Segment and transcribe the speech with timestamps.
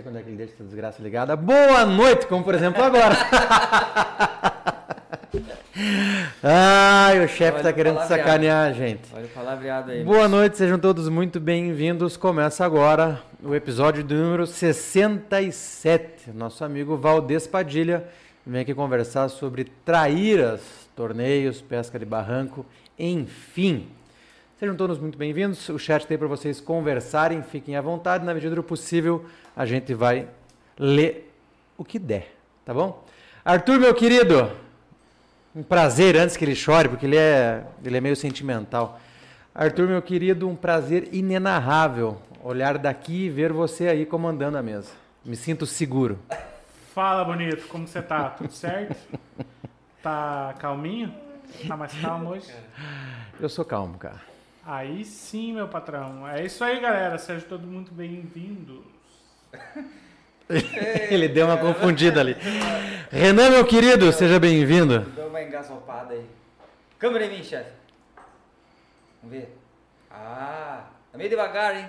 [0.00, 1.36] sei quando é que ele deixa essa desgraça ligada.
[1.36, 3.14] Boa noite, como por exemplo agora.
[6.42, 9.02] Ai, o chefe tá querendo sacanear a gente.
[9.14, 10.02] Olha o palavreado aí.
[10.02, 12.16] Boa noite, sejam todos muito bem-vindos.
[12.16, 16.30] Começa agora o episódio do número 67.
[16.32, 18.08] Nosso amigo Valdez Padilha
[18.46, 20.62] vem aqui conversar sobre traíras,
[20.96, 22.64] torneios, pesca de barranco,
[22.98, 23.86] enfim.
[24.60, 25.70] Sejam todos muito bem-vindos.
[25.70, 28.26] O chat tem para vocês conversarem, fiquem à vontade.
[28.26, 29.24] Na medida do possível,
[29.56, 30.28] a gente vai
[30.78, 31.32] ler
[31.78, 33.02] o que der, tá bom?
[33.42, 34.52] Arthur, meu querido,
[35.56, 39.00] um prazer antes que ele chore, porque ele é, ele é meio sentimental.
[39.54, 44.92] Arthur, meu querido, um prazer inenarrável olhar daqui e ver você aí comandando a mesa.
[45.24, 46.18] Me sinto seguro.
[46.92, 48.28] Fala, bonito, como você tá?
[48.28, 48.94] Tudo certo?
[50.02, 51.14] Tá calminho?
[51.66, 52.54] Tá mais calmo hoje?
[53.40, 54.28] Eu sou calmo, cara.
[54.64, 56.28] Aí sim, meu patrão.
[56.28, 57.16] É isso aí, galera.
[57.18, 58.84] Sejam todos muito bem-vindos.
[61.10, 62.36] Ele deu uma confundida ali.
[63.10, 65.00] Renan, meu querido, seja bem-vindo.
[65.00, 66.26] Dá uma engasopada aí.
[66.98, 67.70] Câmera em mim, chefe.
[69.22, 69.56] Vamos ver.
[70.10, 71.88] Ah, tá meio devagar, hein?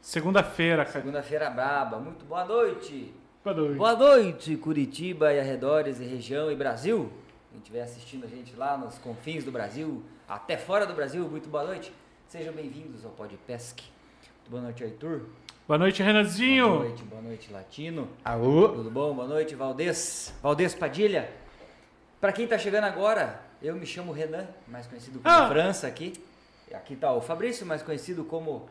[0.00, 1.00] Segunda-feira, cara.
[1.00, 1.98] Segunda-feira braba.
[1.98, 3.14] Muito boa noite.
[3.42, 3.76] Boa noite.
[3.76, 7.10] Boa noite, Curitiba e arredores e região e Brasil.
[7.50, 11.48] Quem estiver assistindo a gente lá nos confins do Brasil, até fora do Brasil, muito
[11.48, 11.92] boa noite.
[12.28, 13.80] Sejam bem-vindos ao Podpesc.
[13.82, 15.22] Muito boa noite, Arthur.
[15.66, 16.68] Boa noite, Boa Renanzinho.
[16.80, 18.08] noite, boa noite, Latino.
[18.24, 18.68] Aô.
[18.68, 19.14] Tudo bom?
[19.14, 20.32] Boa noite, Valdez.
[20.42, 21.30] Valdez Padilha.
[22.20, 25.48] Pra quem tá chegando agora, eu me chamo Renan, mais conhecido como Ah.
[25.48, 26.12] França aqui.
[26.72, 28.68] Aqui tá o Fabrício, mais conhecido como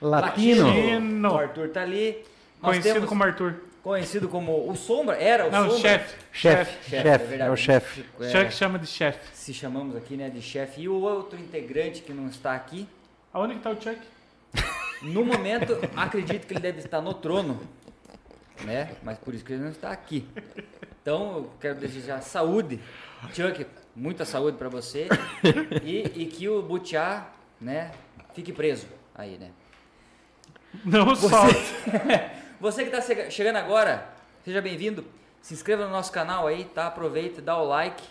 [0.00, 0.66] Latino.
[0.66, 1.32] Latino.
[1.32, 2.24] O Arthur tá ali.
[2.62, 3.56] Nós Conhecido temos como Arthur.
[3.82, 5.78] Conhecido como o Sombra, era o Não, Sombra.
[5.80, 6.16] chefe.
[6.32, 7.50] Chefe, Chefe, chefe, verdade.
[7.50, 8.04] é o chefe.
[8.20, 9.18] É, Chefe chama de chefe.
[9.36, 10.82] se chamamos aqui, né, de chefe.
[10.82, 12.88] E o outro integrante que não está aqui,
[13.32, 13.98] Aonde que tá o Chuck?
[15.02, 17.58] no momento, acredito que ele deve estar no trono,
[18.62, 18.90] né?
[19.02, 20.28] Mas por isso que ele não está aqui.
[21.00, 22.78] Então, eu quero desejar saúde,
[23.32, 23.66] Chuck,
[23.96, 25.08] muita saúde para você
[25.82, 27.26] e, e que o Butiá,
[27.58, 27.90] né,
[28.34, 29.50] fique preso aí, né?
[30.84, 31.56] Não Você, solta.
[32.62, 34.08] você que está chegando agora,
[34.44, 35.04] seja bem-vindo.
[35.40, 36.86] Se inscreva no nosso canal aí, tá?
[36.86, 38.04] Aproveita, dá o like.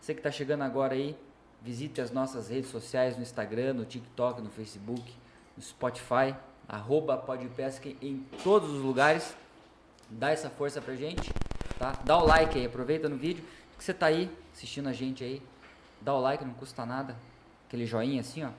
[0.00, 1.18] Você que está chegando agora aí,
[1.60, 5.12] visite as nossas redes sociais no Instagram, no TikTok, no Facebook,
[5.56, 6.32] no Spotify,
[6.68, 9.34] arroba Podpesc em todos os lugares.
[10.08, 11.32] Dá essa força pra gente,
[11.76, 11.98] tá?
[12.04, 13.42] Dá o like aí, aproveita no vídeo
[13.76, 15.42] que você tá aí assistindo a gente aí.
[16.00, 17.16] Dá o like, não custa nada.
[17.66, 18.50] Aquele joinha assim, ó.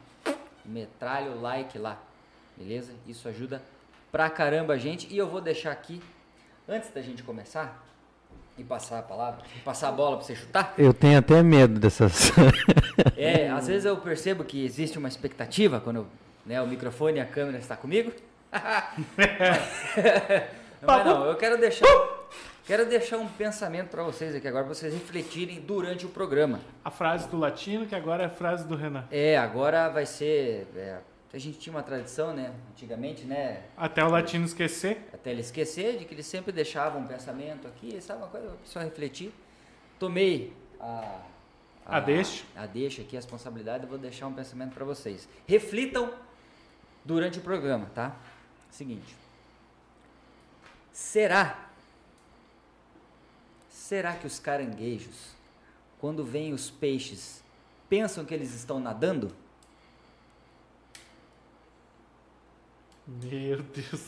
[0.66, 1.98] Metralha o like lá.
[2.58, 2.94] Beleza?
[3.08, 3.62] Isso ajuda
[4.12, 5.08] pra caramba a gente.
[5.14, 6.02] E eu vou deixar aqui,
[6.68, 7.84] antes da gente começar,
[8.60, 10.74] e passar a palavra, passar a bola pra você chutar.
[10.78, 12.32] Eu tenho até medo dessas.
[13.16, 16.06] É, às vezes eu percebo que existe uma expectativa quando
[16.46, 18.12] né, o microfone e a câmera está comigo.
[20.82, 21.86] Mas não, eu quero deixar,
[22.66, 26.60] quero deixar um pensamento para vocês aqui agora, pra vocês refletirem durante o programa.
[26.84, 29.06] A frase do latino, que agora é a frase do Renan.
[29.12, 30.68] É, agora vai ser.
[30.76, 30.98] é,
[31.32, 32.54] a gente tinha uma tradição, né?
[32.72, 33.64] Antigamente, né?
[33.78, 35.08] Até o latino esquecer.
[35.14, 38.56] até ele esquecer de que ele sempre deixava um pensamento aqui, sabe uma coisa, a
[38.56, 39.32] pessoa refletir.
[40.00, 41.22] Tomei a,
[41.86, 42.44] A deixa.
[42.56, 45.28] a deixa aqui, a responsabilidade, eu vou deixar um pensamento para vocês.
[45.48, 46.12] Reflitam
[47.06, 48.16] durante o programa, tá?
[48.72, 49.16] Seguinte.
[50.92, 51.70] Será?
[53.70, 55.34] Será que os caranguejos,
[56.00, 57.44] quando veem os peixes,
[57.88, 59.32] pensam que eles estão nadando?
[63.24, 64.02] Meu Deus.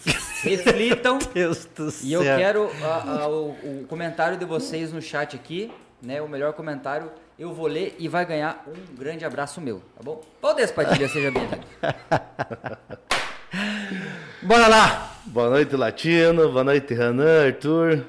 [0.43, 5.35] Reflitam Deus do E eu quero a- a- o, o comentário de vocês no chat
[5.35, 6.21] aqui, né?
[6.21, 10.21] O melhor comentário eu vou ler e vai ganhar um grande abraço meu, tá bom?
[10.41, 11.65] Valdes Padilha, seja bem-vindo.
[14.43, 15.15] Bora lá!
[15.25, 16.51] Boa noite, Latino.
[16.51, 18.05] Boa noite, Renan, Arthur.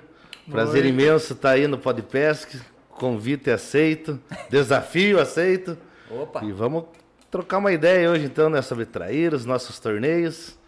[0.51, 0.89] Prazer Noite.
[0.89, 2.61] imenso estar aí no Podpesc.
[2.91, 4.21] Convite aceito.
[4.51, 5.77] Desafio aceito.
[6.11, 6.85] Opa, E vamos
[7.31, 10.59] trocar uma ideia hoje, então, né, sobre trair os nossos torneios.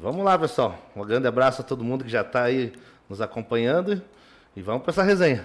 [0.00, 0.78] Vamos lá, pessoal.
[0.94, 2.72] Um grande abraço a todo mundo que já está aí
[3.08, 4.02] nos acompanhando.
[4.54, 5.44] E vamos para essa resenha.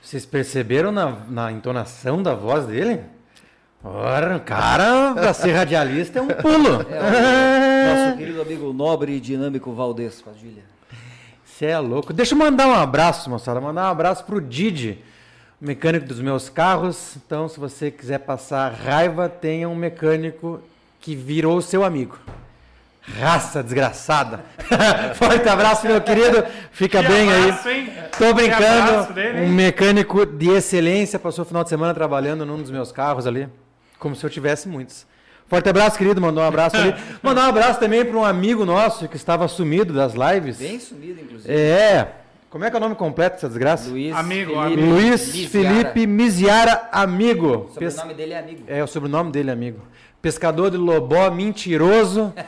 [0.00, 3.00] Vocês perceberam na, na entonação da voz dele?
[3.82, 6.86] Ora, o cara, pra ser radialista, é um pulo.
[6.90, 10.62] é o nosso querido amigo nobre e dinâmico Valdes Padilha.
[11.44, 12.12] Você é louco.
[12.12, 13.60] Deixa eu mandar um abraço, moçada.
[13.60, 15.02] Mandar um abraço pro Didi,
[15.60, 17.16] mecânico dos meus carros.
[17.16, 20.60] Então, se você quiser passar raiva, tenha um mecânico
[21.00, 22.18] que virou seu amigo.
[23.18, 24.40] Raça desgraçada.
[25.14, 26.44] Forte abraço, meu querido.
[26.70, 27.80] Fica Que bem abraço, aí.
[27.80, 27.92] hein?
[28.18, 28.64] Tô brincando.
[28.64, 31.18] abraço dele, Um mecânico de excelência.
[31.18, 33.48] Passou o final de semana trabalhando num dos meus carros ali.
[33.98, 35.06] Como se eu tivesse muitos.
[35.48, 36.20] Forte abraço, querido.
[36.20, 36.94] Mandou um abraço ali.
[37.22, 40.58] Mandar um abraço também para um amigo nosso que estava sumido das lives.
[40.58, 41.52] Bem sumido, inclusive.
[41.52, 42.12] É.
[42.48, 43.88] Como é que é o nome completo dessa desgraça?
[43.90, 44.88] Luiz Amigo, Felipe amigo.
[44.92, 45.48] Luiz Miziara.
[45.50, 47.68] Felipe Miziara, amigo.
[47.70, 48.62] O Pes- sobrenome dele é amigo.
[48.66, 49.80] É o sobrenome dele, amigo.
[50.20, 52.32] Pescador de lobó, mentiroso.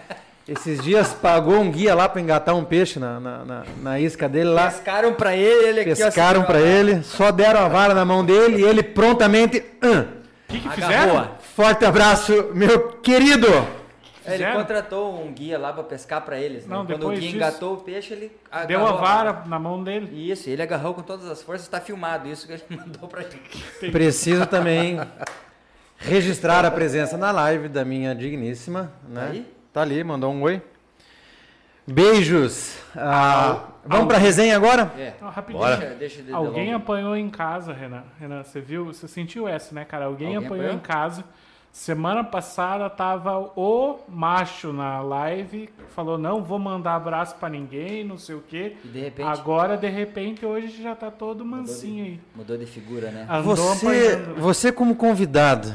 [0.48, 4.28] Esses dias pagou um guia lá para engatar um peixe na, na, na- na isca
[4.28, 4.70] dele lá.
[4.70, 8.60] Pescaram pra ele, ele aqui, Pescaram para ele, só deram a vara na mão dele
[8.60, 9.64] e ele prontamente.
[9.82, 10.06] "Hã".
[10.48, 11.30] O que, que fizeram?
[11.54, 13.46] Forte abraço, meu querido!
[14.24, 16.64] É, Ele contratou um guia lá pra pescar pra eles.
[16.66, 16.76] né?
[16.76, 19.58] Não, Quando o depois guia disso- engatou o peixe, ele agarrou Deu a vara na
[19.58, 20.30] mão dele.
[20.30, 23.90] Isso, ele agarrou com todas as forças, tá filmado isso que ele mandou pra gente.
[23.90, 25.00] Preciso também
[25.98, 29.28] registrar a presença na live da minha digníssima, né?
[29.30, 29.46] aí?
[29.72, 30.60] Tá ali, mandou um oi.
[31.86, 32.78] Beijos.
[32.96, 34.92] Ah, vamos para resenha agora?
[34.96, 35.14] É.
[35.20, 35.64] Não, rapidinho.
[35.64, 35.76] Bora.
[35.76, 38.04] Deixa, deixa de Alguém apanhou em casa, Renan.
[38.20, 38.86] Renan, você viu?
[38.86, 40.04] Você sentiu essa, né, cara?
[40.04, 40.78] Alguém, Alguém apanhou, apanhou?
[40.78, 41.24] em casa.
[41.72, 48.18] Semana passada tava o macho na live, falou não vou mandar abraço pra ninguém, não
[48.18, 48.76] sei o quê.
[48.84, 52.20] E de repente Agora, de repente, hoje já tá todo mansinho aí.
[52.36, 53.26] mudou de figura, né?
[53.26, 54.34] Andou Você, apanhando.
[54.38, 55.74] você como convidado,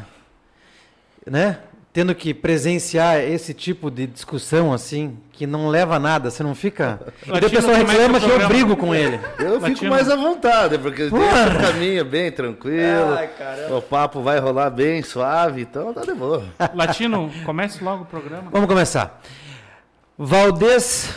[1.25, 1.61] né?
[1.97, 6.53] Tendo que presenciar esse tipo de discussão assim, que não leva a nada, você não
[6.53, 6.99] fica.
[7.25, 9.19] E Latino, é que reclama é o que eu brigo com ele.
[9.39, 9.89] Eu fico Latino.
[9.89, 11.55] mais à vontade, porque tem Porra!
[11.59, 13.15] caminho bem tranquilo.
[13.17, 13.31] Ai,
[13.71, 16.45] o papo vai rolar bem suave, então tá de boa.
[16.75, 18.51] Latino, comece logo o programa.
[18.51, 19.19] Vamos começar.
[20.15, 21.11] Valdez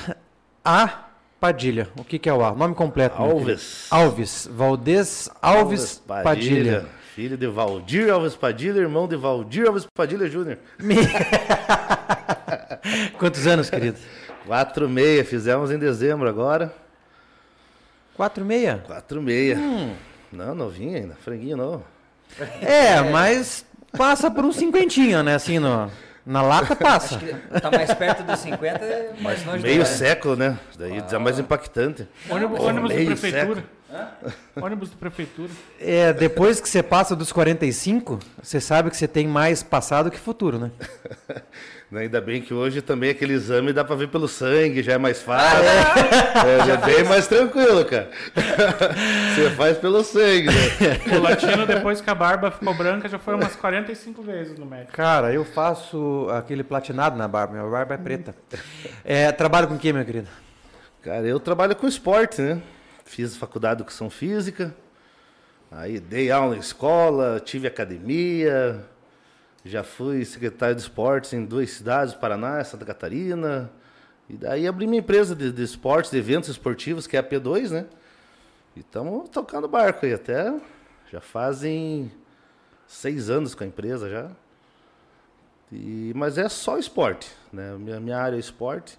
[0.65, 1.09] A.
[1.39, 1.89] Padilha.
[1.95, 2.55] O que, que é o A?
[2.55, 3.21] Nome completo.
[3.21, 3.87] Alves.
[3.91, 4.49] Alves.
[4.51, 6.87] Valdez Alves, Padilha.
[7.21, 10.57] Filho de Valdir Alves Padilha, irmão de Valdir Alves Padilha Júnior.
[13.19, 13.99] Quantos anos, querido?
[14.47, 16.75] 4 meia, fizemos em dezembro agora.
[18.17, 18.83] Quatro e meia?
[18.87, 19.59] 4 meia.
[19.59, 19.95] Hum.
[20.33, 21.85] Não, novinho ainda, franguinho novo.
[22.63, 25.35] É, mas passa por um cinquentinho, né?
[25.35, 25.91] Assim, no,
[26.25, 27.17] na lata passa.
[27.17, 30.59] Acho que tá mais perto dos 50, é mais longe Meio do século, né?
[30.79, 32.09] Daí é mais impactante.
[32.31, 33.63] Ônibus, ônibus da meio prefeitura.
[34.57, 35.51] Ônibus da prefeitura.
[35.81, 40.19] É, depois que você passa dos 45, você sabe que você tem mais passado que
[40.19, 40.71] futuro, né?
[41.93, 45.21] Ainda bem que hoje também aquele exame dá pra ver pelo sangue, já é mais
[45.21, 45.65] fácil.
[45.65, 48.09] É, já é bem mais tranquilo, cara.
[49.35, 51.17] Você faz pelo sangue, né?
[51.17, 54.93] O latino, depois que a barba ficou branca, já foi umas 45 vezes no médico.
[54.93, 58.37] Cara, eu faço aquele platinado na barba, minha barba é preta.
[59.05, 60.29] É, trabalho com o que, meu querido?
[61.03, 62.63] Cara, eu trabalho com esporte, né?
[63.11, 64.73] Fiz faculdade de educação física,
[65.69, 68.89] aí dei aula em escola, tive academia,
[69.65, 73.69] já fui secretário de esportes em duas cidades, Paraná e Santa Catarina.
[74.29, 77.71] E daí abri minha empresa de, de esportes, de eventos esportivos, que é a P2,
[77.71, 77.87] né?
[78.77, 80.55] E estamos tocando barco aí até.
[81.11, 82.13] Já fazem
[82.87, 84.31] seis anos com a empresa já.
[85.73, 87.77] E, mas é só esporte, né?
[87.77, 88.97] Minha, minha área é esporte.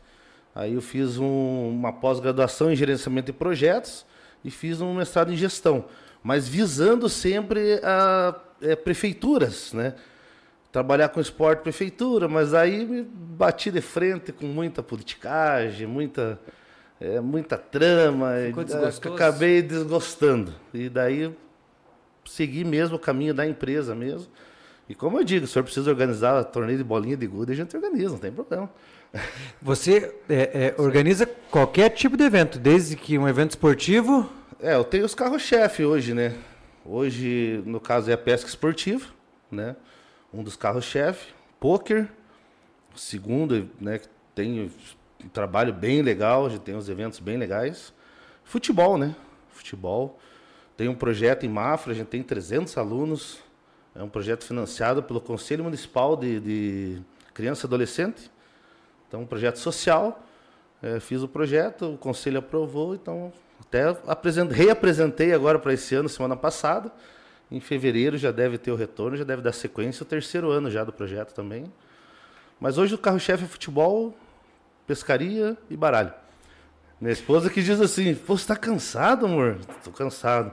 [0.53, 4.05] Aí eu fiz um- uma pós-graduação em gerenciamento de projetos
[4.43, 5.85] e fiz um mestrado em gestão,
[6.23, 9.95] mas visando sempre a é, prefeituras, né?
[10.71, 16.39] Trabalhar com esporte prefeitura, mas aí me bati de frente com muita politicagem, muita
[16.99, 19.15] é, muita trama, Ficou e, desgostoso?
[19.15, 20.53] acabei desgostando.
[20.71, 21.33] E daí
[22.25, 24.27] segui mesmo o caminho da empresa mesmo.
[24.89, 27.55] E como eu digo, se o senhor precisa organizar torneio de bolinha de gude, a
[27.55, 28.69] gente organiza, não tem problema.
[29.61, 34.29] Você é, é, organiza qualquer tipo de evento, desde que um evento esportivo.
[34.59, 36.35] É, eu tenho os carros-chefe hoje, né?
[36.85, 39.05] Hoje, no caso, é a pesca esportiva,
[39.51, 39.75] né?
[40.33, 41.33] Um dos carros-chefe.
[41.59, 42.07] Poker.
[42.93, 43.99] O segundo, né?
[43.99, 44.71] que Tem
[45.23, 47.93] um trabalho bem legal, a gente tem uns eventos bem legais.
[48.43, 49.15] Futebol, né?
[49.49, 50.19] Futebol.
[50.75, 53.39] Tem um projeto em Mafra, a gente tem 300 alunos.
[53.95, 57.01] É um projeto financiado pelo Conselho Municipal de, de
[57.33, 58.31] Criança e Adolescente.
[59.07, 60.25] Então, um projeto social.
[60.81, 66.09] É, fiz o projeto, o conselho aprovou, então até apresent- reapresentei agora para esse ano,
[66.09, 66.91] semana passada.
[67.51, 70.83] Em fevereiro já deve ter o retorno, já deve dar sequência, o terceiro ano já
[70.83, 71.71] do projeto também.
[72.59, 74.17] Mas hoje o carro-chefe é futebol,
[74.87, 76.13] pescaria e baralho.
[76.99, 79.59] Minha esposa que diz assim, você tá cansado, amor?
[79.83, 80.51] Tô cansado.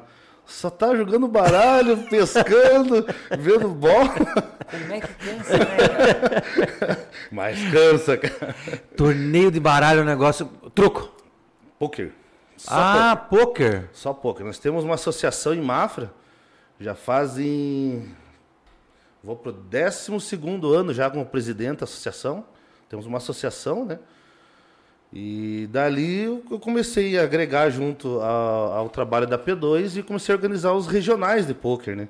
[0.49, 3.07] Só tá jogando baralho, pescando,
[3.39, 4.09] vendo bola.
[4.09, 5.67] Como é que cansa, né,
[6.79, 7.09] cara?
[7.31, 8.57] Mas cansa, cara.
[8.97, 10.47] Torneio de baralho é um negócio.
[10.75, 11.13] Truco.
[11.79, 12.13] Poker.
[12.57, 13.91] Só ah, poker.
[13.93, 14.43] Só pouco.
[14.43, 16.11] Nós temos uma associação em Mafra,
[16.81, 18.09] já fazem.
[19.23, 20.11] Vou para o 12
[20.75, 22.45] ano já como presidente da associação.
[22.89, 23.99] Temos uma associação, né?
[25.13, 30.37] E dali eu comecei a agregar junto ao, ao trabalho da P2 e comecei a
[30.37, 32.09] organizar os regionais de pôquer, né?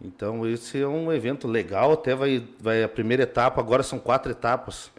[0.00, 4.30] Então esse é um evento legal, até vai, vai a primeira etapa, agora são quatro
[4.30, 4.90] etapas.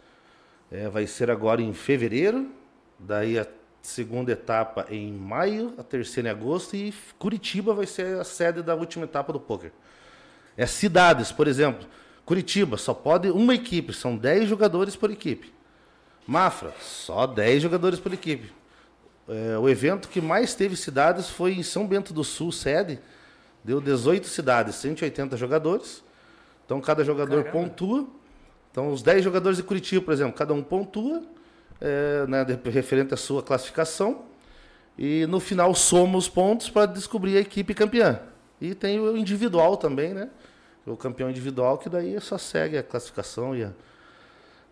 [0.70, 2.50] É, vai ser agora em fevereiro,
[2.98, 3.46] daí a
[3.80, 8.74] segunda etapa em maio, a terceira em agosto e Curitiba vai ser a sede da
[8.74, 9.70] última etapa do poker.
[10.56, 11.86] É cidades, por exemplo,
[12.24, 15.55] Curitiba só pode uma equipe, são 10 jogadores por equipe.
[16.26, 18.52] Mafra, só 10 jogadores por equipe.
[19.28, 22.98] É, o evento que mais teve cidades foi em São Bento do Sul, sede,
[23.64, 26.02] deu 18 cidades, 180 jogadores.
[26.64, 27.52] Então cada jogador Caramba.
[27.52, 28.06] pontua.
[28.70, 31.22] Então os 10 jogadores de Curitiba, por exemplo, cada um pontua
[31.80, 34.24] é, né, referente à sua classificação.
[34.98, 38.20] E no final soma os pontos para descobrir a equipe campeã.
[38.60, 40.30] E tem o individual também, né?
[40.86, 43.72] O campeão individual, que daí só segue a classificação e, a,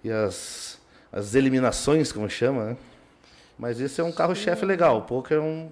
[0.02, 0.80] e as,
[1.14, 2.76] as eliminações, como chama, né?
[3.56, 4.98] Mas esse é um carro-chefe legal.
[4.98, 5.70] O poker é um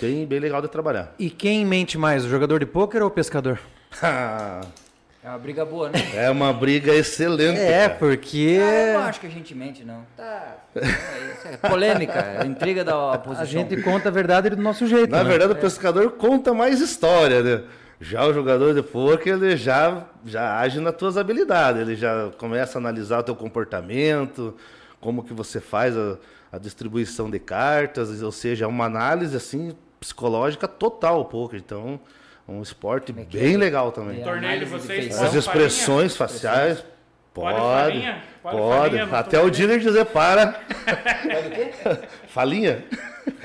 [0.00, 1.14] bem, bem legal de trabalhar.
[1.16, 3.60] E quem mente mais, o jogador de poker ou o pescador?
[5.22, 5.98] É uma briga boa, né?
[6.14, 7.60] É uma briga excelente.
[7.60, 7.98] É, cara.
[7.98, 8.58] porque.
[8.58, 10.02] Ah, eu não acho que a gente mente, não.
[10.16, 10.56] Tá.
[10.74, 13.42] É, é polêmica, é intriga da oposição.
[13.42, 15.10] A gente conta a verdade do nosso jeito.
[15.10, 15.28] Na né?
[15.28, 17.64] verdade, o pescador conta mais história, né?
[18.00, 22.78] Já o jogador de poker, ele já, já age nas tuas habilidades, ele já começa
[22.78, 24.56] a analisar o teu comportamento,
[25.00, 26.18] como que você faz a,
[26.52, 31.58] a distribuição de cartas, ou seja, é uma análise assim psicológica total o poker.
[31.58, 32.00] Então,
[32.48, 33.56] um esporte é bem é?
[33.56, 34.22] legal também.
[34.22, 36.40] torneio de vocês As expressões farinha?
[36.40, 36.84] faciais.
[37.32, 38.22] Pode, pode.
[38.42, 38.98] pode.
[38.98, 39.14] pode.
[39.14, 40.48] Até o dealer dizer para.
[40.52, 41.70] Pode o quê?
[42.26, 42.84] Falinha.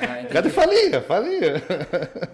[0.01, 1.01] Ah, Cadê falinha?
[1.01, 1.62] Falinha.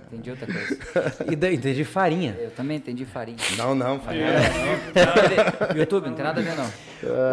[0.08, 1.16] Entendi outra coisa.
[1.30, 2.38] E daí, entendi farinha.
[2.40, 3.38] Eu também entendi farinha.
[3.58, 4.28] Não, não, farinha.
[4.28, 5.78] É.
[5.78, 6.70] YouTube, não tem nada a ver, não.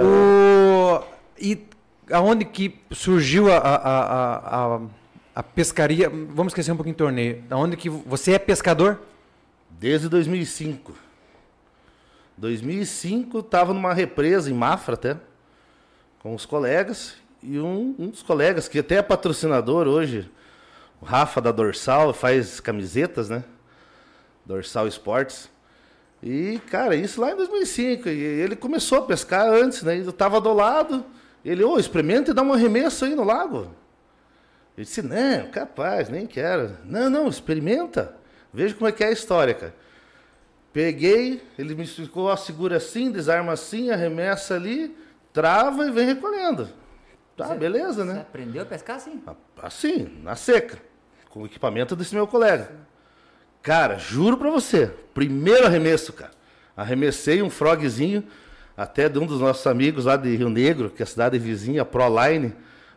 [0.04, 1.04] O...
[1.40, 1.68] E
[2.12, 4.81] aonde que surgiu a, a, a,
[5.35, 6.09] a, pescaria?
[6.09, 7.45] Vamos esquecer um pouquinho do torneio.
[7.50, 9.00] Aonde que você é pescador?
[9.71, 10.93] Desde 2005.
[12.37, 15.17] 2005 estava numa represa em Mafra até,
[16.21, 20.31] com os colegas e um, um dos colegas que até é patrocinador hoje,
[21.00, 23.45] o Rafa da Dorsal, faz camisetas, né?
[24.45, 25.49] Dorsal Esportes.
[26.23, 28.09] E, cara, isso lá em 2005.
[28.09, 29.99] E ele começou a pescar antes, né?
[29.99, 31.05] Eu estava do lado.
[31.49, 33.75] Ele, ô, oh, experimenta e dá um arremesso aí no lago.
[34.76, 36.76] Eu disse, não, capaz, nem quero.
[36.85, 38.14] Não, não, experimenta.
[38.52, 39.75] Veja como é que é a história, cara.
[40.75, 44.95] Peguei, ele me explicou, ó, segura assim, desarma assim, arremessa ali,
[45.33, 46.69] trava e vem recolhendo.
[47.35, 48.12] Tá, você, beleza, né?
[48.12, 49.23] Você aprendeu a pescar assim?
[49.62, 50.78] Assim, na seca.
[51.31, 52.71] Com o equipamento desse meu colega.
[53.62, 56.33] Cara, juro pra você, primeiro arremesso, cara.
[56.76, 58.23] Arremessei um frogzinho,
[58.78, 61.82] até de um dos nossos amigos lá de Rio Negro, que é a cidade vizinha,
[61.82, 62.54] a Proline.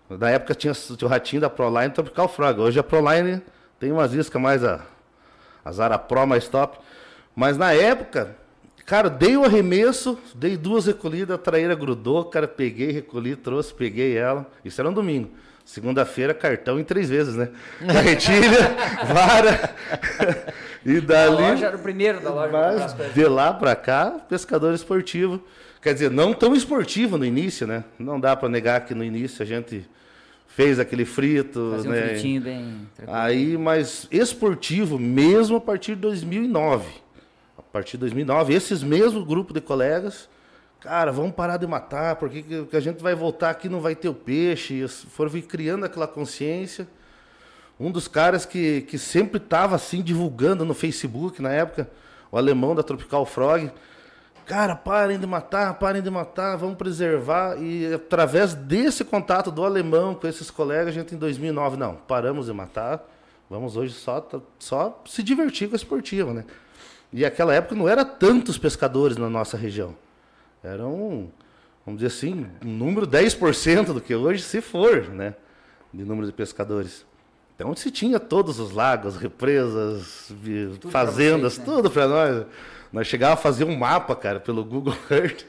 [0.08, 2.60] Na época tinha, tinha o ratinho da Proline Tropical Frog.
[2.60, 3.42] Hoje a Proline
[3.80, 4.82] tem umas iscas mais a
[5.64, 6.80] a Zara Pro mais top.
[7.36, 8.36] Mas na época,
[8.86, 14.18] cara, dei o arremesso, dei duas recolhidas, a traíra grudou, cara, peguei, recolhi, trouxe, peguei
[14.18, 14.46] ela.
[14.66, 15.32] Isso era um domingo.
[15.64, 17.50] Segunda-feira, cartão em três vezes, né?
[17.86, 18.76] Carretilha,
[19.08, 19.76] vara.
[20.86, 21.44] e dali.
[21.44, 22.52] A loja era o primeiro da loja.
[22.52, 25.42] Mas, de lá para cá, pescador esportivo.
[25.82, 27.84] Quer dizer, não tão esportivo no início, né?
[27.98, 29.84] Não dá para negar que no início a gente
[30.48, 31.98] fez aquele frito, Fazia né?
[31.98, 36.88] Um fritinho bem Aí, mas esportivo mesmo a partir de 2009.
[37.58, 40.30] A partir de 2009, esses mesmos grupos de colegas,
[40.82, 44.10] cara, vamos parar de matar, porque que a gente vai voltar aqui não vai ter
[44.10, 44.84] o peixe.
[44.84, 46.88] E foram criando aquela consciência.
[47.80, 51.90] Um dos caras que, que sempre estava assim divulgando no Facebook na época,
[52.32, 53.72] o alemão da Tropical Frog,
[54.46, 57.58] Cara, parem de matar, parem de matar, vamos preservar.
[57.62, 62.48] E através desse contato do alemão com esses colegas, a gente em 2009, não, paramos
[62.48, 63.04] de matar,
[63.50, 64.28] vamos hoje só,
[64.60, 66.46] só se divertir com a esportiva, né?
[67.14, 69.96] E aquela época não era tantos pescadores na nossa região.
[70.64, 71.30] Eram,
[71.86, 75.36] vamos dizer assim, um número 10% do que hoje, se for, né?
[75.94, 77.06] De número de pescadores.
[77.56, 80.34] Então se tinha todos os lagos, represas,
[80.80, 81.76] tudo fazendas, pra vocês, né?
[81.76, 82.46] tudo para nós.
[82.92, 85.46] Nós chegávamos a fazer um mapa, cara, pelo Google Earth.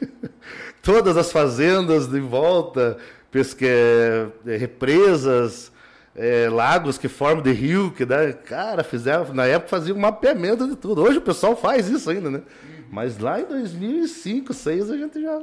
[0.81, 2.97] Todas as fazendas de volta,
[3.31, 3.67] pesque...
[3.67, 5.73] É, represas,
[6.15, 8.33] é, lagos que formam de rio, que dá.
[8.33, 11.03] Cara, fizeram, na época fazia um mapeamento de tudo.
[11.03, 12.43] Hoje o pessoal faz isso ainda, né?
[12.91, 15.43] Mas lá em 2005, 2006 a gente já,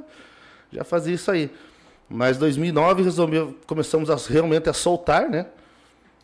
[0.71, 1.49] já fazia isso aí.
[2.07, 5.47] Mas 2009 resolveu, começamos a, realmente a soltar, né?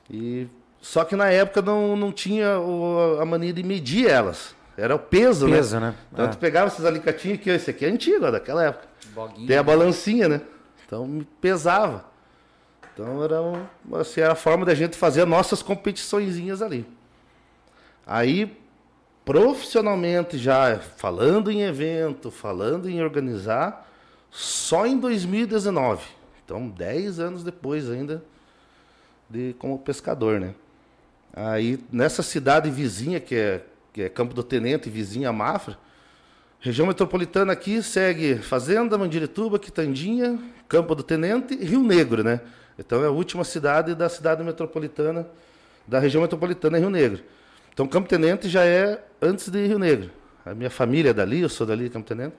[0.09, 0.47] E
[0.79, 4.55] só que na época não, não tinha o, a mania de medir elas.
[4.77, 5.57] Era o peso, né?
[5.57, 5.87] peso né?
[5.87, 5.95] né?
[6.11, 6.27] Então é.
[6.27, 8.87] tu pegava esses alicatinhos aqui, esse aqui é antigo, ó, daquela época.
[9.13, 10.41] Boguinha, Tem a balancinha, né?
[10.85, 12.05] Então me pesava.
[12.93, 13.65] Então era, um,
[13.95, 16.85] assim, era a forma da gente fazer nossas competiçõezinhas ali.
[18.05, 18.55] Aí,
[19.23, 23.89] profissionalmente já falando em evento, falando em organizar,
[24.29, 26.05] só em 2019.
[26.43, 28.23] Então, 10 anos depois ainda
[29.29, 30.53] de como pescador, né?
[31.33, 33.65] Aí, nessa cidade vizinha, que é,
[33.95, 35.77] que é Campo do Tenente, vizinha Mafra,
[36.59, 40.37] região metropolitana aqui segue Fazenda, Mandirituba, Quitandinha,
[40.67, 42.41] Campo do Tenente e Rio Negro, né?
[42.77, 45.25] Então, é a última cidade da cidade metropolitana,
[45.87, 47.23] da região metropolitana é Rio Negro.
[47.73, 50.11] Então, Campo Tenente já é antes de Rio Negro.
[50.45, 52.35] A minha família é dali, eu sou dali, Campo Tenente.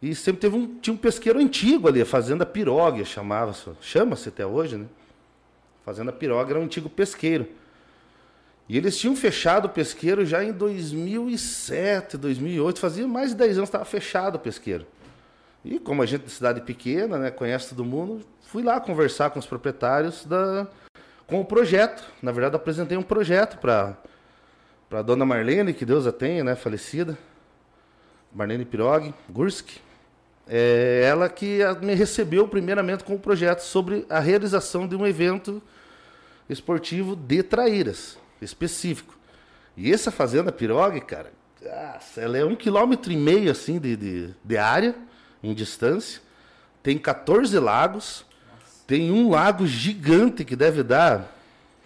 [0.00, 4.46] E sempre teve um, tinha um pesqueiro antigo ali, a Fazenda Piroga chamava-se, chama-se até
[4.46, 4.86] hoje, né?
[5.84, 7.46] Fazenda Piroga era um antigo pesqueiro.
[8.68, 13.70] E eles tinham fechado o pesqueiro já em 2007, 2008, fazia mais de 10 anos
[13.70, 14.86] que estava fechado o pesqueiro.
[15.64, 19.30] E como a gente é de cidade pequena, né, conhece todo mundo, fui lá conversar
[19.30, 20.66] com os proprietários da,
[21.26, 22.02] com o projeto.
[22.20, 23.96] Na verdade, apresentei um projeto para
[24.90, 27.16] a dona Marlene, que Deus a tenha, né, falecida,
[28.34, 29.80] Marlene Pirog, Gurski.
[30.48, 35.62] É ela que me recebeu primeiramente com o projeto sobre a realização de um evento
[36.48, 39.16] esportivo de traíras, específico.
[39.76, 41.32] E essa fazenda Pirog, cara,
[41.62, 44.94] nossa, ela é um quilômetro e meio assim de, de, de área,
[45.42, 46.20] em distância.
[46.82, 48.24] Tem 14 lagos.
[48.86, 51.32] Tem um lago gigante que deve dar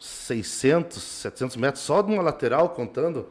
[0.01, 3.29] 600, 700 metros só de uma lateral, contando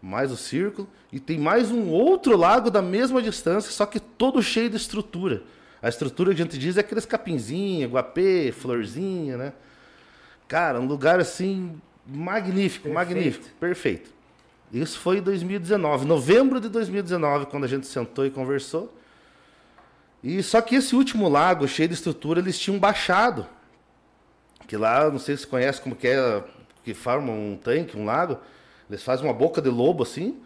[0.00, 0.88] mais o círculo.
[1.10, 5.42] E tem mais um outro lago da mesma distância, só que todo cheio de estrutura.
[5.80, 9.52] A estrutura que a gente diz é aqueles capinzinhos, guapê, florzinha, né?
[10.46, 12.94] Cara, um lugar assim magnífico, perfeito.
[12.94, 14.10] magnífico, perfeito.
[14.72, 18.94] Isso foi em 2019, novembro de 2019, quando a gente sentou e conversou.
[20.22, 23.46] E só que esse último lago, cheio de estrutura, eles tinham baixado.
[24.66, 26.44] Que lá, não sei se você conhece como que é,
[26.84, 28.38] que forma um tanque, um lago.
[28.90, 30.36] Eles fazem uma boca de lobo assim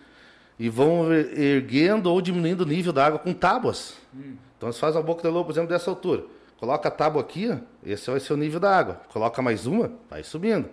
[0.59, 3.95] e vão erguendo ou diminuindo o nível da água com tábuas.
[4.15, 4.37] Hum.
[4.57, 6.25] Então eles fazem a boca de lobo, por exemplo, dessa altura.
[6.59, 9.01] Coloca a tábua aqui, esse vai ser o nível da água.
[9.13, 10.69] Coloca mais uma, vai subindo.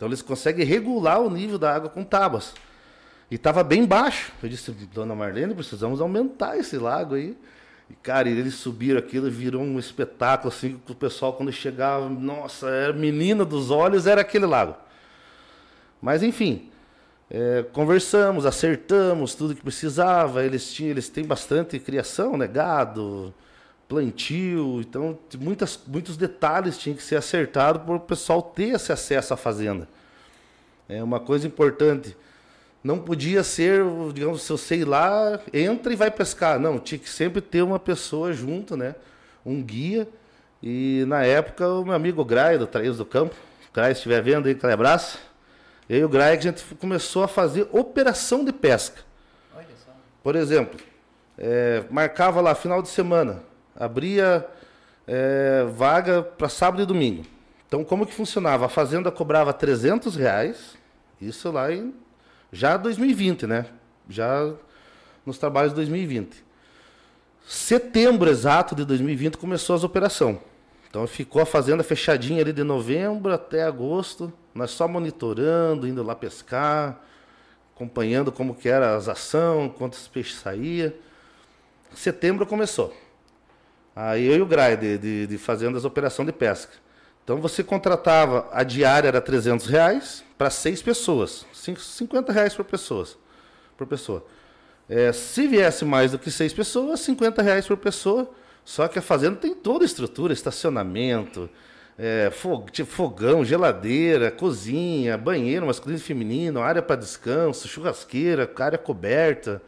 [0.00, 2.54] Então eles conseguem regular o nível da água com tábuas.
[3.30, 4.32] E estava bem baixo.
[4.42, 7.36] Eu disse, dona Marlene, precisamos aumentar esse lago aí.
[7.90, 12.66] E, cara, eles subiram aquilo virou um espetáculo, assim, que o pessoal, quando chegava, nossa,
[12.70, 14.74] era menina dos olhos, era aquele lago.
[16.00, 16.70] Mas, enfim,
[17.28, 20.42] é, conversamos, acertamos tudo que precisava.
[20.42, 22.46] Eles, tinham, eles têm bastante criação, né?
[22.46, 23.34] Gado,
[23.90, 29.34] plantio, então muitas, muitos detalhes tinham que ser acertados para o pessoal ter esse acesso
[29.34, 29.86] à fazenda.
[30.88, 32.16] É uma coisa importante.
[32.82, 33.82] Não podia ser,
[34.14, 36.58] digamos, se eu sei lá, entra e vai pescar.
[36.58, 38.94] Não, tinha que sempre ter uma pessoa junto, né?
[39.44, 40.08] Um guia.
[40.62, 43.34] E na época o meu amigo Grai, do Traíros do Campo,
[43.76, 45.18] o estiver vendo aí, aquele abraço
[45.90, 49.00] eu e o Greg, a gente começou a fazer operação de pesca.
[50.22, 50.78] Por exemplo,
[51.36, 53.42] é, marcava lá final de semana,
[53.80, 54.46] abria
[55.06, 57.24] é, vaga para sábado e domingo.
[57.66, 58.66] Então, como que funcionava?
[58.66, 60.76] A fazenda cobrava 300 reais,
[61.20, 61.94] isso lá em
[62.52, 63.66] já 2020, né?
[64.08, 64.52] Já
[65.24, 66.44] nos trabalhos de 2020.
[67.46, 70.38] Setembro exato de 2020 começou as operações.
[70.88, 76.16] Então ficou a fazenda fechadinha ali de novembro até agosto, nós só monitorando, indo lá
[76.16, 77.00] pescar,
[77.74, 80.94] acompanhando como que era as ações, quantos peixes saía.
[81.94, 82.92] Setembro começou.
[83.94, 86.72] Aí eu e o Grai de, de, de fazendo as operações de pesca.
[87.24, 93.06] Então você contratava, a diária era 300 reais para seis pessoas, 50 reais por pessoa.
[93.76, 94.24] Por pessoa.
[94.88, 98.30] É, se viesse mais do que seis pessoas, 50 reais por pessoa
[98.64, 101.48] só que a fazenda tem toda a estrutura, estacionamento,
[101.98, 102.30] é,
[102.70, 109.60] tipo fogão, geladeira, cozinha, banheiro masculino e feminino, área para descanso, churrasqueira, área coberta,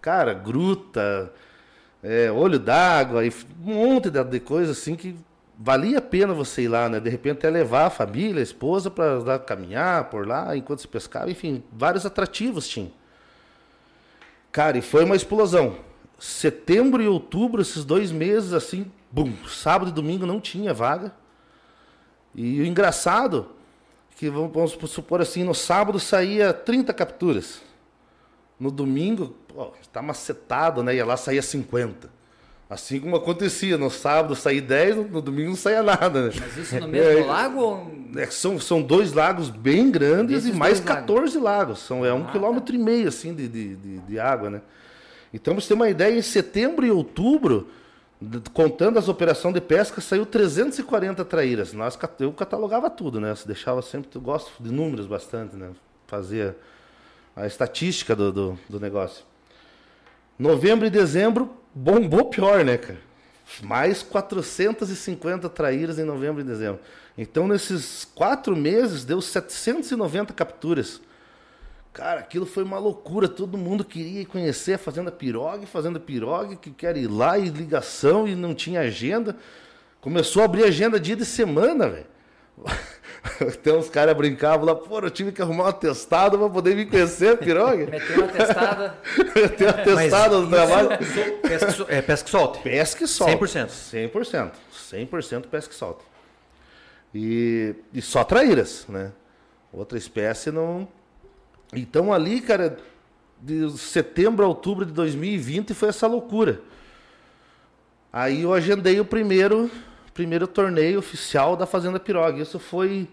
[0.00, 1.32] cara, gruta,
[2.02, 3.22] é, olho d'água,
[3.64, 5.16] um monte de, coisa assim que
[5.58, 6.98] valia a pena você ir lá, né?
[6.98, 11.30] De repente até levar a família, a esposa para caminhar por lá enquanto se pescava,
[11.30, 12.90] enfim, vários atrativos tinha.
[14.50, 15.76] Cara, e foi uma explosão
[16.20, 21.14] setembro e outubro, esses dois meses, assim, bum, sábado e domingo não tinha vaga.
[22.34, 23.48] E o engraçado,
[24.16, 27.62] que vamos supor assim, no sábado saía 30 capturas.
[28.58, 29.34] No domingo,
[29.90, 30.94] está macetado, né?
[30.94, 32.08] Ia lá saía 50.
[32.68, 36.28] Assim como acontecia, no sábado saía 10, no domingo não saía nada.
[36.28, 36.32] Né?
[36.38, 37.90] Mas isso no mesmo é, lago?
[38.16, 41.42] É, são, são dois lagos bem grandes e mais 14 lagos.
[41.42, 41.78] lagos.
[41.80, 42.32] São, é um ah, tá.
[42.32, 44.62] quilômetro e meio assim, de, de, de, de água, né?
[45.34, 47.68] Então, para você ter uma ideia, em setembro e outubro,
[48.52, 51.72] contando as operações de pesca, saiu 340 traíras.
[51.72, 53.34] Nós, eu catalogava tudo, né?
[53.34, 55.70] Você deixava sempre, eu gosto de números bastante, né?
[56.06, 56.56] Fazia
[57.34, 59.24] a estatística do, do, do negócio.
[60.40, 62.98] Novembro e dezembro bombou pior, né, cara?
[63.62, 66.80] Mais 450 traíras em novembro e dezembro.
[67.18, 70.98] Então, nesses quatro meses, deu 790 capturas.
[71.92, 73.28] Cara, aquilo foi uma loucura.
[73.28, 78.26] Todo mundo queria conhecer a Fazenda Pirogue, Fazenda Pirogue, que quer ir lá e ligação
[78.26, 79.36] e não tinha agenda.
[80.00, 82.06] Começou a abrir agenda dia de semana, velho.
[83.40, 86.86] Então os caras brincavam lá, pô, eu tive que arrumar um atestado para poder me
[86.86, 87.86] conhecer, pirogue.
[87.86, 88.98] Meteu uma testada.
[89.36, 90.88] Meteu um atestado no trabalho.
[91.42, 92.62] Pesca, so- é, pesca e solte.
[92.62, 93.32] Pesca e solta.
[93.36, 93.68] 100%.
[93.68, 94.52] 100%.
[94.90, 96.04] 100% pesca e solta.
[97.14, 99.12] E, e só traíras, né?
[99.72, 100.88] Outra espécie não.
[101.74, 102.78] Então ali, cara,
[103.40, 106.60] de setembro a outubro de 2020 foi essa loucura.
[108.12, 109.70] Aí eu agendei o primeiro,
[110.20, 112.42] primeiro torneio oficial da Fazenda Pirogue.
[112.42, 113.08] Isso foi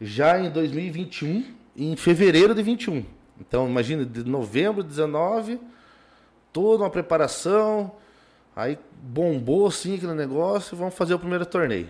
[0.00, 1.44] já em 2021,
[1.76, 3.04] em fevereiro de 21.
[3.40, 5.58] Então, imagina, de novembro de 19,
[6.52, 7.96] toda uma preparação.
[8.54, 11.88] Aí bombou assim aquele negócio, vamos fazer o primeiro torneio.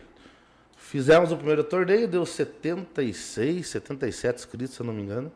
[0.75, 5.31] Fizemos o primeiro torneio, deu 76, 77 inscritos, se eu não me engano.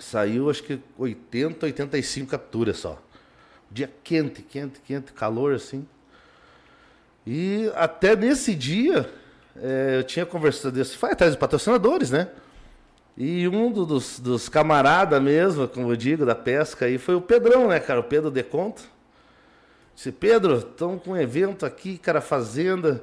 [0.00, 3.00] Saiu acho que 80, 85 capturas só.
[3.70, 5.86] Dia quente, quente, quente, calor assim.
[7.30, 9.06] E até nesse dia,
[9.54, 12.28] eh, eu tinha conversado desse, foi atrás dos patrocinadores, né?
[13.18, 17.20] E um do- dos, dos camaradas mesmo, como eu digo, da pesca aí, foi o
[17.20, 18.00] Pedrão, né, cara?
[18.00, 18.82] O Pedro Deconto.
[19.94, 23.02] Disse, Pedro, estamos com um evento aqui, cara, fazenda.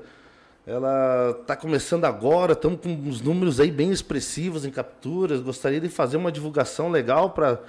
[0.65, 5.39] Ela está começando agora, estamos com uns números aí bem expressivos em capturas.
[5.39, 7.61] Gostaria de fazer uma divulgação legal para.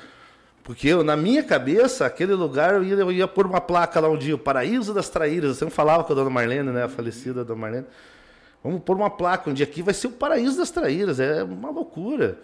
[0.67, 4.09] Porque eu, na minha cabeça, aquele lugar eu ia, eu ia pôr uma placa lá
[4.09, 5.51] um dia, o Paraíso das Traíras.
[5.51, 6.83] Eu sempre falava com a dona Marlene, né?
[6.83, 7.87] A falecida dona Marlene.
[8.65, 11.21] Vamos pôr uma placa um dia aqui, vai ser o Paraíso das Traíras.
[11.21, 12.41] É uma loucura.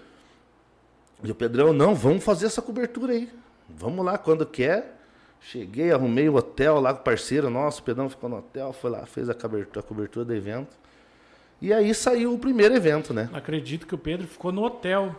[1.20, 3.28] E o Pedrão, não, vamos fazer essa cobertura aí.
[3.68, 5.00] Vamos lá, quando quer.
[5.40, 8.88] Cheguei, arrumei o hotel lá com o parceiro nosso, o Pedrão ficou no hotel, foi
[8.88, 10.76] lá, fez a cobertura, a cobertura do evento.
[11.60, 13.28] E aí saiu o primeiro evento, né?
[13.32, 15.12] Acredito que o Pedro ficou no hotel.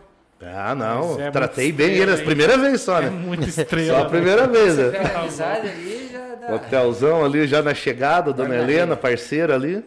[0.46, 2.24] Ah, não, é tratei muito bem ele a hein?
[2.24, 3.10] primeira vez só, É né?
[3.10, 4.02] muito Só estrela.
[4.02, 4.92] a primeira vez, né?
[4.98, 6.54] Ali já dá.
[6.54, 8.54] Hotelzão ali já na chegada, Dona.
[8.56, 9.84] Helena, parceira ali.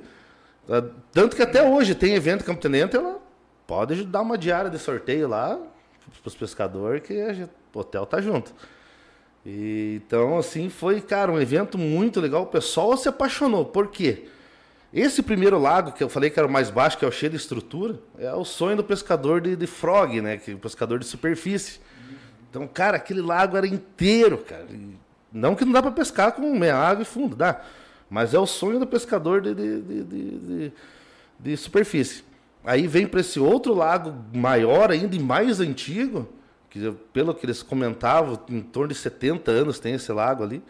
[0.70, 3.17] Ah, Tanto que até hoje tem evento Campo Tenente, ela
[3.65, 5.58] pode dar uma diária de sorteio lá
[6.22, 7.13] para os pescadores, que
[7.74, 8.54] o hotel tá junto.
[9.46, 12.43] E, então, assim, foi, cara, um evento muito legal.
[12.43, 13.63] O pessoal se apaixonou.
[13.65, 14.26] Por quê?
[14.93, 17.30] Esse primeiro lago, que eu falei que era o mais baixo, que é o cheio
[17.32, 20.38] de estrutura, é o sonho do pescador de, de frog, né?
[20.38, 21.80] Que é o pescador de superfície.
[22.50, 24.65] Então, cara, aquele lago era inteiro, cara.
[25.32, 27.62] Não que não dá para pescar com meia água e fundo, dá.
[28.10, 30.73] Mas é o sonho do pescador de, de, de, de-
[31.39, 32.23] de- superfície.
[32.63, 36.28] Aí vem para esse outro lago maior ainda e mais antigo,
[36.69, 40.63] que pelo que eles comentavam, em torno de 70 anos tem esse lago ali.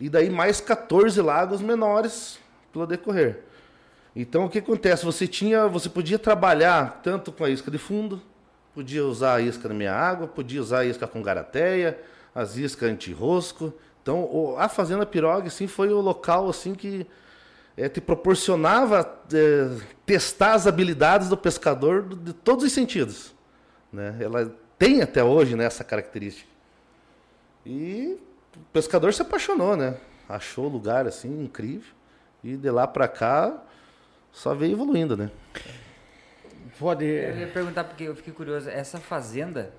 [0.00, 2.38] E daí mais 14 lagos menores
[2.74, 3.38] pelo decorrer.
[4.14, 5.04] Então o que acontece?
[5.04, 8.20] Você tinha, você podia trabalhar tanto com a isca de fundo,
[8.74, 11.98] podia usar a isca na minha água, podia usar a isca com garateia,
[12.34, 13.72] as iscas anti-rosco.
[14.02, 17.06] Então a fazenda Pirogue assim foi o local assim que
[17.76, 23.34] eh, te proporcionava eh, testar as habilidades do pescador do- de todos os sentidos,
[23.92, 24.16] né?
[24.20, 26.48] Ela tem até hoje né, essa característica.
[27.64, 28.18] E
[28.56, 29.96] o pescador se apaixonou, né?
[30.28, 31.92] Achou o lugar assim incrível
[32.44, 33.56] e de lá para cá
[34.30, 35.30] só veio evoluindo, né?
[36.78, 37.04] Pode.
[37.04, 38.68] Eu ia perguntar porque eu fiquei curioso.
[38.68, 39.72] Essa fazenda,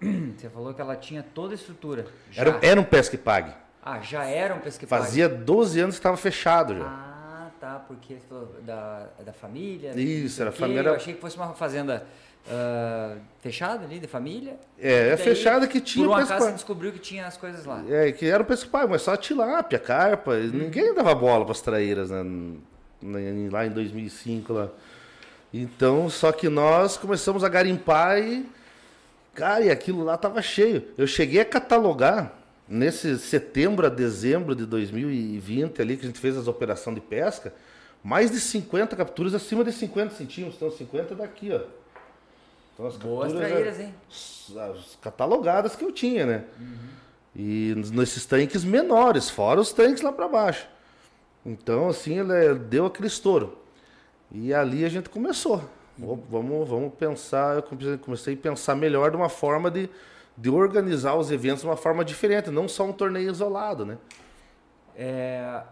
[0.36, 2.06] você falou que ela tinha toda a estrutura.
[2.30, 2.42] Já.
[2.42, 3.52] Era, era um pesca e pague.
[3.82, 5.04] Ah, já era um pesquifário?
[5.04, 6.84] Fazia 12 anos que estava fechado já.
[6.84, 8.16] Ah, tá, porque
[8.62, 9.92] da, da família.
[9.94, 12.06] Isso, era família- Eu achei que fosse uma fazenda
[12.48, 14.58] ah, fechada ali, de família.
[14.78, 17.82] É, é fechada que tinha Por um acaso descobriu que tinha as coisas lá.
[17.88, 20.32] É, que era o pesca pague, mas só tilápia, carpa.
[20.32, 20.50] Uhum.
[20.52, 22.22] Ninguém dava bola para as traíras né?
[22.22, 24.68] N- lá em 2005 lá.
[25.52, 28.46] Então, só que nós começamos a garimpar e
[29.34, 30.84] cara, e aquilo lá tava cheio.
[30.96, 32.32] Eu cheguei a catalogar
[32.68, 37.54] nesse setembro a dezembro de 2020 ali que a gente fez as operações de pesca,
[38.02, 40.56] mais de 50 capturas acima de 50 centímetros.
[40.56, 41.60] Então 50 daqui, ó.
[42.76, 43.94] Então, as Boas traíras, hein?
[44.10, 46.44] as catalogadas que eu tinha, né?
[47.34, 50.68] E nesses tanques menores, fora os tanques lá para baixo.
[51.44, 53.56] Então, assim, ele deu aquele estouro.
[54.30, 55.62] E ali a gente começou.
[55.96, 59.88] Vamos- Vamos, vamos pensar, eu comecei- comecei a pensar melhor de uma forma de,
[60.36, 63.96] de organizar os eventos de uma forma diferente, não só um torneio isolado, né?
[64.94, 65.62] É,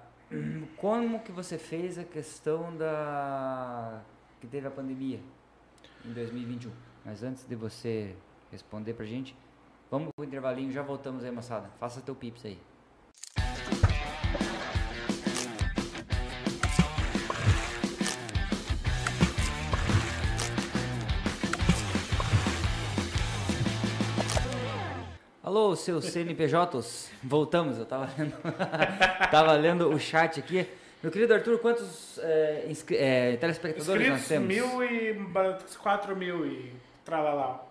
[0.79, 4.01] como que você fez a questão da
[4.40, 5.21] que teve a pandemia
[6.05, 6.71] em 2021?
[7.05, 8.14] Mas antes de você
[8.51, 9.37] responder pra gente.
[9.90, 11.71] Vamos pro intervalinho, já voltamos aí, moçada.
[11.79, 12.59] Faça teu pips aí.
[25.43, 28.35] Alô, seus CNPJs, voltamos, eu tava lendo,
[29.31, 30.67] tava lendo o chat aqui.
[31.03, 34.49] Meu querido Arthur, quantos é, é, telespectadores nós Inscritos, temos?
[34.49, 35.14] mil e
[35.83, 36.73] quatro mil e
[37.05, 37.64] tralalá.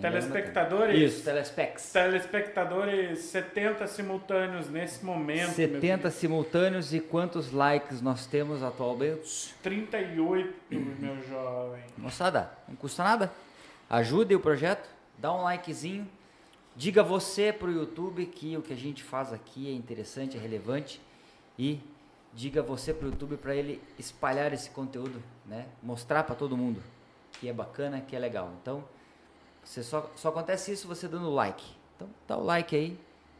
[0.00, 1.90] Telespectadores, Isso, telespecs.
[1.92, 5.38] telespectadores 70 simultâneos nesse momento.
[5.38, 6.10] meu 70 querido.
[6.10, 9.54] simultâneos e quantos likes nós temos atualmente?
[9.62, 11.82] 38, meu jovem.
[11.96, 13.32] Moçada, não custa nada.
[13.88, 14.88] Ajude o projeto,
[15.18, 16.06] dá um likezinho.
[16.76, 21.00] Diga você pro YouTube que o que a gente faz aqui é interessante, é relevante.
[21.58, 21.80] E
[22.34, 25.66] diga você pro YouTube para ele espalhar esse conteúdo, né?
[25.82, 26.80] Mostrar para todo mundo
[27.40, 28.50] que é bacana, que é legal.
[28.60, 28.84] Então,
[29.64, 31.64] você só, só acontece isso você dando like.
[31.96, 32.98] Então, dá o like aí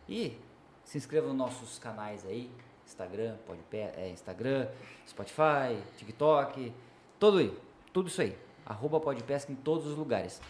[0.08, 0.36] e
[0.84, 2.50] se inscreva nos nossos canais aí,
[2.86, 4.66] Instagram, Podpé, é, Instagram,
[5.06, 6.72] Spotify, TikTok,
[7.18, 7.56] tudo aí,
[7.92, 8.36] tudo isso aí.
[8.66, 10.40] Arroba Podpesca em todos os lugares.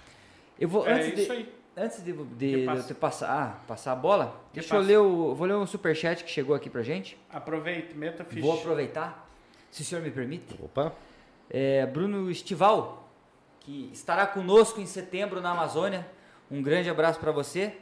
[0.58, 1.54] Eu vou É antes de, isso aí.
[1.76, 4.88] Antes de, de, de eu te passar, ah, passar a bola, Que deixa eu passa.
[4.88, 7.16] ler o, vou ler um superchat que chegou aqui pra gente.
[7.30, 8.42] Aproveite, meta ficha.
[8.42, 9.28] Vou aproveitar,
[9.70, 10.54] se o senhor me permite.
[10.62, 10.92] Opa,
[11.48, 12.99] É, Bruno Estival,
[13.61, 16.07] que estará conosco em setembro na Amazônia.
[16.51, 17.77] Um grande abraço para você.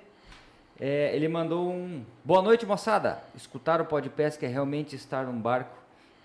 [0.78, 3.22] É, ele mandou um boa noite, moçada.
[3.34, 5.76] Escutar o podcast é realmente estar num barco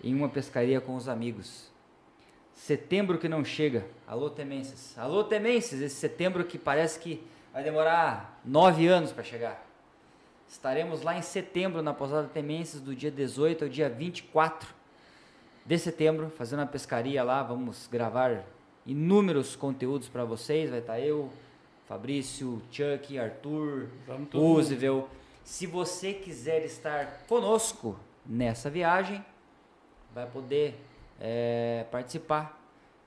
[0.02, 1.72] em uma pescaria com os amigos.
[2.54, 3.84] Setembro que não chega.
[4.06, 4.96] Alô, Temenses.
[4.98, 5.80] Alô, Temenses.
[5.80, 9.64] Esse setembro que parece que vai demorar nove anos para chegar.
[10.48, 14.68] Estaremos lá em setembro na Pousada Temenses, do dia 18 ao dia 24
[15.66, 17.42] de setembro, fazendo uma pescaria lá.
[17.42, 18.44] Vamos gravar
[18.86, 20.70] inúmeros conteúdos para vocês.
[20.70, 21.30] Vai estar eu,
[21.86, 23.88] Fabrício, Chuck, Arthur.
[24.32, 25.06] Roosevelt.
[25.42, 29.24] Se você quiser estar conosco nessa viagem,
[30.14, 30.74] vai poder
[31.20, 32.60] é, participar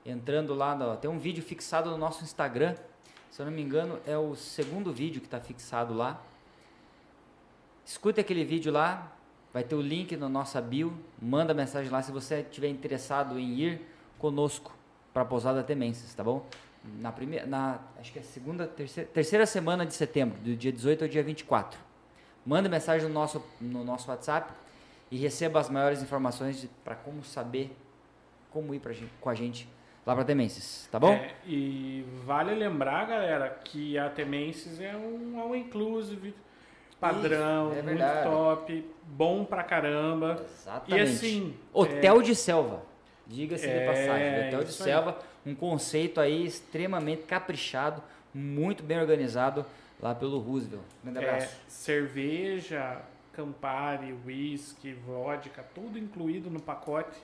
[0.06, 0.74] entrando lá.
[0.74, 2.76] No, tem um vídeo fixado no nosso Instagram.
[3.30, 6.22] Se eu não me engano, é o segundo vídeo que está fixado lá.
[7.84, 9.12] Escute aquele vídeo lá,
[9.52, 10.92] vai ter o link na nossa bio.
[11.20, 13.82] Manda mensagem lá se você estiver interessado em ir
[14.18, 14.77] conosco
[15.12, 16.44] para a Pousada Temenses, tá bom?
[17.00, 21.04] Na primeira, na, acho que é segunda, terceira, terceira semana de setembro, do dia 18
[21.04, 21.78] ao dia 24.
[22.46, 24.52] Manda mensagem no nosso, no nosso WhatsApp
[25.10, 27.76] e receba as maiores informações para como saber
[28.50, 29.68] como ir pra, gente- com a gente
[30.06, 31.12] lá para Temenses, tá bom?
[31.12, 36.34] É, e vale lembrar, galera, que a Temenses é um all inclusive
[36.98, 40.42] padrão, Isso, é muito top, bom pra caramba.
[40.44, 40.98] Exatamente.
[40.98, 42.82] E assim, Hotel de Selva.
[43.28, 44.46] Diga-se de É, passagem.
[44.48, 44.88] Hotel de isso aí.
[44.90, 48.02] Selva, um conceito aí extremamente caprichado,
[48.34, 49.64] muito bem organizado
[50.00, 50.82] lá pelo Roosevelt.
[51.04, 51.56] Grande é, abraço.
[51.68, 53.00] cerveja,
[53.32, 57.16] Campari, whisky, vodka, tudo incluído no pacote.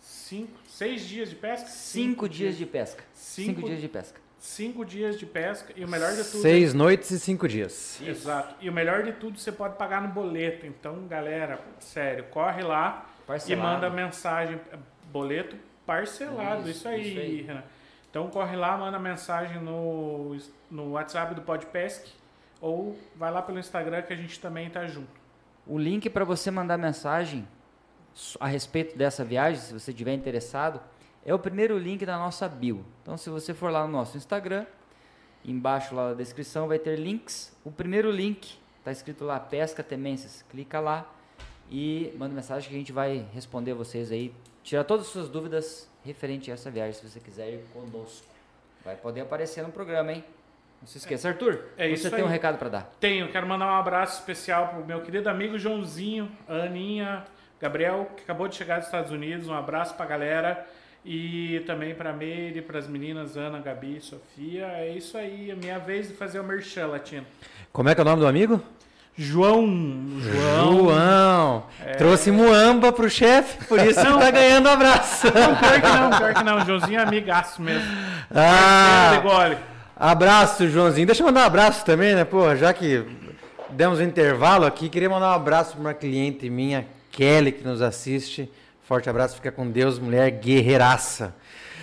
[0.00, 1.68] Cinco, seis dias de pesca?
[1.68, 3.04] Cinco, dias de pesca.
[3.12, 4.20] Cinco- Cinco dias de pesca.
[4.40, 6.40] Cinco dias de pesca e o melhor de tudo...
[6.42, 8.00] Seis noites e cinco dias.
[8.00, 8.54] Exato.
[8.60, 10.64] E o melhor de tudo, você pode pagar no boleto.
[10.64, 13.52] Então, galera, sério, corre lá Parcelado.
[13.52, 14.60] e manda mensagem,
[15.12, 16.68] boleto parcelado.
[16.68, 17.42] Isso, Isso, aí, isso aí.
[17.42, 17.62] Renan.
[18.10, 20.36] Então, corre lá, manda mensagem no,
[20.70, 22.10] no WhatsApp do Podpesc
[22.60, 25.08] ou vai lá pelo Instagram que a gente também tá junto.
[25.66, 27.46] O link para você mandar mensagem
[28.40, 30.80] a respeito dessa viagem, se você estiver interessado,
[31.24, 32.84] é o primeiro link da nossa bio.
[33.02, 34.64] Então, se você for lá no nosso Instagram,
[35.44, 37.54] embaixo lá na descrição vai ter links.
[37.64, 40.42] O primeiro link está escrito lá Pesca Temências.
[40.50, 41.06] Clica lá
[41.70, 44.34] e manda mensagem que a gente vai responder vocês aí,
[44.68, 48.26] tirar todas as suas dúvidas referente a essa viagem, se você quiser ir conosco.
[48.84, 50.22] Vai poder aparecer no programa, hein?
[50.80, 51.64] Não se esqueça, Arthur.
[51.78, 52.32] É você isso tem um aí.
[52.32, 52.92] recado para dar.
[53.00, 57.24] Tenho, quero mandar um abraço especial pro meu querido amigo Joãozinho, a Aninha,
[57.58, 59.48] Gabriel, que acabou de chegar dos Estados Unidos.
[59.48, 60.66] Um abraço pra galera.
[61.04, 64.66] E também pra Meire, pras meninas Ana, Gabi, Sofia.
[64.66, 67.26] É isso aí, é minha vez de fazer o merchan, Latino.
[67.72, 68.62] Como é que é o nome do amigo?
[69.20, 69.66] João,
[70.20, 70.76] João.
[70.76, 71.66] João.
[71.98, 75.26] Trouxe muamba pro chefe, por isso ele tá ganhando um abraço.
[75.26, 76.64] Não, pior que não, pior que não.
[76.64, 77.88] Joãozinho é amigaço mesmo.
[78.32, 79.20] Ah,
[79.96, 81.04] abraço, Joãozinho.
[81.04, 82.24] Deixa eu mandar um abraço também, né?
[82.24, 83.04] Pô, já que
[83.70, 87.82] demos um intervalo aqui, queria mandar um abraço para uma cliente minha, Kelly, que nos
[87.82, 88.48] assiste.
[88.84, 91.34] Forte abraço, fica com Deus, mulher guerreiraça.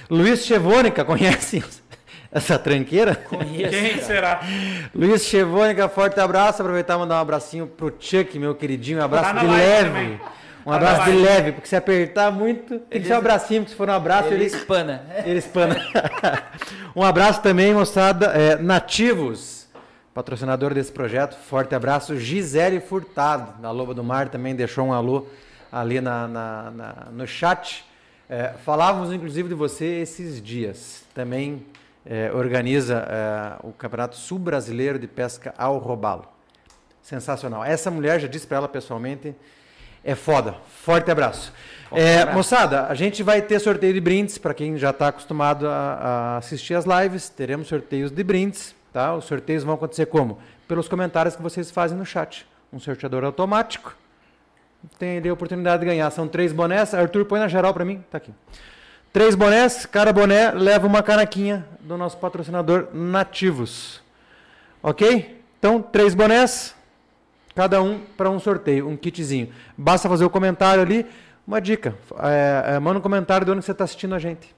[0.09, 1.61] Luiz Chevônica, conhece
[2.35, 3.15] essa tranqueira?
[3.15, 3.69] Conheço.
[3.71, 4.41] Quem será?
[4.93, 6.61] Luiz Chevônica, forte abraço.
[6.61, 8.99] Aproveitar e mandar um abracinho pro Chuck, meu queridinho.
[8.99, 9.89] Um abraço Tá de leve.
[9.89, 10.21] também.
[10.65, 13.77] Um abraço de leve, porque se apertar muito, tem que ser um abracinho, porque se
[13.77, 15.03] for um abraço, Ele ele, espana.
[15.23, 15.75] ele espana.
[16.95, 19.67] um abraço também, moçada, é, Nativos,
[20.11, 21.37] patrocinador desse projeto.
[21.37, 22.17] Forte abraço.
[22.17, 25.27] Gisele Furtado, da Loba do Mar, também deixou um alô
[25.71, 27.85] ali na, na- na- no chat.
[28.27, 31.03] É, falávamos, inclusive, de você esses dias.
[31.13, 31.63] Também
[32.05, 36.27] é, organiza é, o Campeonato Sul Brasileiro de Pesca ao Robalo.
[37.01, 37.63] Sensacional.
[37.63, 39.35] Essa mulher, já disse para ela pessoalmente,
[40.03, 40.55] é foda.
[40.83, 41.51] Forte abraço.
[41.91, 42.37] É, abraço.
[42.37, 46.37] moçada, a gente vai ter sorteio de brindes para quem já está acostumado a, a
[46.37, 47.29] assistir as lives.
[47.29, 49.15] Teremos sorteios de brindes, tá?
[49.15, 50.39] Os sorteios vão acontecer como?
[50.67, 52.47] Pelos comentários que vocês fazem no chat.
[52.71, 53.95] Um sorteador automático.
[54.99, 56.09] Tem ali a oportunidade de ganhar.
[56.11, 56.93] São três bonés.
[56.93, 58.03] Arthur, põe na geral para mim.
[58.11, 58.31] Tá aqui.
[59.15, 64.01] Três bonés, cada boné leva uma canequinha do nosso patrocinador Nativos.
[64.84, 65.41] Ok?
[65.58, 66.75] Então, três bonés,
[67.56, 69.54] cada um para um sorteio, um kitzinho.
[69.78, 71.06] Basta fazer o comentário ali.
[71.47, 74.54] Uma dica: é, é, manda um comentário de onde você está assistindo a gente,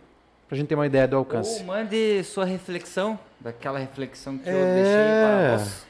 [0.47, 1.59] para a gente ter uma ideia do alcance.
[1.59, 4.73] Ou mande sua reflexão, daquela reflexão que eu É.
[4.73, 5.86] deixei para vós.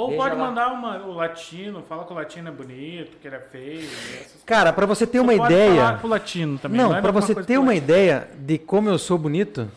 [0.00, 0.46] Ou Veja pode lá.
[0.46, 3.86] mandar uma, o latino, fala que o latino é bonito, que ele é feio.
[4.18, 5.74] essas Cara, para você ter Você uma pode ideia.
[5.74, 6.80] falar com o latino também.
[6.80, 7.84] Não, é para você ter uma latino.
[7.84, 9.70] ideia de como eu sou bonito,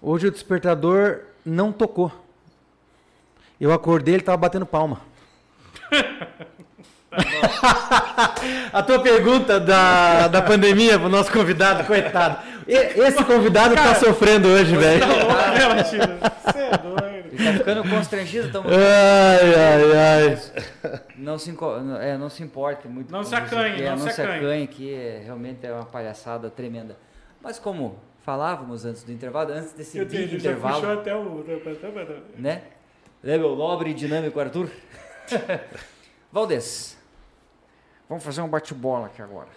[0.00, 2.10] hoje o despertador não tocou.
[3.60, 5.02] Eu acordei, ele tava batendo palma.
[8.72, 12.38] A tua pergunta da, da pandemia pro nosso convidado, coitado.
[12.66, 15.00] Esse convidado tá sofrendo hoje, velho.
[15.00, 15.84] Tá louco, né?
[15.84, 16.99] Você é doido.
[17.32, 18.68] Ele tá ficando constrangido, tamo...
[18.68, 21.00] Ai, ai, ai.
[21.16, 23.10] não, se, inco- é, não se importe muito.
[23.12, 24.38] Não com se acanhe, é, não se acanhe.
[24.38, 26.96] acanhe, que é, realmente é uma palhaçada tremenda.
[27.40, 31.44] Mas como falávamos antes do intervalo, antes desse Eu big entendi, já intervalo, até o...
[32.36, 32.62] né?
[33.22, 34.70] Né, meu nobre e dinâmico Arthur?
[36.32, 36.96] Valdez,
[38.08, 39.48] vamos fazer um bate-bola aqui agora.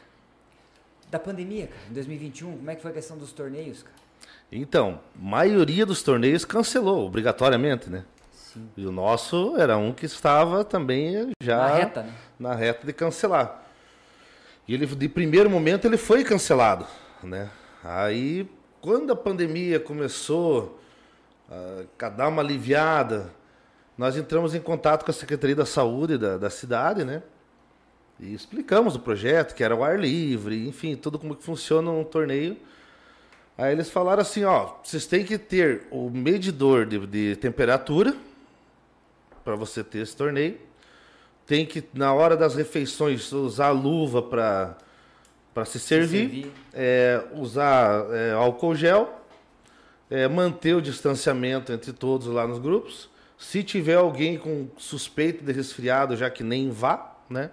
[1.10, 3.96] Da pandemia, cara, em 2021, como é que foi a questão dos torneios, cara?
[4.56, 8.06] Então, maioria dos torneios cancelou, obrigatoriamente, né?
[8.32, 8.70] Sim.
[8.78, 12.14] E o nosso era um que estava também já Na reta, né?
[12.40, 13.64] na reta de cancelar.
[14.68, 16.86] E ele, de primeiro momento, ele foi cancelado,
[17.24, 17.50] né?
[17.84, 18.48] Aí,
[18.80, 20.80] quando a pandemia começou
[22.00, 23.34] a dar uma aliviada,
[23.98, 27.24] nós entramos em contato com a Secretaria da Saúde da, da cidade, né?
[28.20, 32.04] E explicamos o projeto, que era o ar livre, enfim, tudo como que funciona um
[32.04, 32.56] torneio.
[33.58, 38.16] Aí eles falaram assim, ó, vocês têm que ter o medidor de, de temperatura
[39.44, 40.58] para você ter esse torneio.
[41.46, 44.76] Tem que, na hora das refeições, usar luva para
[45.66, 46.30] se servir.
[46.30, 46.52] servir.
[46.74, 49.22] É, usar é, álcool gel.
[50.10, 53.10] é, manter o distanciamento entre todos lá nos grupos.
[53.38, 57.52] Se tiver alguém com suspeito de resfriado, já que nem vá, né?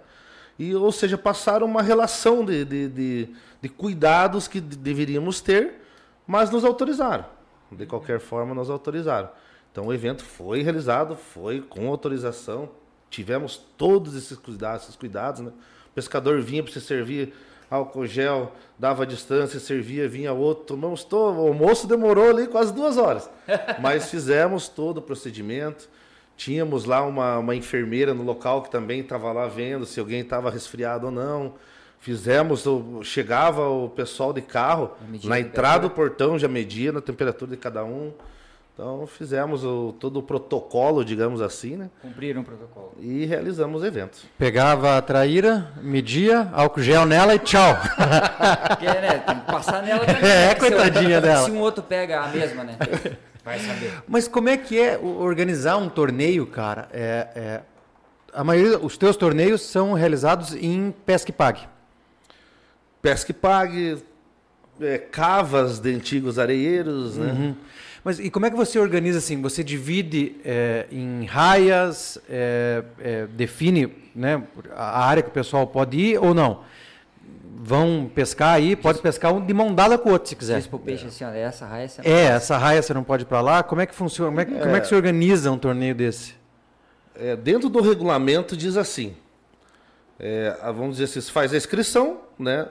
[0.57, 3.29] E, ou seja, passar uma relação de, de, de,
[3.61, 5.80] de cuidados que de- deveríamos ter,
[6.25, 7.25] mas nos autorizaram.
[7.71, 9.29] De qualquer forma, nos autorizaram.
[9.71, 12.69] Então, o evento foi realizado, foi com autorização.
[13.09, 15.51] Tivemos todos esses cuidados, esses cuidados, né?
[15.91, 17.33] O pescador vinha para se servir
[17.69, 20.65] álcool gel, dava distância, servia, vinha outro.
[20.65, 21.39] Tomamos todo.
[21.39, 23.29] O almoço demorou ali quase duas horas.
[23.81, 25.89] Mas fizemos todo o procedimento.
[26.35, 30.49] Tínhamos lá uma, uma enfermeira no local que também estava lá vendo se alguém estava
[30.49, 31.53] resfriado ou não.
[32.01, 34.91] Fizemos, o- chegava o pessoal de carro,
[35.23, 38.11] na a entrada do portão já media na temperatura de cada um.
[38.73, 41.89] Então fizemos o, todo o protocolo, digamos assim, né?
[42.01, 42.93] Cumpriram o protocolo.
[42.99, 44.17] E realizamos o evento.
[44.37, 47.77] Pegava a traíra, media, álcool gel nela e tchau.
[48.69, 50.23] Porque, né, tem que passar nela também.
[50.23, 50.49] É, né?
[50.49, 51.45] Se coitadinha o- dela.
[51.45, 52.77] Se um outro pega a mesma, né?
[53.45, 53.93] Vai saber.
[54.07, 56.87] Mas como é que é organizar um torneio, cara?
[56.91, 57.61] É, é-
[58.33, 61.61] a maioria, os teus torneios são realizados em pesca e pague.
[63.01, 63.97] Pesca e pague,
[64.79, 67.31] é, cavas de antigos areieiros, né?
[67.31, 67.55] Uhum.
[68.03, 69.41] Mas e como é que você organiza assim?
[69.41, 74.41] Você divide é, em raias, é, é, define né,
[74.75, 76.61] a área que o pessoal pode ir ou não?
[77.63, 80.57] Vão pescar aí, pode pescar um de mão dada com o outro se quiser.
[80.57, 83.27] Diz pro peixe assim, ó, essa raia você É, essa raia você não pode ir
[83.27, 83.61] pra lá.
[83.61, 84.31] Como é que funciona?
[84.31, 86.33] Como é que, como é que se organiza um torneio desse?
[87.15, 89.15] É, dentro do regulamento diz assim,
[90.19, 92.67] é, vamos dizer assim, se faz a inscrição, né?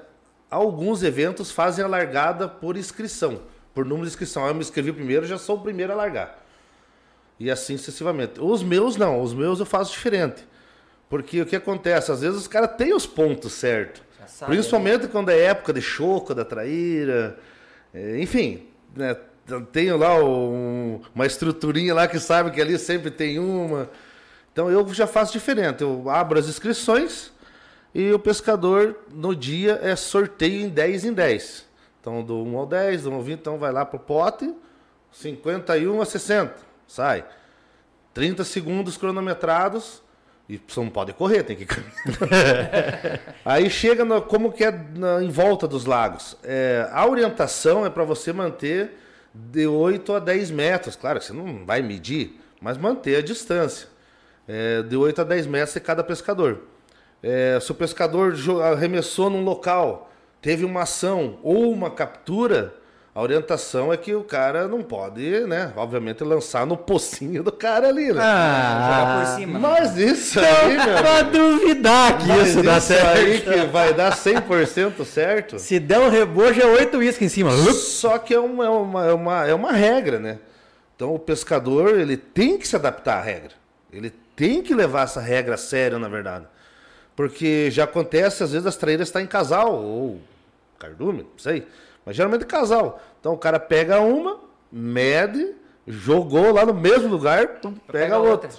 [0.50, 3.42] Alguns eventos fazem a largada por inscrição,
[3.74, 4.46] por número de inscrição.
[4.46, 6.44] Eu me inscrevi primeiro, já sou o primeiro a largar.
[7.38, 8.40] E assim sucessivamente.
[8.40, 10.44] Os meus não, os meus eu faço diferente.
[11.08, 12.10] Porque o que acontece?
[12.12, 14.02] Às vezes os caras têm os pontos certos.
[14.26, 17.36] Sabe, Principalmente quando é época de choco, da traíra.
[17.92, 19.16] é, enfim, né,
[19.72, 23.90] tenho lá um- uma estruturinha lá que sabe que ali sempre tem uma.
[24.52, 25.82] Então eu já faço diferente.
[25.82, 27.32] Eu abro as inscrições,
[27.94, 31.66] E o pescador, no dia, é sorteio em 10 em 10.
[32.00, 34.54] Então, do 1 ao 10, do 1 ao 20, então vai lá pro pote,
[35.12, 36.54] 51 a 60,
[36.86, 37.24] sai.
[38.14, 40.02] 30 segundos cronometrados,
[40.48, 41.64] e você não pode correr, tem que
[43.44, 46.36] Aí chega no, como que é na, em volta dos lagos.
[46.42, 48.96] É, a orientação é para você manter
[49.32, 50.96] de 8 a 10 metros.
[50.96, 53.88] Claro que você não vai medir, mas manter a distância.
[54.48, 56.62] É, de 8 a 10 metros de cada pescador.
[57.22, 60.10] É, se o pescador arremessou num local,
[60.40, 62.74] teve uma ação ou uma captura,
[63.12, 65.72] a orientação é que o cara não pode, né?
[65.76, 68.20] Obviamente, lançar no pocinho do cara ali, né?
[68.22, 69.58] Ah, jogar por cima.
[69.58, 69.68] Né?
[69.68, 73.18] Mas isso aí, meu Pra duvidar que mas isso dá isso certo.
[73.18, 75.58] aí que vai dar 100% certo.
[75.58, 77.50] Se der um rebojo, é oito uísques em cima.
[77.72, 80.38] Só que é uma, é, uma, é, uma, é uma regra, né?
[80.94, 83.52] Então o pescador ele tem que se adaptar à regra.
[83.92, 86.46] Ele tem que levar essa regra a sério, na verdade.
[87.14, 90.20] Porque já acontece, às vezes, as traíras estão em casal, ou
[90.78, 91.66] cardume, não sei.
[92.04, 93.00] Mas geralmente é casal.
[93.20, 94.40] Então o cara pega uma,
[94.72, 95.54] mede,
[95.86, 98.50] jogou lá no mesmo lugar, então pega a outra.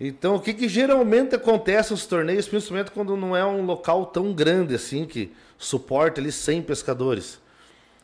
[0.00, 4.32] Então o que, que geralmente acontece nos torneios, principalmente quando não é um local tão
[4.32, 7.38] grande assim, que suporta ali 100 pescadores.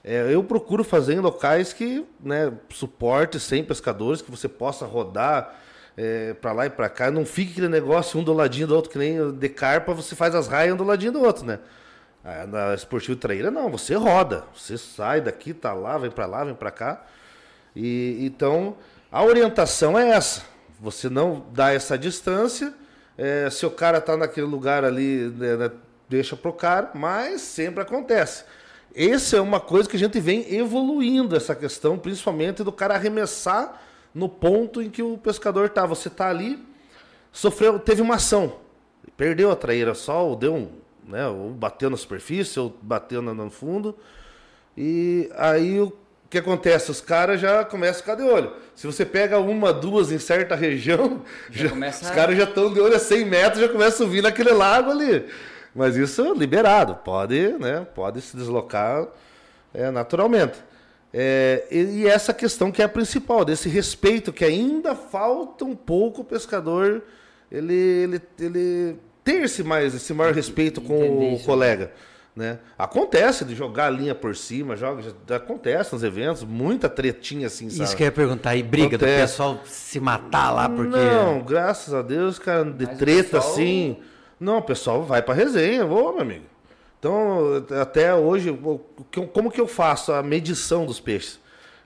[0.05, 5.61] É, eu procuro fazer em locais que né, suporte 100 pescadores, que você possa rodar
[6.03, 7.11] é, para lá e para cá.
[7.11, 10.35] Não fique aquele negócio um do ladinho do outro, que nem de carpa, você faz
[10.35, 11.61] as raias um do ladinho do outro, né?
[12.25, 14.45] Ah, Na esportivo traíra, não, você roda.
[14.55, 17.05] Você sai daqui, tá lá, vem para lá, vem para cá.
[17.75, 18.77] E então
[19.11, 20.43] a orientação é essa.
[20.81, 22.75] Você não dá essa distância.
[23.17, 25.71] É, se o cara tá naquele lugar ali, né, né,
[26.09, 28.45] deixa pro cara, mas sempre acontece.
[28.95, 33.81] Essa é uma coisa que a gente vem evoluindo essa questão, principalmente do cara arremessar
[34.15, 35.87] no ponto em que o pescador tá.
[35.87, 36.59] Você tá ali,
[37.31, 38.57] sofreu, teve uma ação,
[39.17, 40.69] perdeu a traíra só, ou deu um,
[41.07, 43.97] né, ou bateu na superfície, ou bateu no, fundo.
[44.77, 45.93] E aí o
[46.31, 46.91] que acontece?
[46.91, 48.53] Os caras já começam a ficar de olho.
[48.75, 52.73] Se você pega uma, duas em certa região, Já já- os a- caras já estão
[52.73, 55.27] de olho a 100 metros, já começam a subir naquele lago ali.
[55.75, 59.07] Mas isso é liberado, pode, né, pode se deslocar
[59.75, 60.59] é, naturalmente.
[61.15, 65.77] É, e, e essa questão que é a principal, desse respeito, que ainda falta um
[65.77, 67.03] pouco o pescador
[67.51, 71.45] ele, ele, ele ter esse, mais, esse maior respeito com Entender o isso.
[71.45, 71.93] colega.
[72.35, 72.59] Né?
[72.79, 75.03] Acontece de jogar a linha por cima, joga,
[75.37, 77.85] acontece nos eventos, muita tretinha assim, sabe?
[77.85, 78.57] Isso que eu ia perguntar.
[78.57, 79.21] E briga do Acontece.
[79.33, 80.97] pessoal se matar lá porque.
[80.97, 83.99] Não, graças a Deus, cara, de Mas treta pessoal- assim.
[84.41, 86.47] Não, o pessoal vai pra resenha, vou, meu amigo.
[87.03, 88.57] Então, até hoje,
[89.33, 91.41] como que eu faço a medição dos peixes?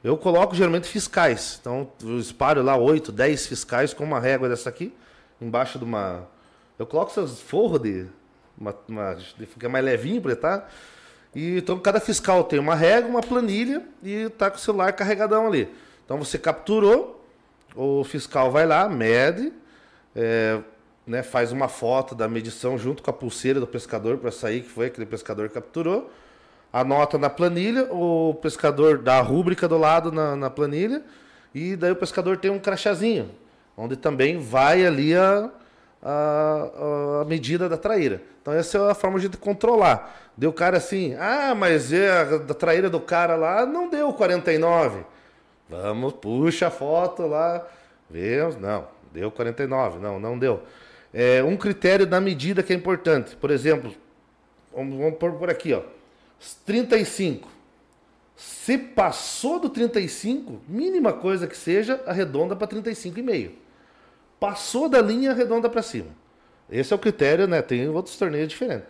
[0.05, 1.57] Eu coloco geralmente fiscais.
[1.59, 4.93] Então, eu espalho lá 8, 10 fiscais com uma régua dessa aqui,
[5.41, 6.29] embaixo de uma.
[6.79, 8.07] Eu coloco essas forros de.
[8.59, 10.67] Uma, uma, de ficar mais levinho ele tá?
[11.35, 15.47] E então cada fiscal tem uma régua, uma planilha e tá com o celular carregadão
[15.47, 15.67] ali.
[16.05, 17.25] Então você capturou,
[17.75, 19.51] o fiscal vai lá, mede,
[20.15, 20.61] é,
[21.07, 24.69] né, faz uma foto da medição junto com a pulseira do pescador para sair que
[24.69, 26.11] foi aquele pescador que capturou,
[26.73, 31.03] anota na planilha, o pescador dá a rúbrica do lado na, na planilha
[31.55, 33.31] e daí o pescador tem um crachazinho,
[33.77, 35.51] onde também vai ali a,
[36.03, 38.21] a, a medida da traíra.
[38.43, 40.31] Então essa é a forma de controlar.
[40.37, 45.05] Deu cara assim, ah, mas é a da traíra do cara lá não deu 49.
[45.69, 47.67] Vamos, puxa a foto lá,
[48.09, 50.63] vemos, não, deu 49, não, não deu.
[51.19, 53.91] É, um critério da medida que é importante, por exemplo,
[54.71, 55.81] vamos, vamos por aqui, ó,
[56.67, 57.49] 35.
[58.37, 63.53] Se passou do 35, mínima coisa que seja, arredonda para 35,5.
[64.39, 66.11] Passou da linha, arredonda para cima.
[66.71, 67.63] Esse é o critério, né?
[67.63, 68.87] Tem outros torneios diferentes.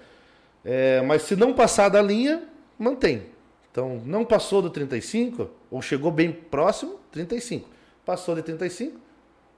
[0.65, 2.43] É, mas se não passar da linha,
[2.77, 3.23] mantém.
[3.71, 7.69] Então, não passou do 35, ou chegou bem próximo, 35.
[8.05, 9.06] Passou de 35,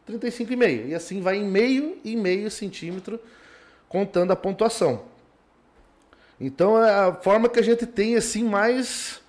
[0.08, 0.88] 35,5.
[0.88, 3.20] E assim vai em meio e meio centímetro,
[3.88, 5.02] contando a pontuação.
[6.40, 9.20] Então, é a forma que a gente tem, assim, mais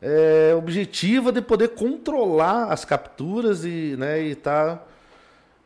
[0.00, 4.82] é, objetiva de poder controlar as capturas e, né, e tá...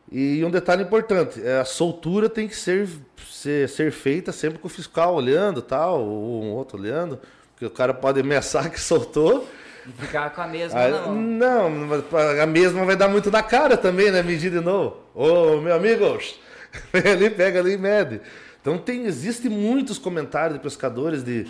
[0.09, 2.87] E um detalhe importante, é, a soltura tem que ser,
[3.29, 7.19] ser, ser feita sempre com o fiscal olhando, tal, ou um outro olhando,
[7.51, 9.45] porque o cara pode ameaçar que soltou.
[9.87, 11.15] E ficar com a mesma Aí, não.
[11.15, 14.21] não, mas a mesma vai dar muito na cara também, né?
[14.21, 14.97] Medir de novo.
[15.15, 16.05] Ô, meu amigo,
[16.91, 18.19] vem ali, pega ali e mede.
[18.61, 21.47] Então tem, existe muitos comentários de pescadores de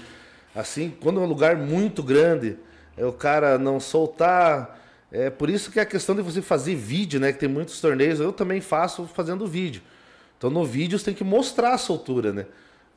[0.53, 2.57] assim, quando é um lugar muito grande,
[2.95, 4.79] é o cara não soltar.
[5.11, 7.31] É por isso que é a questão de você fazer vídeo, né?
[7.31, 9.81] Que tem muitos torneios, eu também faço fazendo vídeo.
[10.37, 12.45] Então no vídeo você tem que mostrar a soltura, né?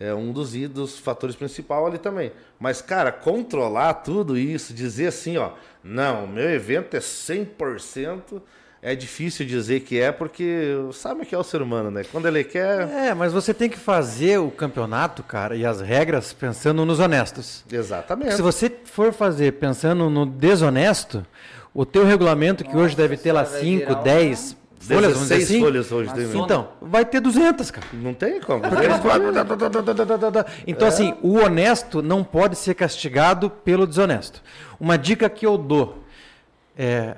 [0.01, 2.33] É um dos, dos fatores principais ali também.
[2.59, 5.51] Mas, cara, controlar tudo isso, dizer assim, ó,
[5.85, 8.41] não, meu evento é 100%,
[8.83, 12.03] é difícil dizer que é, porque sabe o que é o ser humano, né?
[12.11, 12.89] Quando ele quer.
[12.89, 17.63] É, mas você tem que fazer o campeonato, cara, e as regras pensando nos honestos.
[17.71, 18.35] Exatamente.
[18.37, 21.27] Se você for fazer pensando no desonesto,
[21.75, 25.13] o teu regulamento, que hoje deve ter lá senhora, vai 5, virar uma- 10 folhas,
[25.13, 26.15] vamos dizer 16 assim, folhas hoje.
[26.15, 27.87] Tem- então, vai ter 200, cara.
[27.93, 28.63] Não tem como.
[30.67, 34.43] Então, assim, o honesto não pode ser castigado pelo desonesto.
[34.79, 36.03] Uma dica que eu dou
[36.79, 37.17] é,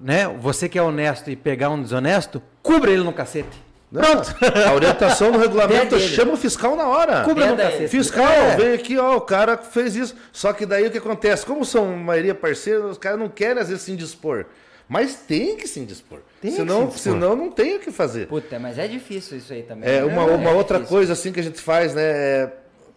[0.00, 3.60] né, você que é honesto e pegar um desonesto, cubra ele no cacete.
[3.92, 4.34] Pronto.
[4.66, 7.24] A orientação do regulamento chama o fiscal na hora.
[7.24, 7.88] Cubra no cacete.
[7.88, 8.56] Fiscal, É.
[8.56, 10.16] vem aqui, ó, o cara fez isso.
[10.32, 11.44] Só que daí o que acontece?
[11.44, 14.46] Como são a maioria parceiros, os caras não querem às vezes se indispor.
[14.88, 16.20] Mas tem que se indispor.
[16.42, 17.12] Tem que senão, se indispor.
[17.14, 18.26] senão não tem o que fazer.
[18.26, 19.88] Puta, mas é difícil isso aí também.
[19.88, 20.04] É, né?
[20.04, 20.96] uma, uma É outra difícil.
[20.96, 22.02] coisa assim que a gente faz, né?
[22.02, 22.52] é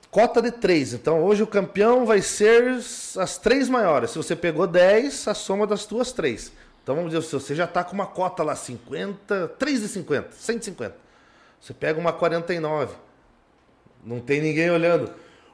[0.09, 0.93] cota de três.
[0.93, 2.77] Então hoje o campeão vai ser
[3.17, 4.09] as três maiores.
[4.11, 6.51] Se você pegou 10, a soma das tuas três.
[6.81, 10.29] Então vamos dizer, se você já está com uma cota lá 50, 3 de 50,
[10.31, 10.95] 150.
[11.61, 12.95] Você pega uma 49.
[14.03, 15.11] Não tem ninguém olhando.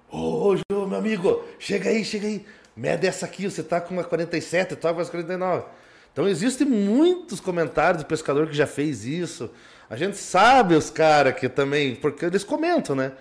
[0.10, 2.46] Ô, Jô, meu amigo, chega aí, chega aí.
[2.76, 5.64] Mede essa aqui, você tá com uma 47, toca com as 49.
[6.12, 9.50] Então existem muitos comentários do pescador que já fez isso.
[9.90, 13.14] A gente sabe os caras que também, porque eles comentam, né?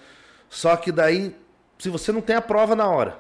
[0.49, 1.34] Só que daí,
[1.78, 3.18] se você não tem a prova na hora,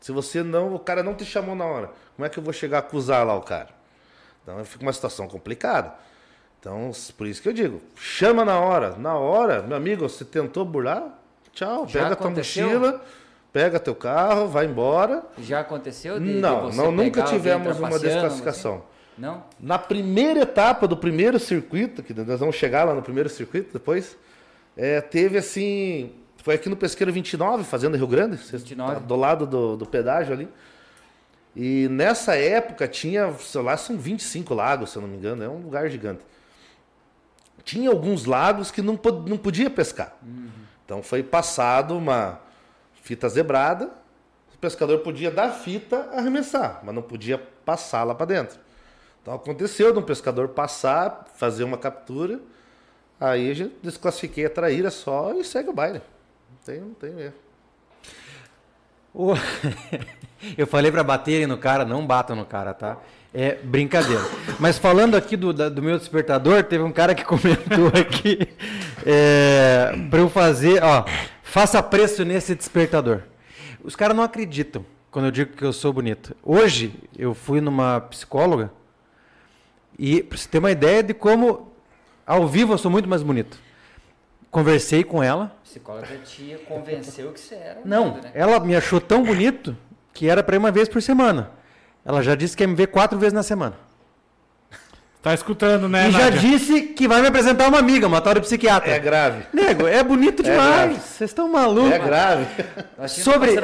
[0.00, 2.52] se você não, o cara não te chamou na hora, como é que eu vou
[2.52, 3.68] chegar a acusar lá o cara?
[4.42, 5.94] Então fica uma situação complicada.
[6.60, 8.96] Então, por isso que eu digo, chama na hora.
[8.96, 11.18] Na hora, meu amigo, você tentou burlar?
[11.52, 12.66] Tchau, Já pega tua aconteceu?
[12.66, 13.04] mochila,
[13.52, 15.24] pega teu carro, vai embora.
[15.38, 16.18] Já aconteceu?
[16.18, 18.74] De, de não, você não, nunca tivemos uma trapaceando, desclassificação.
[18.74, 18.97] assim?
[19.18, 19.42] Não?
[19.58, 24.16] Na primeira etapa do primeiro circuito, que nós vamos chegar lá no primeiro circuito depois,
[24.76, 26.12] é, teve assim.
[26.44, 28.94] Foi aqui no Pesqueiro 29, Fazenda Rio Grande, você 29.
[28.94, 30.48] tá do lado do, do pedágio ali.
[31.56, 35.48] E nessa época tinha, sei lá, são 25 lagos, se eu não me engano, é
[35.48, 36.20] um lugar gigante.
[37.64, 40.16] Tinha alguns lagos que não, pod- não podia pescar.
[40.84, 42.40] Então foi passado uma
[43.02, 43.90] fita zebrada,
[44.54, 48.58] o pescador podia dar fita arremessar, mas não podia passar lá para dentro.
[49.22, 52.40] Então aconteceu de um pescador passar, fazer uma captura,
[53.20, 56.00] aí gente desclassifiquei a traíra só e segue o baile.
[56.50, 57.34] Não tem, não tem erro.
[60.56, 62.98] Eu falei pra baterem no cara, não batam no cara, tá?
[63.34, 64.22] É brincadeira.
[64.58, 68.48] Mas falando aqui do, do meu despertador, teve um cara que comentou aqui
[69.04, 71.04] é, para eu fazer, ó,
[71.42, 73.22] faça preço nesse despertador.
[73.82, 76.36] Os caras não acreditam quando eu digo que eu sou bonito.
[76.42, 78.70] Hoje eu fui numa psicóloga
[79.98, 81.72] e pra você ter uma ideia de como
[82.26, 83.58] ao vivo eu sou muito mais bonito.
[84.50, 87.80] Conversei com ela, A psicóloga te convenceu que você era.
[87.84, 88.30] um não, né?
[88.34, 89.76] ela me achou tão bonito
[90.14, 91.50] que era para ir uma vez por semana.
[92.04, 93.74] Ela já disse que ia me ver quatro vezes na semana.
[95.20, 96.38] Tá escutando, né, e já Nádia?
[96.40, 98.92] disse que vai me apresentar uma amiga, uma tal de psiquiatra.
[98.92, 99.42] É grave.
[99.52, 100.96] Nego, é bonito É demais.
[100.98, 101.90] Vocês estão malucos.
[101.92, 102.46] É grave.
[103.08, 103.56] Sobre-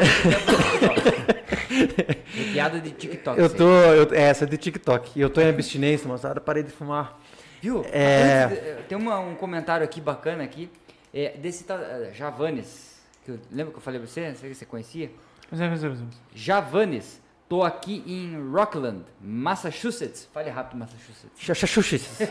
[1.82, 3.38] É piada de TikTok.
[3.40, 3.68] Eu tô.
[3.68, 5.12] Eu, é, essa é de TikTok.
[5.16, 6.40] E eu tô em abstinência, moçada.
[6.40, 7.18] Parei de fumar.
[7.60, 7.84] Viu?
[7.90, 8.44] É.
[8.44, 10.70] Antes de- Tem uma- um comentário aqui bacana aqui.
[11.12, 12.94] É, desse tal eh, Javanes.
[13.24, 14.28] Que eu, lembra que eu falei pra você?
[14.28, 15.10] Não sei se você conhecia.
[15.52, 16.08] É, é, é.
[16.34, 17.22] Javanes.
[17.48, 20.28] Tô aqui em Rockland, Massachusetts.
[20.32, 21.30] Fale rápido, Massachusetts.
[21.38, 22.18] Xaxaxuxis.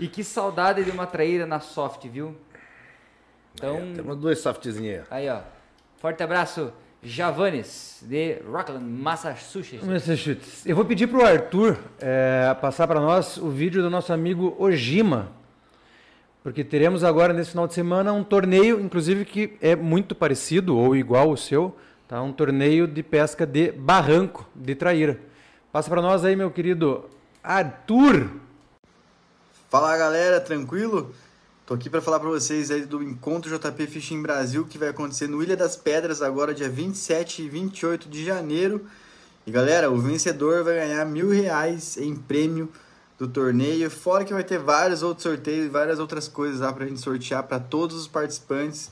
[0.00, 2.36] E que saudade de uma traíra na soft, viu?
[3.54, 5.26] Então, Temos dois softzinhos aí.
[5.26, 5.40] aí ó.
[5.96, 6.72] Forte abraço,
[7.02, 9.86] Javanes, de Rockland, Massachusetts.
[9.86, 10.66] Massachusetts.
[10.66, 15.30] Eu vou pedir pro Arthur é, passar para nós o vídeo do nosso amigo Ojima.
[16.42, 20.96] Porque teremos agora, nesse final de semana, um torneio, inclusive, que é muito parecido ou
[20.96, 21.76] igual ao seu.
[22.08, 22.20] Tá?
[22.22, 25.20] Um torneio de pesca de barranco, de traíra.
[25.70, 27.04] Passa para nós aí, meu querido
[27.44, 28.28] Arthur.
[29.68, 31.14] Fala galera, tranquilo?
[31.68, 35.28] Tô aqui para falar para vocês aí do Encontro JP Fishing Brasil que vai acontecer
[35.28, 38.86] no Ilha das Pedras agora dia 27 e 28 de janeiro.
[39.46, 42.72] E galera, o vencedor vai ganhar mil reais em prêmio
[43.18, 46.86] do torneio, fora que vai ter vários outros sorteios e várias outras coisas lá pra
[46.86, 48.90] gente sortear para todos os participantes.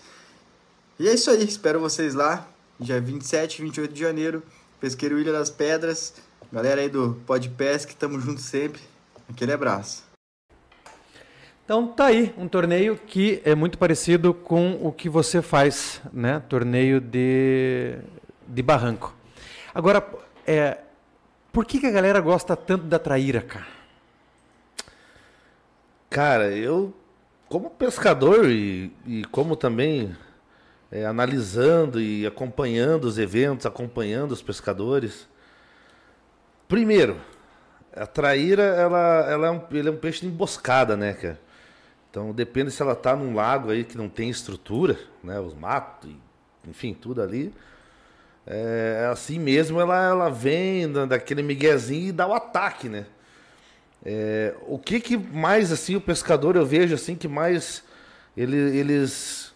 [0.99, 2.47] E é isso aí, espero vocês lá,
[2.79, 4.43] dia 27 e 28 de janeiro,
[4.79, 6.12] Pesqueiro Ilha das Pedras.
[6.53, 8.83] Galera aí do Pod Pesca, tamo junto sempre.
[9.31, 10.05] Aquele abraço.
[11.66, 16.40] Então tá aí, um torneio que é muito parecido com o que você faz, né?
[16.48, 17.98] Torneio de,
[18.46, 19.12] de barranco.
[19.74, 20.08] Agora,
[20.46, 20.78] é,
[21.52, 23.66] por que, que a galera gosta tanto da traíra, cara?
[26.08, 26.94] Cara, eu,
[27.48, 30.16] como pescador e, e como também
[30.88, 35.28] é, analisando e acompanhando os eventos, acompanhando os pescadores.
[36.68, 37.16] Primeiro,
[37.92, 41.45] a traíra, ela, ela é, um, ele é um peixe de emboscada, né, cara?
[42.16, 45.38] Então depende se ela tá num lago aí que não tem estrutura, né?
[45.38, 46.10] Os matos,
[46.66, 47.52] enfim, tudo ali.
[48.46, 53.04] É, assim mesmo ela, ela vem daquele miguezinho e dá o ataque, né?
[54.02, 57.84] É, o que que mais assim o pescador eu vejo assim que mais
[58.34, 59.52] ele, eles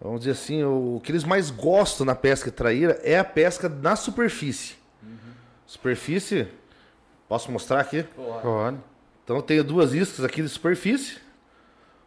[0.00, 3.68] vamos dizer assim o, o, que eles mais gostam na pesca traíra é a pesca
[3.68, 4.76] na superfície.
[5.02, 5.18] Uhum.
[5.66, 6.46] Superfície,
[7.28, 8.04] posso mostrar aqui?
[8.14, 8.78] Pode.
[9.24, 11.25] Então eu tenho duas iscas aqui de superfície,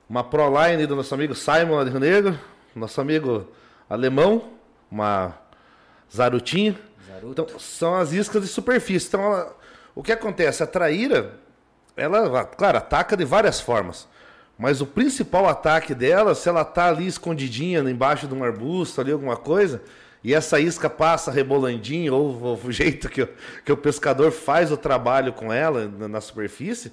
[0.10, 2.40] uma Proline do nosso amigo Simon Rio Negro,
[2.76, 3.48] nosso amigo
[3.88, 4.50] alemão,
[4.92, 5.38] uma
[6.12, 6.76] Zarutinho.
[7.08, 7.44] Zaruto.
[7.44, 9.08] Então, são as iscas de superfície.
[9.08, 9.56] Então, ela,
[9.94, 10.64] o que acontece?
[10.64, 11.36] A traíra,
[11.96, 14.08] ela, claro, ataca de várias formas.
[14.58, 19.12] Mas o principal ataque dela, se ela tá ali escondidinha embaixo de um arbusto, ali
[19.12, 19.82] alguma coisa,
[20.24, 23.28] e essa isca passa rebolandinho, ou, ou o jeito que,
[23.64, 26.92] que o pescador faz o trabalho com ela na, na superfície,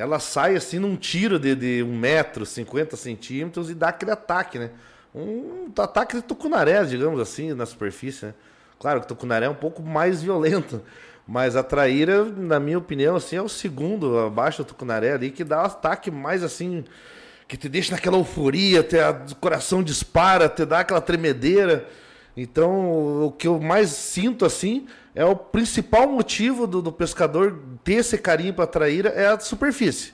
[0.00, 4.58] ela sai assim num tiro de, de um metro, 50 centímetros e dá aquele ataque,
[4.58, 4.70] né?
[5.14, 8.34] Um ataque de tucunaré, digamos assim, na superfície, né?
[8.78, 10.82] Claro que o tucunaré é um pouco mais violento,
[11.26, 15.44] mas a traíra, na minha opinião, assim, é o segundo abaixo do tucunaré ali que
[15.44, 16.84] dá um ataque mais assim,
[17.46, 18.96] que te deixa naquela euforia, te,
[19.30, 21.86] o coração dispara, te dá aquela tremedeira.
[22.36, 27.94] Então, o que eu mais sinto assim é o principal motivo do, do pescador ter
[27.94, 30.12] esse carinho para a traíra é a superfície.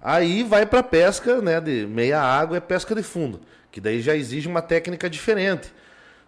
[0.00, 4.16] Aí vai para pesca, né, de meia água é pesca de fundo, que daí já
[4.16, 5.72] exige uma técnica diferente.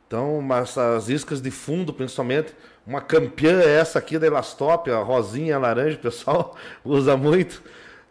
[0.07, 2.55] Então, mas as iscas de fundo, principalmente,
[2.87, 7.63] uma campeã é essa aqui da Elastop, a rosinha, a laranja, o pessoal usa muito.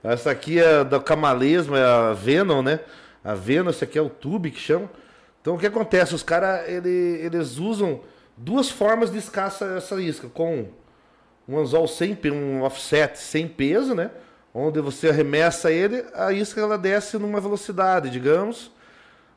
[0.03, 2.79] Essa aqui é do camalesmo, é a Venom, né?
[3.23, 4.89] A Venom, esse aqui é o tube que chama.
[5.41, 6.13] Então, o que acontece?
[6.13, 8.01] Os caras, ele, eles usam
[8.35, 10.67] duas formas de escaça essa isca, com
[11.47, 14.11] um anzol sem um offset sem peso, né?
[14.53, 18.71] Onde você arremessa ele, a isca ela desce numa velocidade, digamos,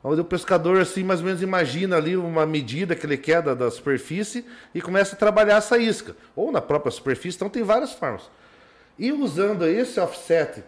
[0.03, 3.53] onde o pescador assim mais ou menos imagina ali uma medida que ele quer da,
[3.53, 6.15] da, superfície e começa a trabalhar essa isca.
[6.35, 8.29] Ou na própria superfície então tem várias formas.
[8.97, 10.63] E usando esse offset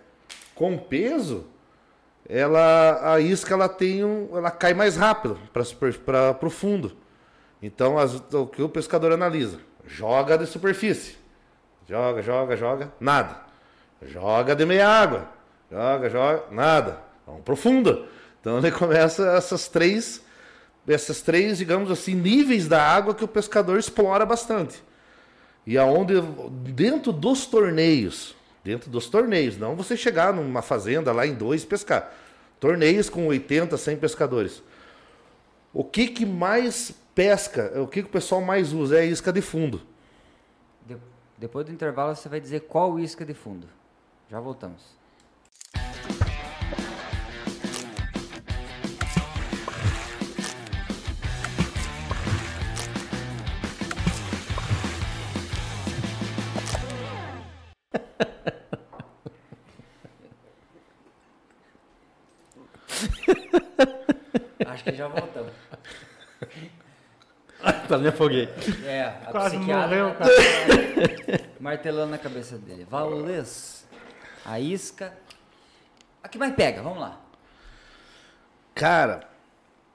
[0.55, 1.45] com peso
[2.27, 5.39] ela a isca ela tem um, ela cai mais rápido
[6.05, 6.95] para o fundo
[7.61, 11.17] então as, o que o pescador analisa joga de superfície
[11.87, 13.41] joga joga joga nada
[14.01, 15.29] joga de meia água
[15.69, 18.07] joga joga nada vamos profundo
[18.41, 20.21] então ele começa essas três,
[20.87, 24.81] essas três, digamos assim, níveis da água que o pescador explora bastante.
[25.65, 26.15] E aonde
[26.73, 32.11] dentro dos torneios, dentro dos torneios, não você chegar numa fazenda lá em dois pescar.
[32.59, 34.63] Torneios com 80, 100 pescadores.
[35.73, 39.33] O que que mais pesca, o que que o pessoal mais usa é a isca
[39.33, 39.81] de fundo.
[40.87, 40.95] De,
[41.37, 43.67] depois do intervalo você vai dizer qual isca de fundo.
[44.31, 44.97] Já voltamos.
[64.65, 65.68] Acho que já voltamos.
[67.89, 68.47] Tá, me afoguei.
[68.85, 70.25] É, a Quase psiquiatra morreu, tá
[71.59, 72.85] martelando na cabeça dele.
[72.89, 73.85] Valês,
[74.45, 75.13] a isca.
[76.23, 76.81] A que mais pega?
[76.81, 77.19] Vamos lá.
[78.75, 79.27] Cara,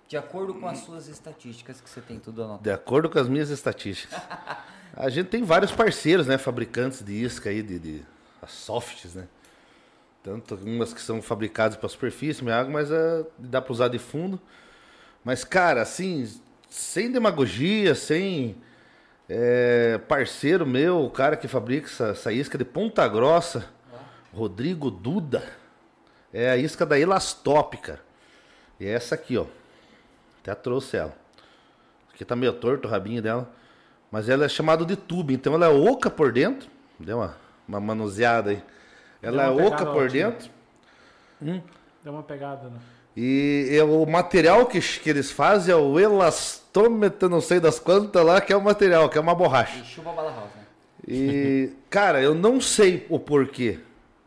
[0.09, 2.63] De acordo com as suas estatísticas, que você tem tudo anotado.
[2.63, 4.21] de acordo com as minhas estatísticas,
[4.95, 8.03] a gente tem vários parceiros, né, fabricantes de isca aí, de, de
[8.43, 9.27] as softs, né?
[10.23, 13.99] Tanto umas que são fabricadas para superfície, minha água, mas é, dá para usar de
[13.99, 14.41] fundo.
[15.23, 16.31] Mas, cara, assim,
[16.75, 18.57] sem demagogia, sem
[19.29, 23.71] é, parceiro meu, o cara que fabrica essa, essa isca de Ponta Grossa,
[24.33, 25.45] Rodrigo Duda,
[26.33, 28.01] é a isca da Elastop, cara.
[28.81, 29.47] E é essa aqui, ó.
[30.43, 31.17] Até trouxe ela.
[32.13, 33.49] Aqui tá meio torto o rabinho dela.
[34.11, 36.69] Mas ela é chamada de tube, então ela é oca por dentro.
[36.99, 37.37] Deu uma,
[37.69, 38.63] uma manuseada aí.
[39.23, 40.51] Ela é oca por dentro.
[41.41, 42.79] Deu uma pegada, né?
[43.17, 48.25] E é o material que, que eles fazem é o elastômetro, não sei das quantas
[48.25, 49.79] lá, que é o material, que é uma borracha.
[49.79, 50.65] E chupa bala house, né?
[51.07, 53.79] E, cara, eu não sei o porquê.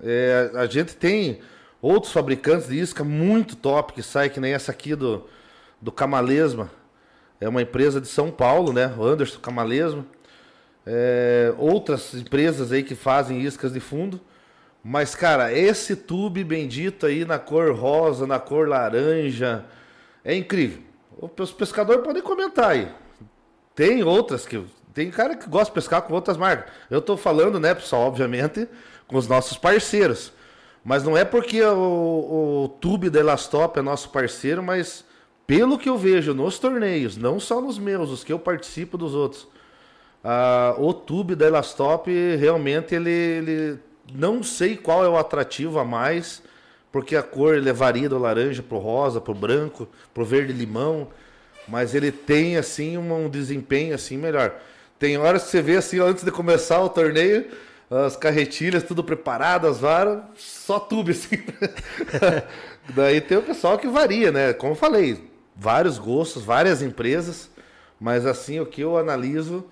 [0.01, 1.41] É, a gente tem
[1.81, 5.27] outros fabricantes de isca muito top que sai, que nem essa aqui do,
[5.81, 6.71] do Camalesma.
[7.41, 8.93] É uma empresa de São Paulo, né?
[8.97, 10.05] O Anderson Camalesma.
[10.85, 14.21] É, outras empresas aí que fazem iscas de fundo.
[14.89, 19.65] Mas, cara, esse tube bendito aí na cor rosa, na cor laranja,
[20.23, 20.81] é incrível.
[21.37, 22.87] os pescadores podem comentar aí.
[23.75, 24.63] Tem outras que.
[24.93, 26.71] Tem cara que gosta de pescar com outras marcas.
[26.89, 28.65] Eu estou falando, né, pessoal, obviamente,
[29.07, 30.31] com os nossos parceiros.
[30.85, 35.03] Mas não é porque o, o Tube da Elastop é nosso parceiro, mas
[35.45, 39.13] pelo que eu vejo nos torneios, não só nos meus, os que eu participo dos
[39.13, 39.49] outros,
[40.77, 46.41] o Tube da Elastop realmente ele, ele não sei qual é o atrativo a mais,
[46.91, 51.09] porque a cor ele varia do laranja pro rosa, pro branco, pro verde limão,
[51.67, 54.55] mas ele tem assim um, desempenho assim melhor.
[54.97, 57.45] Tem horas que você vê assim antes de começar o torneio,
[57.89, 61.43] as carretilhas tudo preparadas, varas, só tube assim.
[62.95, 64.53] Daí tem o pessoal que varia, né?
[64.53, 67.49] Como eu falei, vários gostos, várias empresas,
[67.99, 69.65] mas assim o que eu analiso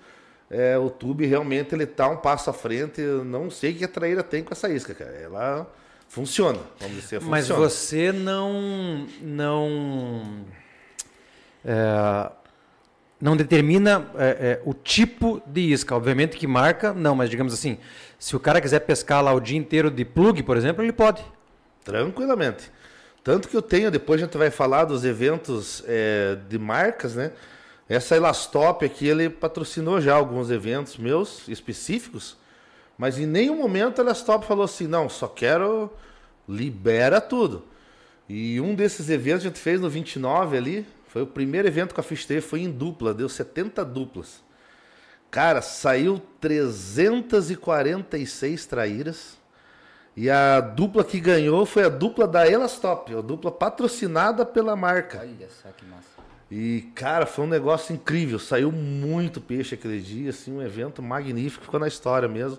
[0.50, 3.00] é o tube realmente ele tá um passo à frente.
[3.00, 5.12] Eu não sei o que a traíra tem com essa isca, cara.
[5.12, 5.70] Ela
[6.08, 7.30] funciona, vamos dizer, funciona.
[7.30, 10.44] Mas você não não
[11.64, 12.30] é,
[13.20, 15.96] não determina é, é, o tipo de isca.
[15.96, 17.78] Obviamente que marca, não, mas digamos assim,
[18.18, 21.24] se o cara quiser pescar lá o dia inteiro de plug, por exemplo, ele pode.
[21.84, 22.70] Tranquilamente.
[23.24, 27.32] Tanto que eu tenho, depois a gente vai falar dos eventos é, de marcas, né?
[27.88, 32.36] Essa Elastop aqui, ele patrocinou já alguns eventos meus específicos,
[32.98, 35.90] mas em nenhum momento a Elastop falou assim, não, só quero,
[36.48, 37.64] libera tudo.
[38.28, 42.00] E um desses eventos a gente fez no 29 ali, foi o primeiro evento com
[42.00, 44.44] a Fish foi em dupla, deu 70 duplas.
[45.30, 49.38] Cara, saiu 346 traíras.
[50.16, 55.18] E a dupla que ganhou foi a dupla da Elastop, a dupla patrocinada pela marca.
[55.20, 56.16] Olha só que massa.
[56.50, 58.38] E, cara, foi um negócio incrível.
[58.38, 62.58] Saiu muito peixe aquele dia, assim, um evento magnífico, ficou na história mesmo.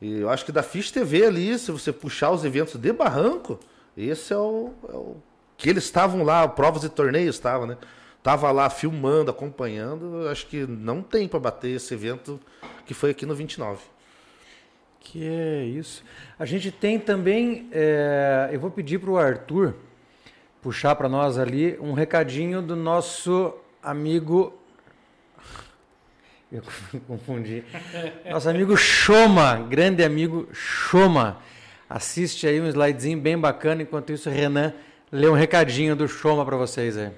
[0.00, 3.60] E eu acho que da Fish TV ali, se você puxar os eventos de Barranco,
[3.96, 5.16] esse é o, é o
[5.58, 7.76] que eles estavam lá, provas de torneios estavam, né?
[8.22, 10.26] Tava lá filmando, acompanhando.
[10.28, 12.40] Acho que não tem para bater esse evento
[12.86, 13.82] que foi aqui no 29.
[15.00, 16.02] Que é isso.
[16.38, 19.74] A gente tem também, é, eu vou pedir para o Arthur
[20.62, 24.54] puxar para nós ali um recadinho do nosso amigo.
[26.52, 26.62] Eu
[27.06, 27.64] confundi.
[28.28, 31.40] Nosso amigo Choma, grande amigo Choma.
[31.88, 33.82] Assiste aí um slidezinho bem bacana.
[33.82, 34.74] Enquanto isso, Renan
[35.10, 37.10] lê um recadinho do Choma para vocês aí.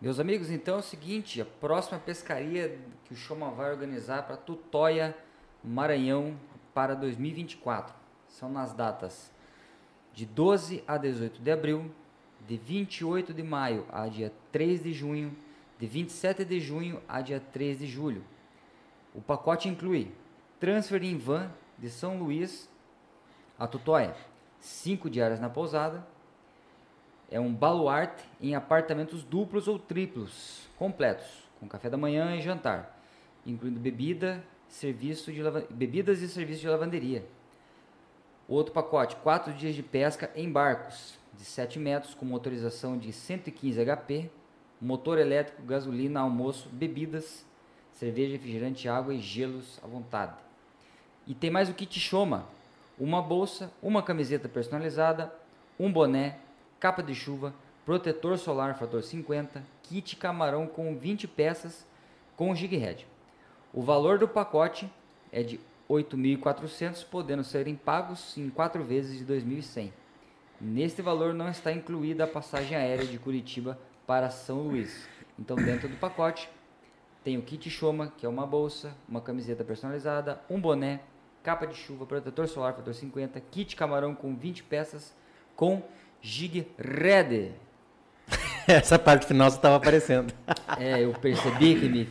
[0.00, 4.36] Meus amigos, então é o seguinte: a próxima pescaria que o Choma vai organizar para
[4.36, 5.16] Tutóia
[5.62, 6.36] Maranhão
[6.72, 7.94] para 2024.
[8.28, 9.30] São nas datas
[10.14, 11.90] de 12 a 18 de abril,
[12.46, 15.36] de 28 de maio a dia 3 de junho,
[15.78, 18.24] de 27 de junho a dia 3 de julho.
[19.14, 20.10] O pacote inclui
[20.58, 22.68] transfer em van de São Luís
[23.58, 24.14] a Tutóia,
[24.60, 26.06] 5 diárias na pousada,
[27.30, 32.98] é um baluarte em apartamentos duplos ou triplos, completos, com café da manhã e jantar,
[33.46, 35.40] incluindo bebida, serviço de
[35.70, 37.24] bebidas e serviço de lavanderia.
[38.50, 43.80] Outro pacote, 4 dias de pesca em barcos de 7 metros com motorização de 115
[43.84, 44.28] HP,
[44.82, 47.46] motor elétrico, gasolina, almoço, bebidas,
[47.92, 50.34] cerveja, refrigerante, água e gelos à vontade.
[51.28, 52.44] E tem mais o kit Choma,
[52.98, 55.32] uma bolsa, uma camiseta personalizada,
[55.78, 56.40] um boné,
[56.80, 57.54] capa de chuva,
[57.86, 61.86] protetor solar fator 50, kit camarão com 20 peças
[62.36, 63.06] com jig head.
[63.72, 64.90] O valor do pacote
[65.30, 65.60] é de
[65.90, 69.90] 8.400, podendo serem pagos em quatro vezes de 2.100.
[70.60, 73.76] Neste valor não está incluída a passagem aérea de Curitiba
[74.06, 75.08] para São Luís.
[75.36, 76.48] Então, dentro do pacote,
[77.24, 81.00] tem o kit Choma, que é uma bolsa, uma camiseta personalizada, um boné,
[81.42, 85.12] capa de chuva, protetor solar fator 50, kit camarão com 20 peças,
[85.56, 85.82] com
[86.22, 87.52] Gig Red.
[88.68, 90.32] Essa parte final você estava aparecendo.
[90.78, 92.08] é, eu percebi que me.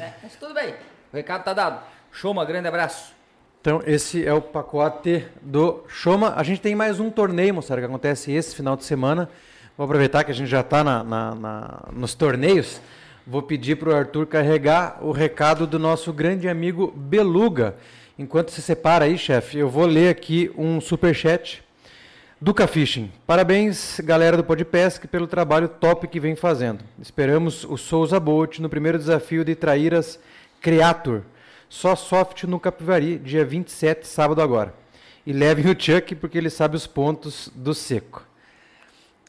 [0.00, 0.74] É, mas tudo bem.
[1.12, 1.95] O recado tá dado.
[2.16, 3.12] Shoma, grande abraço.
[3.60, 6.32] Então, esse é o pacote do Shoma.
[6.34, 9.28] A gente tem mais um torneio, moçada, que acontece esse final de semana.
[9.76, 12.80] Vou aproveitar que a gente já está na, na, na, nos torneios.
[13.26, 17.76] Vou pedir para o Arthur carregar o recado do nosso grande amigo Beluga.
[18.18, 21.62] Enquanto se separa aí, chefe, eu vou ler aqui um super chat
[22.40, 23.12] Duca Fishing.
[23.26, 26.82] Parabéns, galera do Podpesc, pelo trabalho top que vem fazendo.
[26.98, 30.18] Esperamos o Souza Boat no primeiro desafio de Traíras
[30.62, 31.20] Creator.
[31.68, 34.74] Só soft no Capivari, dia 27, sábado agora.
[35.26, 38.22] E levem o Chuck, porque ele sabe os pontos do seco.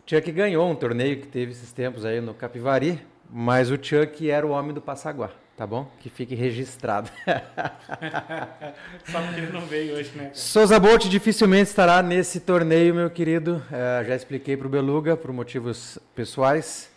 [0.06, 4.46] Chuck ganhou um torneio que teve esses tempos aí no Capivari, mas o Chuck era
[4.46, 5.92] o homem do Passaguá tá bom?
[6.00, 7.10] Que fique registrado.
[9.10, 10.30] Só porque ele não veio hoje, né?
[10.32, 13.62] Souza Bolt dificilmente estará nesse torneio, meu querido.
[13.72, 16.92] É, já expliquei para o Beluga, por motivos pessoais.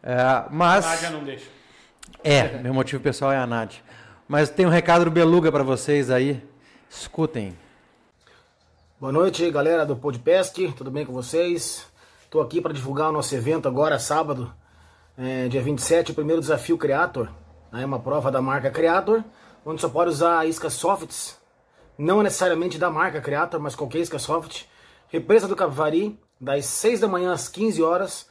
[0.00, 0.14] É,
[0.48, 0.84] mas.
[0.84, 1.46] Nádia não deixa.
[2.22, 3.80] É, meu motivo pessoal é a Nádia.
[4.26, 6.42] Mas tem um recado do Beluga para vocês aí.
[6.88, 7.54] Escutem.
[8.98, 11.86] Boa noite, galera do Podpesc, tudo bem com vocês?
[12.24, 14.50] Estou aqui para divulgar o nosso evento agora, sábado,
[15.18, 17.28] é, dia 27, o primeiro desafio Creator.
[17.70, 19.22] É uma prova da marca Creator,
[19.62, 21.38] onde só pode usar iscas softs,
[21.98, 24.64] não necessariamente da marca Creator, mas qualquer isca soft.
[25.08, 28.26] Represa do Capivari, das 6 da manhã às 15 horas,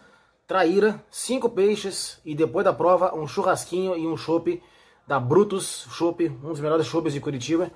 [0.47, 4.59] traíra, 5 peixes e depois da prova um churrasquinho e um chopp
[5.07, 7.71] da Brutus Chopp, um dos melhores chopps de Curitiba.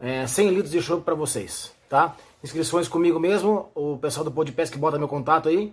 [0.00, 2.16] É, 100 litros de chopp para vocês, tá?
[2.42, 5.72] Inscrições comigo mesmo, o pessoal do Podpesc bota meu contato aí.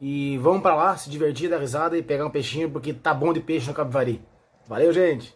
[0.00, 3.32] E vamos para lá, se divertir, dar risada e pegar um peixinho, porque tá bom
[3.32, 4.20] de peixe no Capivari.
[4.66, 5.34] Valeu, gente!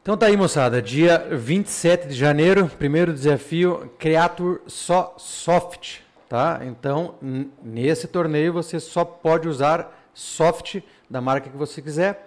[0.00, 0.80] Então tá aí, moçada.
[0.80, 5.98] Dia 27 de janeiro, primeiro desafio Creator só soft,
[6.28, 6.60] tá?
[6.64, 7.16] Então,
[7.62, 12.26] nesse torneio você só pode usar soft da marca que você quiser.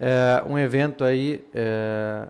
[0.00, 2.28] É um evento aí é,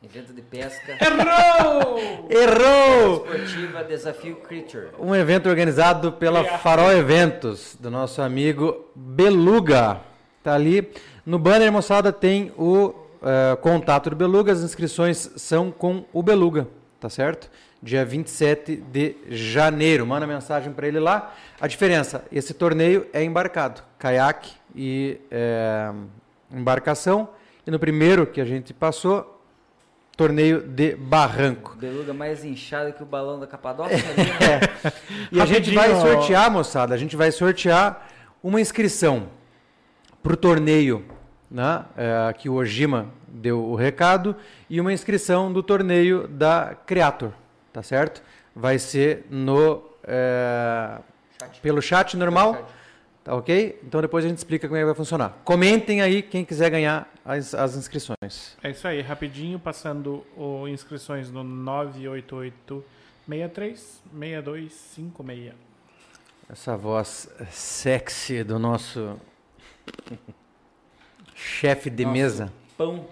[0.00, 2.28] Evento de pesca Errou!
[2.30, 3.26] Errou!
[3.26, 4.90] esportiva Desafio Creature.
[4.98, 10.00] Um evento organizado pela Farol Eventos, do nosso amigo Beluga.
[10.42, 10.88] Tá ali.
[11.26, 14.52] No banner, moçada, tem o eh, contato do Beluga.
[14.52, 16.68] As inscrições são com o Beluga,
[17.00, 17.50] tá certo?
[17.82, 20.06] Dia 27 de janeiro.
[20.06, 21.34] Manda mensagem para ele lá.
[21.60, 25.92] A diferença: esse torneio é embarcado, caiaque e eh,
[26.50, 27.28] embarcação.
[27.66, 29.38] E no primeiro que a gente passou,
[30.18, 31.76] torneio de barranco.
[31.76, 33.96] Beluga mais inchado que o balão da Capadócia.
[33.96, 34.92] ali, né?
[35.30, 38.08] E a gente vai sortear, moçada, a gente vai sortear
[38.42, 39.28] uma inscrição
[40.20, 41.04] para o torneio,
[41.48, 41.84] né?
[41.96, 44.34] é, que o Ojima deu o recado,
[44.68, 47.30] e uma inscrição do torneio da Creator,
[47.72, 48.20] tá certo?
[48.56, 50.98] Vai ser no é,
[51.40, 51.60] Chat.
[51.60, 52.64] pelo chat normal, Chat.
[53.28, 53.78] Tá ok?
[53.86, 55.38] Então depois a gente explica como é que vai funcionar.
[55.44, 58.56] Comentem aí quem quiser ganhar as, as inscrições.
[58.62, 62.82] É isso aí, rapidinho, passando o inscrições no 988
[63.28, 65.52] 63 6256.
[66.48, 69.20] Essa voz sexy do nosso
[71.34, 72.52] chefe de Nosso mesa.
[72.78, 73.06] Pão.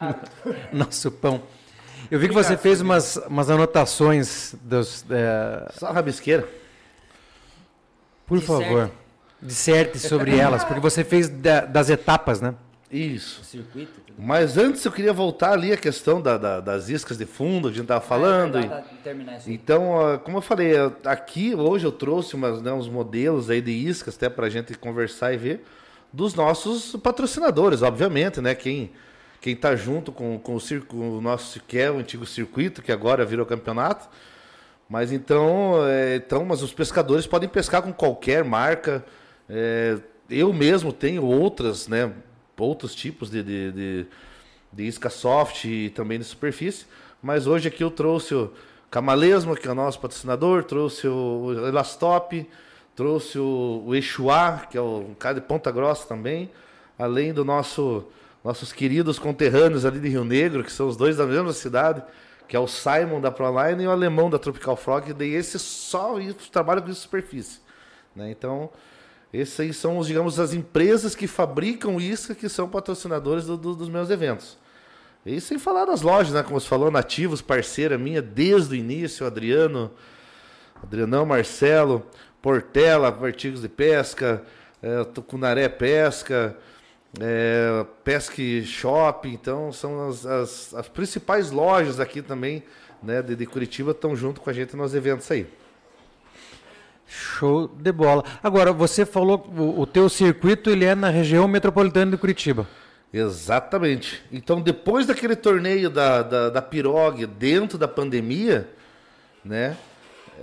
[0.72, 1.42] Nosso pão.
[2.10, 5.04] Eu vi que você fez umas, umas anotações dos.
[5.10, 6.48] é, Só rabisqueira.
[8.26, 8.64] por Disserte.
[8.64, 8.90] favor,
[9.40, 12.54] disserte sobre elas, porque você fez da- das etapas, né?
[12.90, 13.42] Isso.
[13.42, 14.00] O circuito.
[14.06, 14.16] tudo.
[14.18, 17.74] Mas antes eu queria voltar ali a questão da- da- das iscas de fundo, que
[17.74, 18.56] a gente estava falando.
[18.56, 19.52] Ah, é e- verdade.
[19.52, 23.70] Então, como eu falei, eu- aqui hoje eu trouxe umas, né, uns modelos aí de
[23.70, 25.64] iscas até para a gente conversar e ver
[26.12, 28.54] dos nossos patrocinadores, obviamente, né?
[28.54, 28.90] Quem
[29.40, 32.90] quem está junto com, com o, circo, o nosso que é o antigo circuito que
[32.90, 34.08] agora virou campeonato.
[34.88, 39.04] Mas então, é, então, mas os pescadores podem pescar com qualquer marca.
[39.48, 42.12] É, eu mesmo tenho outras, né?
[42.56, 44.06] Outros tipos de, de, de,
[44.72, 46.86] de isca soft e também de superfície.
[47.22, 48.52] Mas hoje aqui eu trouxe o
[48.90, 52.48] Camalesmo, que é o nosso patrocinador, trouxe o Elastop,
[52.96, 53.92] trouxe o, o
[54.68, 56.50] que é um cara de Ponta Grossa também,
[56.98, 58.04] além do nosso
[58.42, 62.02] nossos queridos conterrâneos ali de Rio Negro, que são os dois da mesma cidade,
[62.46, 66.14] que é o Simon da Proline e o alemão da Tropical Frog, e esse só
[66.50, 67.60] trabalha com superfície.
[68.16, 68.30] Né?
[68.30, 68.70] Então,
[69.32, 73.74] esses aí são, os, digamos, as empresas que fabricam isca que são patrocinadores do- do-
[73.74, 74.56] dos meus eventos.
[75.26, 76.42] E sem falar das lojas, né?
[76.42, 79.90] Como você falou, Nativos, parceira minha desde o início, Adriano,
[80.82, 82.06] Adrianão, Marcelo,
[82.40, 84.42] Portela, Artigos de Pesca,
[84.80, 86.56] é, Tucunaré Pesca,
[87.20, 92.62] é, Pesque Shop, então são as, as, as principais lojas aqui também,
[93.02, 95.46] né, de, de Curitiba, estão junto com a gente nos eventos aí.
[97.08, 98.22] Show de bola.
[98.42, 102.68] Agora, você falou o, o teu circuito ele é na região metropolitana de Curitiba.
[103.10, 104.22] Exatamente.
[104.30, 108.68] Então, depois daquele torneio da, da, da Pirog dentro da pandemia,
[109.42, 109.76] né?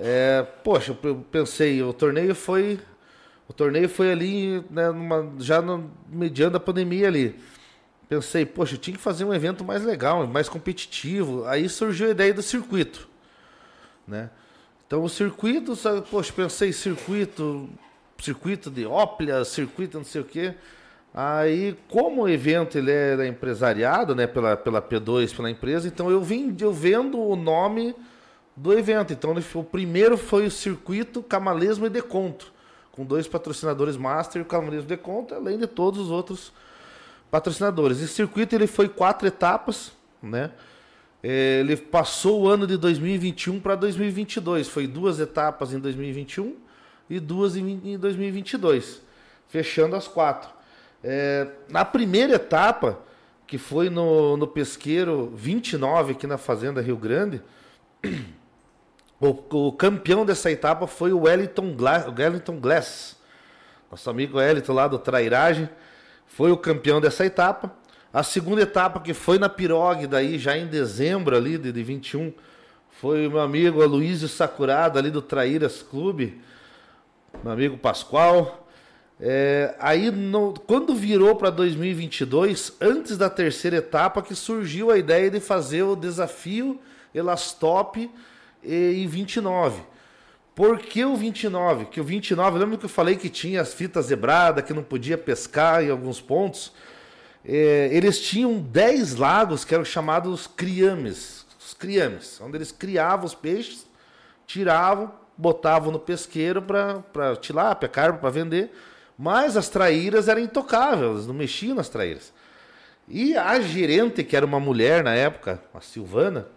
[0.01, 2.79] É, poxa, eu pensei, o torneio foi.
[3.47, 7.39] O torneio foi ali, né, numa- já no, mediando a pandemia ali.
[8.09, 11.45] Pensei, poxa, eu tinha que fazer um evento mais legal, mais competitivo.
[11.45, 13.07] Aí surgiu a ideia do circuito,
[14.07, 14.31] né?
[14.87, 17.67] Então o circuito, sabe, poxa, pensei circuito,
[18.19, 20.53] circuito de óplia, circuito não sei o quê.
[21.13, 26.21] Aí, como o evento ele era empresariado, né, pela, pela P2, pela empresa, então eu
[26.21, 27.95] vim eu vendo o nome
[28.55, 29.13] do evento.
[29.13, 32.53] Então o primeiro foi o circuito Camalesmo e Deconto,
[32.91, 36.53] com dois patrocinadores master, o Camalesmo e Deconto, além de todos os outros
[37.31, 38.01] patrocinadores.
[38.01, 40.51] Esse circuito ele foi quatro etapas, né?
[41.27, 44.67] Ele passou o ano de 2021 para 2022.
[44.67, 46.55] Foi duas etapas em 2021
[47.09, 49.01] e duas em, em 2022,
[49.47, 50.49] fechando as quatro.
[51.03, 52.99] É, na primeira etapa,
[53.47, 57.41] que foi no, no Pesqueiro 29, aqui na Fazenda Rio Grande,
[59.19, 63.17] o, o campeão dessa etapa foi o Wellington, Gla, Wellington Glass.
[63.89, 65.67] Nosso amigo Wellington lá do Trairagem
[66.27, 67.71] foi o campeão dessa etapa.
[68.15, 72.31] A segunda etapa, que foi na Pirogue, daí já em dezembro ali de, de 21,
[72.89, 76.41] foi o meu amigo Aloysio Sakurada ali do Traíras Clube,
[77.43, 78.69] meu amigo Pascoal.
[79.19, 85.29] É, aí, no, quando virou para 2022, antes da terceira etapa, que surgiu a ideia
[85.29, 86.79] de fazer o desafio
[87.13, 88.09] Elastop
[88.63, 89.81] em 29.
[90.55, 91.87] Por que o 29?
[91.87, 95.17] Que o 29, lembra que eu falei que tinha as fitas zebradas, que não podia
[95.17, 96.71] pescar em alguns pontos?
[97.47, 103.35] É, eles tinham 10 lagos que eram chamados criames, os criames, onde eles criavam os
[103.35, 103.85] peixes,
[104.47, 108.71] tiravam, botavam no pesqueiro para tilápia, carpa, para vender
[109.17, 112.33] mas as traíras eram intocáveis, não mexiam nas traíras.
[113.07, 116.47] E a gerente, que era uma mulher na época, a Silvana,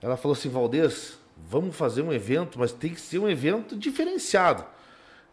[0.00, 4.64] ela falou assim: Valdez, vamos fazer um evento, mas tem que ser um evento diferenciado.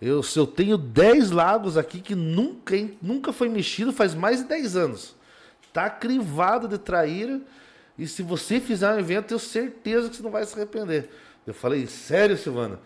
[0.02, 4.76] Eu, eu tenho 10 lagos aqui que nunca, nunca foi mexido faz mais de 10
[4.76, 5.16] anos.
[5.72, 7.42] Tá crivado de traíra.
[7.98, 11.10] E se você fizer um evento, eu tenho certeza que você não vai se arrepender.
[11.48, 12.80] Eu falei, sério, Silvana?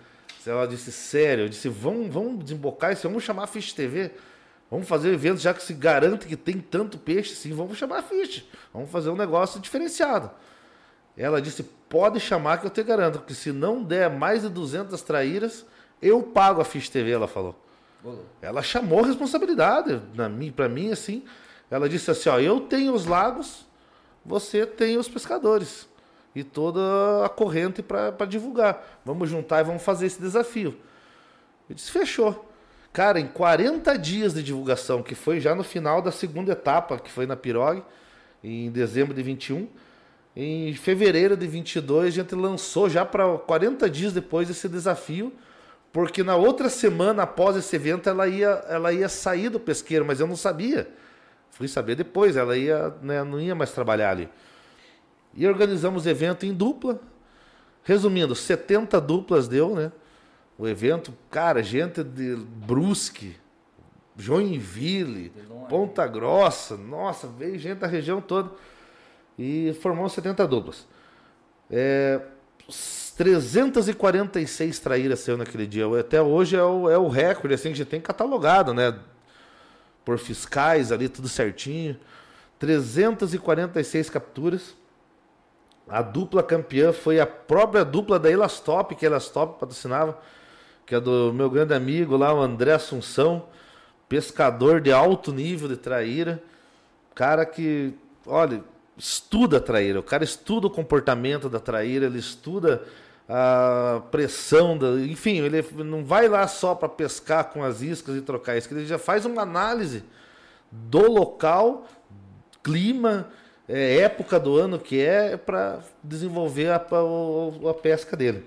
[0.46, 4.12] Ela disse, sério, eu disse, vamos, vamos desembocar isso, vamos chamar a Fish TV.
[4.70, 8.00] Vamos fazer um evento, já que se garante que tem tanto peixe, sim, vamos chamar
[8.00, 8.48] a Fish.
[8.74, 10.32] Vamos fazer um negócio diferenciado.
[11.18, 15.02] Ela disse, pode chamar que eu te garanto, que se não der mais de 200
[15.02, 15.66] traíras,
[16.02, 17.56] eu pago a Fish TV, ela falou.
[18.42, 20.02] Ela chamou a responsabilidade,
[20.56, 21.24] para mim, assim.
[21.70, 23.68] Ela disse assim, ó, eu tenho os lagos,
[24.26, 25.88] você tem os pescadores
[26.36, 29.00] e toda a corrente para divulgar.
[29.04, 30.78] Vamos juntar e vamos fazer esse desafio.
[31.70, 32.46] Eu disse, fechou.
[32.92, 37.12] Cara, em 40 dias de divulgação, que foi já no final da segunda etapa, que
[37.12, 37.84] foi na Pirogue,
[38.44, 39.68] em dezembro de 21,
[40.36, 45.34] em fevereiro de 22 a gente lançou já para 40 dias depois esse desafio,
[45.92, 50.20] porque na outra semana após esse evento ela ia, ela ia sair do pesqueiro, mas
[50.20, 50.88] eu não sabia.
[51.52, 54.30] Fui saber depois, ela ia, né, não ia mais trabalhar ali.
[55.34, 57.00] E organizamos evento em dupla.
[57.84, 59.92] Resumindo, 70 duplas deu, né?
[60.58, 63.38] O evento, cara, gente de Brusque,
[64.18, 65.32] Joinville,
[65.70, 68.52] Ponta Grossa, nossa, veio gente da região toda.
[69.38, 70.86] E formou 70 duplas.
[71.72, 72.22] É,
[73.18, 75.86] 346 traíras saiu naquele dia.
[76.00, 78.98] Até hoje é o, é o recorde assim, que a gente tem catalogado, né?
[80.06, 81.98] Por fiscais ali, tudo certinho.
[82.60, 84.76] 346 capturas.
[85.88, 90.20] A dupla campeã foi a própria dupla da Elastop, que a Elastop patrocinava,
[90.86, 93.48] que é do meu grande amigo lá, o André Assunção,
[94.08, 96.42] pescador de alto nível de traíra.
[97.16, 97.94] Cara que,
[98.26, 98.64] olha,
[99.00, 100.00] estuda a traíra.
[100.00, 102.84] O cara estuda o comportamento da traíra, ele estuda
[103.28, 108.22] a pressão, da, enfim, ele não vai lá só para pescar com as iscas e
[108.22, 110.04] trocar iscas, ele já faz uma análise
[110.72, 111.86] do local,
[112.64, 113.30] clima,
[113.68, 118.44] é, época do ano que é para desenvolver a, a, a, pesca dele.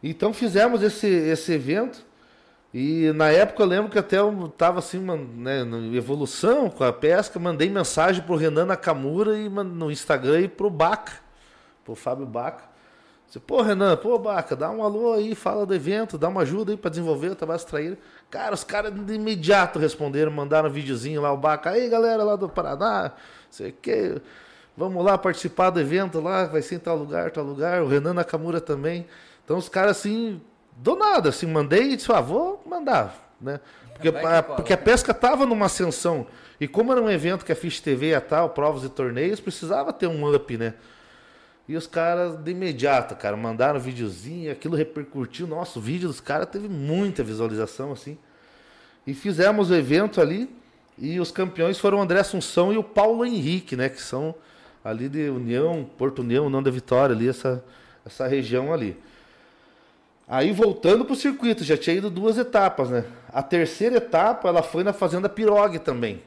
[0.00, 2.05] Então fizemos esse, esse evento
[2.74, 5.62] e na época eu lembro que até eu estava assim, né,
[5.94, 10.66] evolução com a pesca, mandei mensagem para o Renan Nakamura e no Instagram e para
[10.66, 11.12] o Baca,
[11.84, 12.64] para o Fábio Baca.
[13.26, 16.72] Disse, pô, Renan, pô, Baca, dá um alô aí, fala do evento, dá uma ajuda
[16.72, 17.98] aí para desenvolver o trabalho extraído.
[18.30, 22.36] Cara, os caras de imediato responderam, mandaram um videozinho lá, o Baca, aí galera lá
[22.36, 23.12] do Paraná,
[23.50, 24.20] sei que,
[24.76, 28.14] vamos lá participar do evento lá, vai ser em tal lugar, tal lugar, o Renan
[28.14, 29.06] Nakamura também.
[29.44, 30.40] Então os caras assim,
[30.76, 33.60] do nada, assim, mandei e disse, ah, vou mandar, né?
[33.92, 36.26] Porque, a, porque a pesca tava numa ascensão.
[36.60, 39.92] E como era um evento que a Fish TV ia tal, provas e torneios, precisava
[39.92, 40.74] ter um up, né?
[41.68, 45.46] E os caras, de imediato, cara, mandaram um videozinho, aquilo repercutiu.
[45.46, 48.16] Nossa, o vídeo dos caras teve muita visualização, assim.
[49.06, 50.48] E fizemos o evento ali.
[50.98, 53.88] E os campeões foram o André Assunção e o Paulo Henrique, né?
[53.88, 54.34] Que são
[54.84, 57.62] ali de União, Porto União, União da Vitória, ali, essa,
[58.04, 58.96] essa região ali.
[60.28, 63.04] Aí voltando para o circuito, já tinha ido duas etapas, né?
[63.28, 66.22] A terceira etapa, ela foi na Fazenda Pirogue também.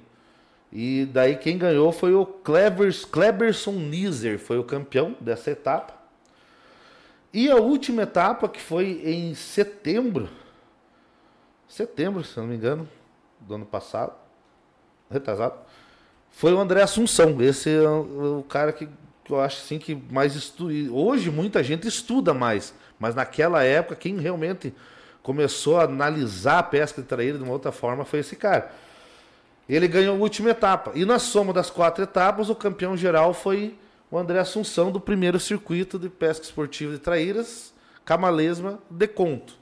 [0.71, 5.93] E daí quem ganhou foi o Clevers, Cleberson Nizer, foi o campeão dessa etapa.
[7.33, 10.29] E a última etapa, que foi em setembro,
[11.67, 12.87] setembro, se não me engano,
[13.41, 14.13] do ano passado,
[15.09, 15.55] retrasado,
[16.31, 17.41] foi o André Assunção.
[17.41, 18.87] Esse é o cara que,
[19.23, 20.73] que eu acho assim que mais estuda.
[20.91, 24.73] Hoje muita gente estuda mais, mas naquela época quem realmente
[25.23, 28.71] começou a analisar a pesca de traíra de uma outra forma foi esse cara.
[29.67, 30.91] Ele ganhou a última etapa.
[30.95, 33.75] E na soma das quatro etapas, o campeão geral foi
[34.09, 37.71] o André Assunção do primeiro circuito de pesca esportiva de traíras,
[38.03, 39.53] Camalesma de Conto.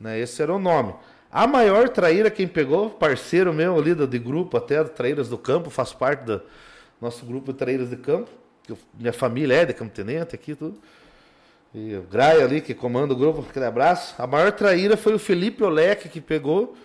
[0.00, 0.18] Né?
[0.18, 0.94] Esse era o nome.
[1.30, 5.92] A maior traíra quem pegou, parceiro meu ali de grupo até, Traíras do Campo, faz
[5.92, 6.40] parte do
[7.00, 8.30] nosso grupo de Traíras de Campo.
[8.98, 10.80] minha família é de Campo Tenente aqui, tudo.
[11.72, 14.14] E o Graia ali, que comanda o grupo, aquele abraço.
[14.18, 16.76] A maior traíra foi o Felipe Oleque, que pegou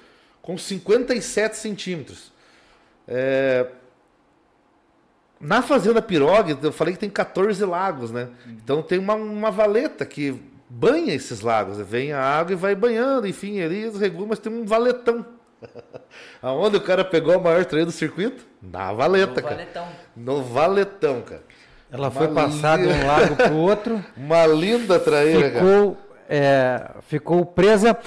[0.42, 2.32] com 57 centímetros.
[3.08, 3.66] É...
[5.40, 8.30] Na Fazenda Pirogue, eu falei que tem 14 lagos, né?
[8.48, 11.78] Então tem uma, uma valeta que banha esses lagos.
[11.80, 15.26] Vem a água e vai banhando, enfim, ali regula, mas tem um valetão.
[16.42, 18.46] Aonde o cara pegou a maior traíra do circuito?
[18.62, 19.56] Na valeta, no cara.
[19.56, 19.88] Valetão.
[20.16, 21.44] No valetão, cara.
[21.92, 24.04] Ela foi passar de um lado para o outro.
[24.18, 25.98] Uma linda traíra, ficou,
[26.30, 27.98] é, ficou presa.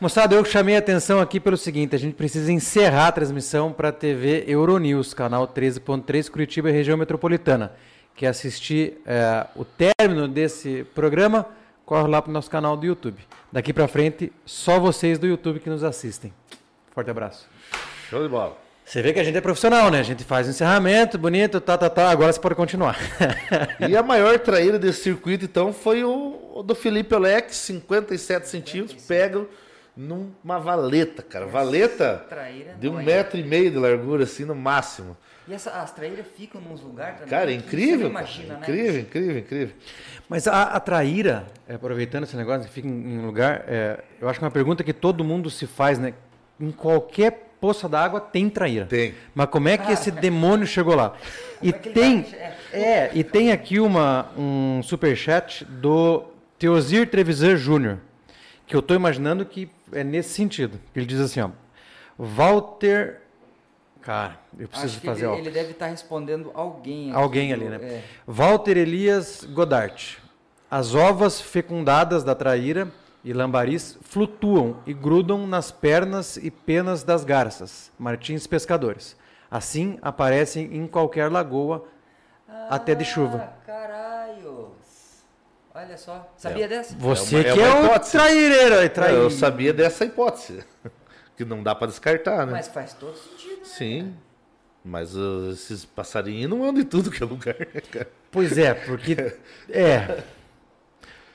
[0.00, 3.88] Moçada, eu chamei a atenção aqui pelo seguinte: a gente precisa encerrar a transmissão para
[3.90, 7.72] a TV Euronews, canal 13.3 Curitiba região metropolitana.
[8.14, 11.46] Quer assistir é, o término desse programa?
[11.84, 13.18] Corre lá para o nosso canal do YouTube.
[13.52, 16.32] Daqui para frente, só vocês do YouTube que nos assistem.
[16.92, 17.46] Forte abraço.
[18.10, 18.65] Show de bola.
[18.86, 19.98] Você vê que a gente é profissional, né?
[19.98, 22.08] A gente faz o encerramento, bonito, tá, tá, tá.
[22.08, 22.96] Agora você pode continuar.
[23.80, 29.02] e a maior traíra desse circuito, então, foi o, o do Felipe Olex, 57 centímetros,
[29.02, 29.44] pega
[29.96, 31.46] numa valeta, cara.
[31.46, 35.16] Valeta traíra de um metro e meio de largura, assim, no máximo.
[35.48, 37.28] E essa, as traíras ficam nos lugares também.
[37.28, 38.08] Cara, é incrível.
[38.08, 38.60] Imagina, né?
[38.62, 39.74] Incrível, incrível, incrível.
[40.28, 44.38] Mas a, a traíra, é, aproveitando esse negócio, fica em, em lugar, é, eu acho
[44.38, 46.14] que é uma pergunta que todo mundo se faz, né?
[46.60, 48.86] Em qualquer poça d'água tem traíra.
[48.86, 49.12] Tem.
[49.34, 51.14] Mas como é que esse demônio chegou lá?
[51.60, 52.24] E é tem,
[52.72, 56.22] é, e tem aqui uma, um superchat do
[56.60, 57.98] Teosir Trevisan Júnior,
[58.68, 60.78] que eu estou imaginando que é nesse sentido.
[60.94, 61.50] Ele diz assim, ó,
[62.16, 63.22] Walter...
[64.00, 65.26] Cara, eu preciso Acho fazer...
[65.26, 67.10] Ele, ele deve estar respondendo alguém.
[67.10, 67.78] Aqui, alguém ali, né?
[67.82, 68.02] É.
[68.24, 70.18] Walter Elias Godart.
[70.70, 72.86] As ovas fecundadas da traíra
[73.26, 79.16] e lambaris flutuam e grudam nas pernas e penas das garças, martins pescadores.
[79.50, 81.84] Assim aparecem em qualquer lagoa
[82.48, 83.52] ah, até de chuva.
[83.66, 84.70] Caralho!
[85.74, 86.32] Olha só.
[86.36, 86.94] Sabia é, dessa?
[86.94, 88.74] Você é uma, que é, uma é o traireiro.
[88.76, 89.14] É, trair.
[89.16, 90.64] Eu sabia dessa hipótese.
[91.36, 92.52] Que não dá para descartar, né?
[92.52, 93.64] Mas faz todo sentido, né?
[93.64, 94.16] Sim.
[94.82, 98.08] Mas uh, esses passarinhos não andam em tudo que é lugar, né, cara?
[98.30, 99.36] Pois é, porque.
[99.68, 100.22] É.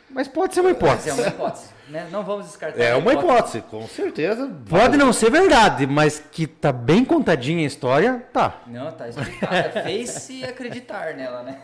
[0.09, 1.09] Mas pode ser uma hipótese.
[1.09, 1.69] Mas é uma hipótese.
[1.91, 2.07] Né?
[2.09, 2.81] Não vamos descartar.
[2.81, 3.57] É uma hipótese.
[3.57, 4.49] hipótese, com certeza.
[4.69, 8.61] Pode não ser verdade, mas que tá bem contadinha a história, tá.
[8.65, 9.81] Não, tá explicada.
[9.83, 11.57] Fez-se acreditar nela, né?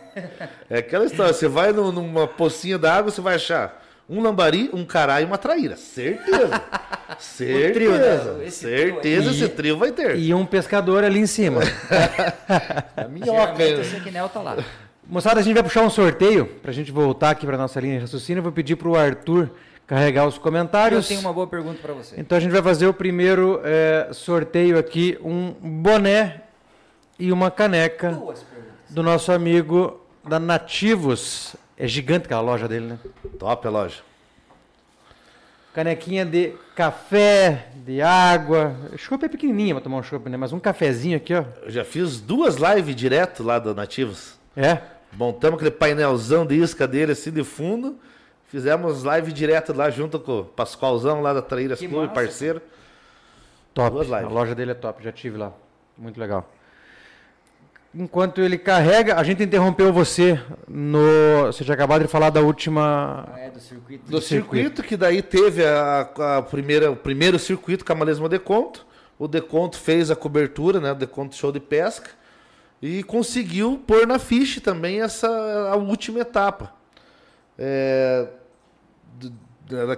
[0.68, 5.22] É aquela história, você vai numa pocinha d'água, você vai achar um lambari, um cará
[5.22, 5.76] e uma traíra.
[5.76, 6.62] Certeza.
[7.18, 7.72] certeza.
[7.72, 8.46] Trio, né?
[8.46, 10.18] esse certeza trio esse trio vai ter.
[10.18, 11.62] E um pescador ali em cima.
[12.94, 13.62] a minhoca.
[13.62, 14.58] Esse Quinel tá lá.
[15.06, 17.94] Moçada, a gente vai puxar um sorteio para a gente voltar aqui para nossa linha
[17.94, 18.40] de raciocínio.
[18.40, 19.50] Eu vou pedir para o Arthur
[19.88, 21.06] carregar os comentários.
[21.06, 22.14] Eu tenho uma boa pergunta para você.
[22.20, 26.42] Então a gente vai fazer o primeiro é, sorteio aqui, um boné
[27.18, 28.16] e uma caneca
[28.90, 31.56] do nosso amigo da Nativos.
[31.76, 32.98] É gigante aquela loja dele, né?
[33.38, 34.02] Top a loja.
[35.72, 38.76] Canequinha de café, de água.
[38.96, 40.36] Chopp é pequenininha para tomar um chopp, né?
[40.36, 41.44] Mas um cafezinho aqui, ó.
[41.62, 44.38] Eu já fiz duas lives direto lá do Nativos.
[44.56, 44.80] É?
[45.12, 47.96] Montamos aquele painelzão de isca dele assim de fundo.
[48.48, 52.62] Fizemos live direto lá junto com o Pascoalzão lá da Traíras Clube, parceiro.
[53.74, 54.12] Top.
[54.12, 55.52] A loja dele é top, já tive lá.
[55.96, 56.50] Muito legal.
[57.94, 61.46] Enquanto ele carrega, a gente interrompeu você no.
[61.46, 63.26] Você tinha acabado de falar da última.
[63.34, 64.04] Ah, é, do circuito.
[64.04, 66.00] Do, do circuito, circuito, que daí teve a,
[66.38, 68.86] a, primeira, o primeiro circuito Camalesma Deconto.
[69.18, 70.92] O Deconto fez a cobertura, né?
[70.92, 72.10] O Deconto Show de Pesca.
[72.80, 75.28] E conseguiu pôr na ficha também essa
[75.70, 76.77] a última etapa.
[77.58, 78.28] É,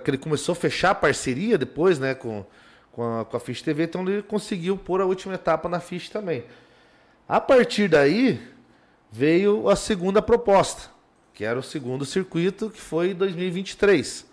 [0.06, 2.44] ele começou a fechar a parceria depois, né, com,
[2.90, 6.10] com a, com a Fish TV, então ele conseguiu pôr a última etapa na ficha
[6.10, 6.44] também.
[7.28, 8.40] A partir daí
[9.12, 10.90] veio a segunda proposta,
[11.34, 14.26] que era o segundo circuito, que foi 2023.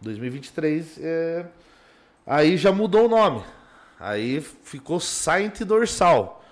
[0.00, 1.46] 2023, é...
[2.26, 3.42] aí já mudou o nome.
[3.98, 6.44] Aí ficou Saint Dorsal.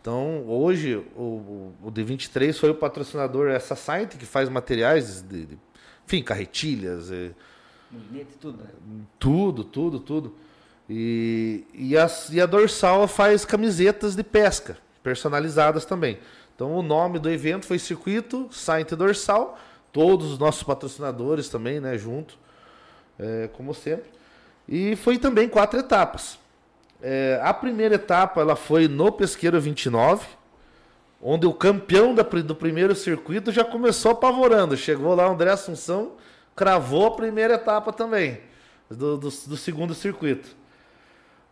[0.00, 5.58] Então, hoje, o, o D23 foi o patrocinador essa Saint, que faz materiais de, de
[6.06, 7.12] enfim, carretilhas.
[7.12, 7.30] É,
[8.40, 8.58] tudo.
[8.58, 8.70] Né?
[9.18, 10.34] Tudo, tudo, tudo.
[10.88, 16.18] E, e, a, e a Dorsal faz camisetas de pesca, personalizadas também.
[16.56, 19.56] Então o nome do evento foi Circuito Saint Dorsal.
[19.92, 22.36] Todos os nossos patrocinadores também, né, junto,
[23.18, 24.10] é, como sempre.
[24.68, 26.39] E foi também quatro etapas.
[27.02, 30.26] É, a primeira etapa ela foi no Pesqueiro 29,
[31.22, 34.76] onde o campeão da, do primeiro circuito já começou apavorando.
[34.76, 36.12] Chegou lá o André Assunção,
[36.54, 38.40] cravou a primeira etapa também,
[38.90, 40.54] do, do, do segundo circuito.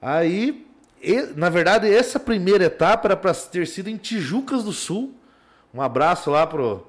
[0.03, 0.67] Aí,
[1.01, 5.15] e, na verdade, essa primeira etapa era para ter sido em Tijucas do Sul.
[5.73, 6.87] Um abraço lá pro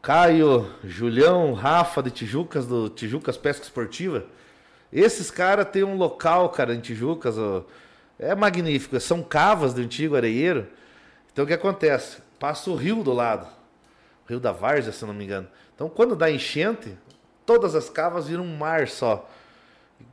[0.00, 4.26] Caio, Julião, Rafa de Tijucas, do Tijucas Pesca Esportiva.
[4.92, 7.64] Esses caras têm um local, cara, em Tijucas, ó,
[8.18, 8.98] é magnífico.
[8.98, 10.66] São cavas do antigo areieiro.
[11.32, 12.18] Então o que acontece?
[12.38, 13.46] Passa o rio do lado.
[14.26, 15.48] O rio da Várzea, se não me engano.
[15.74, 16.96] Então quando dá enchente,
[17.46, 19.28] todas as cavas viram um mar só.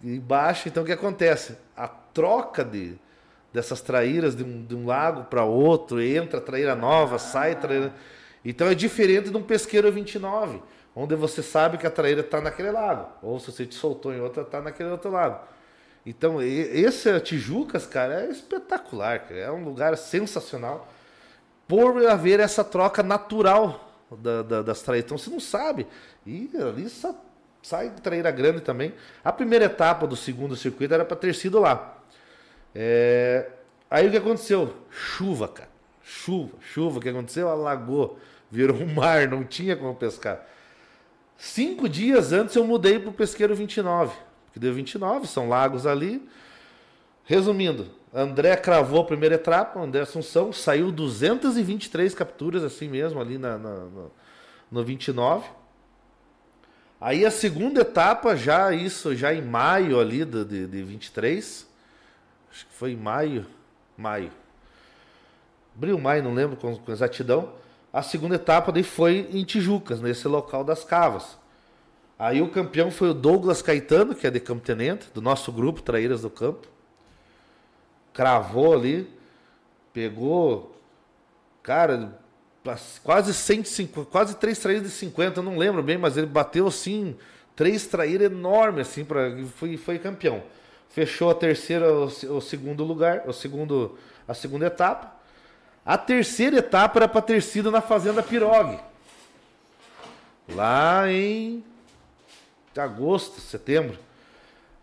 [0.04, 1.58] E baixo, então o que acontece?
[1.76, 2.96] A troca de,
[3.52, 7.94] dessas traíras de um, de um lago para outro, entra traíra nova, sai traíra.
[8.46, 10.62] Então é diferente de um pesqueiro 29
[11.00, 14.20] onde você sabe que a traíra está naquele lado, ou se você te soltou em
[14.20, 15.40] outra, está naquele outro lado.
[16.04, 19.40] Então, esse Tijucas, cara, é espetacular, cara.
[19.40, 20.92] é um lugar sensacional
[21.68, 25.06] por haver essa troca natural da, da, das traíras.
[25.06, 25.86] Então, você não sabe.
[26.26, 26.90] E ali
[27.62, 28.94] sai traíra grande também.
[29.24, 32.00] A primeira etapa do segundo circuito era para ter sido lá.
[32.74, 33.50] É...
[33.92, 34.74] Aí o que aconteceu?
[34.90, 35.70] Chuva, cara.
[36.02, 36.98] Chuva, chuva.
[36.98, 37.50] O que aconteceu?
[37.50, 38.18] Alagou,
[38.50, 40.57] virou um mar, não tinha como pescar.
[41.38, 44.16] Cinco dias antes eu mudei para o pesqueiro 29,
[44.52, 46.28] que deu 29, são lagos ali.
[47.24, 53.58] Resumindo, André cravou a primeira etapa, André Assunção, saiu 223 capturas assim mesmo ali na,
[53.58, 54.12] na, no,
[54.72, 55.48] no 29.
[57.00, 61.68] Aí a segunda etapa, já isso, já em maio ali de, de, de 23,
[62.52, 63.46] acho que foi em maio,
[63.96, 64.32] maio.
[65.76, 67.54] Abril, maio, não lembro com, com exatidão.
[67.98, 71.36] A segunda etapa daí foi em Tijucas, nesse local das cavas.
[72.20, 75.82] Aí o campeão foi o Douglas Caetano, que é de Campo Tenente, do nosso grupo
[75.82, 76.68] Traíras do Campo.
[78.14, 79.10] Cravou ali,
[79.92, 80.80] pegou,
[81.64, 82.20] cara,
[83.04, 87.16] quase 150, quase três traíras de 50, eu não lembro bem, mas ele bateu assim,
[87.56, 90.44] três traíras enormes, assim, para foi, foi campeão.
[90.88, 93.98] Fechou a terceira, o, o segundo lugar, o segundo,
[94.28, 95.17] a segunda etapa.
[95.88, 98.78] A terceira etapa era para ter sido na Fazenda Pirogue.
[100.54, 101.64] Lá em
[102.78, 103.98] agosto, setembro.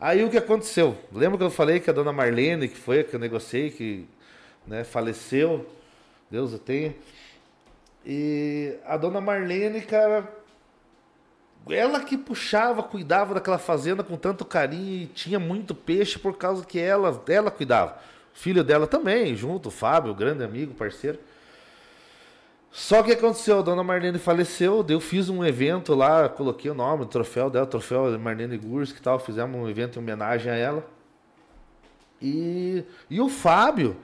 [0.00, 0.96] Aí o que aconteceu?
[1.12, 4.08] Lembra que eu falei que a dona Marlene, que foi que eu negociei, que
[4.66, 5.66] né, faleceu?
[6.30, 6.94] Deus a tenha.
[8.04, 10.26] E a dona Marlene, cara,
[11.68, 16.64] ela que puxava, cuidava daquela fazenda com tanto carinho e tinha muito peixe por causa
[16.64, 17.98] que ela, ela cuidava
[18.34, 21.18] filho dela também, junto, Fábio, grande amigo, parceiro.
[22.70, 27.04] Só que aconteceu, a dona Marlene faleceu, eu fiz um evento lá, coloquei o nome,
[27.04, 30.56] o troféu dela, o troféu Marlene Gursk e tal, fizemos um evento em homenagem a
[30.56, 30.84] ela.
[32.20, 33.96] E, e o Fábio,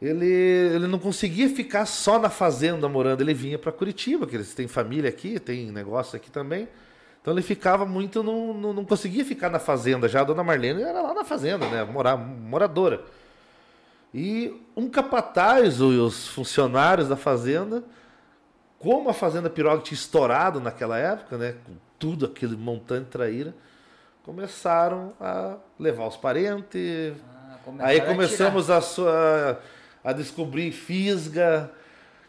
[0.00, 4.52] ele, ele não conseguia ficar só na fazenda morando, ele vinha para Curitiba, que eles
[4.52, 6.68] têm família aqui, tem negócio aqui também.
[7.22, 10.06] Então ele ficava muito, não, não, não conseguia ficar na fazenda.
[10.06, 13.02] Já a dona Marlene era lá na fazenda, né, morar, moradora.
[14.14, 17.82] E um capataz, os funcionários da fazenda,
[18.78, 23.54] como a fazenda Piroga tinha estourado naquela época, né, com tudo aquele montante de traíra,
[24.22, 27.14] começaram a levar os parentes.
[27.78, 31.70] Ah, aí começamos a, a, a, descobrir fisga,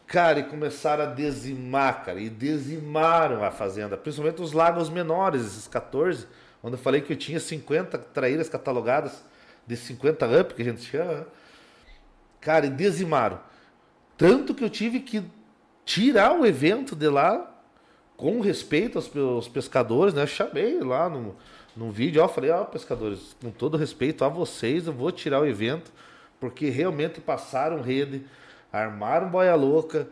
[0.06, 5.68] cara, e começaram a dizimar, cara, e dizimaram a fazenda, principalmente os lagos menores, esses
[5.68, 6.26] 14,
[6.62, 9.22] onde eu falei que eu tinha 50 traíras catalogadas
[9.66, 11.24] de 50 up, que a gente chama, né?
[12.44, 13.40] Cara, e dizimaram.
[14.18, 15.24] Tanto que eu tive que
[15.84, 17.50] tirar o evento de lá
[18.18, 20.22] com respeito aos, aos pescadores, né?
[20.22, 21.34] Eu chamei lá no,
[21.74, 25.46] no vídeo, ó, falei, ó, pescadores, com todo respeito a vocês, eu vou tirar o
[25.46, 25.90] evento,
[26.38, 28.24] porque realmente passaram rede,
[28.70, 30.06] armaram boia louca,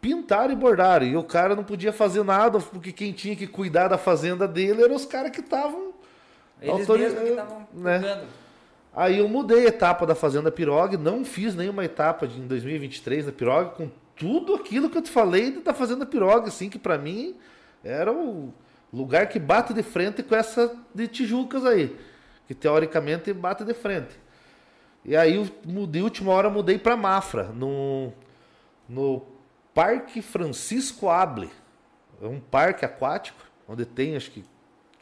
[0.00, 1.04] pintaram e bordaram.
[1.04, 4.84] E o cara não podia fazer nada, porque quem tinha que cuidar da fazenda dele
[4.84, 5.92] eram os caras que estavam.
[6.62, 8.24] Eles mesmos que estavam né?
[8.96, 13.26] Aí eu mudei a etapa da Fazenda Pirogue, não fiz nenhuma etapa de, em 2023
[13.26, 16.96] da Pirogue, com tudo aquilo que eu te falei da Fazenda Pirogue, assim, que para
[16.96, 17.36] mim
[17.82, 18.52] era o
[18.92, 21.96] lugar que bate de frente com essa de Tijucas aí,
[22.46, 24.16] que teoricamente bate de frente.
[25.04, 28.12] E aí eu mudei, última hora mudei para Mafra, no,
[28.88, 29.26] no
[29.74, 31.50] Parque Francisco Able.
[32.22, 33.38] É um parque aquático,
[33.68, 34.44] onde tem acho que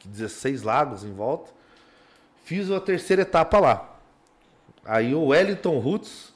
[0.03, 1.51] 16 lagos em volta.
[2.43, 3.97] Fiz a terceira etapa lá.
[4.83, 6.33] Aí o Wellington Roots,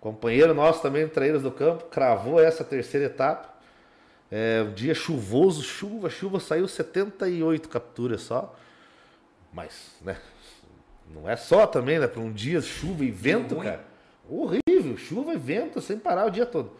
[0.00, 3.48] companheiro nosso também, Traíras do Campo, cravou essa terceira etapa.
[4.30, 8.54] É, um dia chuvoso, chuva, chuva, saiu 78 capturas só.
[9.50, 10.18] Mas, né?
[11.10, 12.06] Não é só também, né?
[12.06, 13.84] Para um dia chuva e vento, cara.
[14.28, 16.72] Horrível, chuva e vento sem parar o dia todo.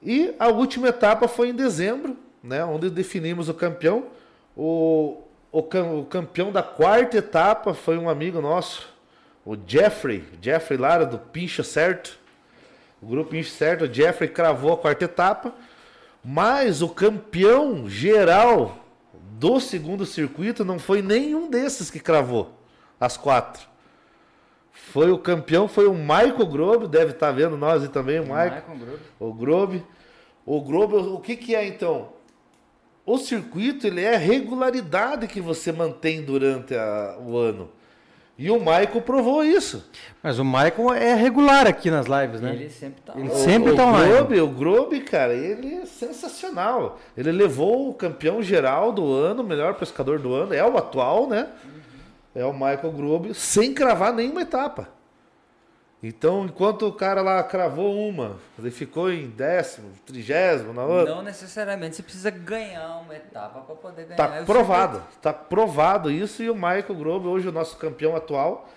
[0.00, 2.64] E a última etapa foi em dezembro, né?
[2.64, 4.06] Onde definimos o campeão.
[4.56, 8.88] O, o, cam- o campeão da quarta etapa foi um amigo nosso,
[9.44, 12.18] o Jeffrey, Jeffrey Lara, do Pincha Certo.
[13.00, 15.52] O grupo Pincha Certo, o Jeffrey cravou a quarta etapa.
[16.24, 18.76] Mas o campeão geral
[19.32, 22.52] do segundo circuito não foi nenhum desses que cravou
[23.00, 23.66] as quatro.
[24.70, 28.62] Foi o campeão, foi o Michael Grobe, deve estar vendo nós e também, o Michael.
[28.68, 29.02] Michael Groove.
[29.18, 29.86] O Grobe.
[30.46, 32.12] O Grobe, o que, que é então?
[33.04, 37.68] O circuito ele é a regularidade que você mantém durante a- o ano.
[38.38, 39.88] E o Michael provou isso.
[40.22, 42.52] Mas o Michael é regular aqui nas lives, né?
[42.54, 43.34] Ele sempre tá Ele lá.
[43.34, 44.08] sempre o, tá o online.
[44.12, 46.98] Grobe, o Grobe, cara, ele é sensacional.
[47.16, 51.28] Ele levou o campeão geral do ano, o melhor pescador do ano, é o atual,
[51.28, 51.48] né?
[52.34, 54.88] É o Michael Grobe, sem cravar nenhuma etapa.
[56.02, 61.14] Então, enquanto o cara lá cravou uma, ele ficou em décimo, trigésimo na outra.
[61.14, 64.16] Não necessariamente você precisa ganhar uma etapa para poder ganhar.
[64.16, 68.68] Tá provado, tá provado isso e o Michael Grobe, hoje o nosso campeão atual,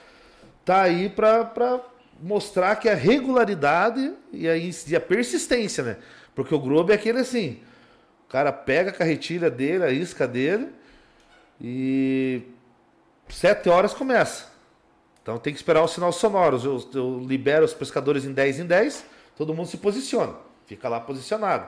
[0.63, 1.81] tá aí para
[2.21, 5.97] mostrar que a regularidade e a, e a persistência, né?
[6.35, 7.59] Porque o Grobe é aquele assim,
[8.27, 10.69] o cara pega a carretilha dele, a isca dele
[11.59, 12.43] e
[13.29, 14.53] sete horas começa.
[15.25, 16.61] Então tem que esperar o sinal sonoro.
[16.63, 19.03] Eu, eu libero os pescadores em 10 em 10,
[19.35, 20.33] todo mundo se posiciona,
[20.67, 21.67] fica lá posicionado.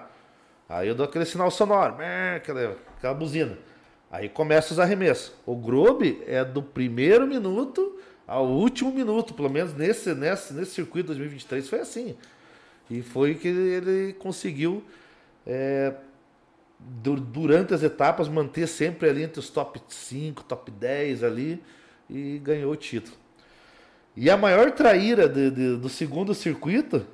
[0.69, 1.95] Aí eu dou aquele sinal sonoro,
[2.35, 3.57] aquela, aquela buzina.
[4.11, 5.31] Aí começa os arremessos.
[5.43, 11.07] O Grobe é do primeiro minuto ao último minuto, pelo menos nesse, nesse, nesse circuito
[11.07, 12.15] 2023 foi assim.
[12.91, 14.83] E foi que ele conseguiu,
[15.47, 15.95] é,
[16.79, 21.59] du- durante as etapas, manter sempre ali entre os top 5, top 10 ali
[22.07, 23.17] e ganhou o título.
[24.19, 27.05] E a maior traíra de- de- do segundo circuito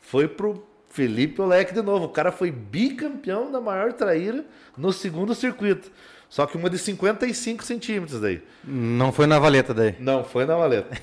[0.00, 2.06] foi pro Felipe Olek de novo.
[2.06, 4.44] O cara foi bicampeão da maior traíra
[4.76, 5.88] no segundo circuito.
[6.28, 8.42] Só que uma de 55 centímetros daí.
[8.64, 9.94] Não foi na valeta daí.
[10.00, 11.00] Não, foi na valeta.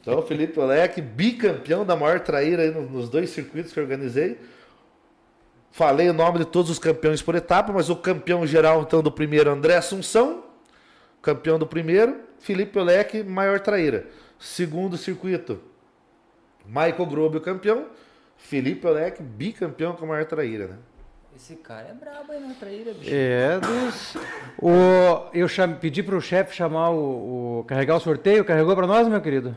[0.00, 3.84] Então, o Felipe Olek, bicampeão da maior traíra aí no- nos dois circuitos que eu
[3.84, 4.38] organizei.
[5.70, 9.12] Falei o nome de todos os campeões por etapa, mas o campeão geral, então, do
[9.12, 10.44] primeiro, André Assunção.
[11.20, 14.06] Campeão do primeiro, Felipe Olek, maior traíra.
[14.38, 15.60] Segundo circuito,
[16.66, 17.86] Michael Grobe, o campeão.
[18.38, 20.76] Felipe Olek, bicampeão com a maior traíra, né?
[21.34, 23.10] Esse cara é brabo aí na traíra, bicho.
[23.12, 24.16] É dos.
[24.60, 29.08] O, eu cham, pedi pro chefe chamar o, o- carregar o sorteio, carregou para nós,
[29.08, 29.56] meu querido?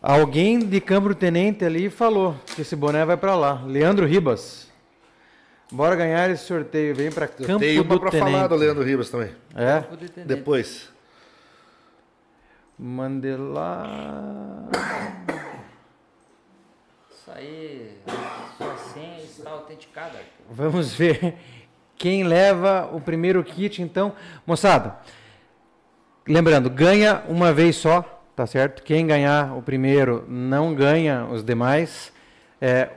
[0.00, 3.62] Alguém de Câmbio Tenente ali falou que esse boné vai para lá.
[3.66, 4.68] Leandro Ribas.
[5.70, 8.32] Bora ganhar esse sorteio, vem para Campo do uma pra Tenente.
[8.32, 9.30] falar do Leandro Ribas também.
[9.54, 9.84] É.
[10.24, 10.88] Depois.
[12.78, 14.68] Mande lá.
[17.10, 17.98] Isso aí,
[18.56, 20.18] sua senha está autenticada.
[20.18, 20.44] Arthur.
[20.48, 21.34] Vamos ver
[21.96, 24.12] quem leva o primeiro kit, então.
[24.46, 24.96] Moçada,
[26.26, 28.82] lembrando, ganha uma vez só, tá certo?
[28.84, 32.12] Quem ganhar o primeiro não ganha os demais.
[32.60, 32.90] É,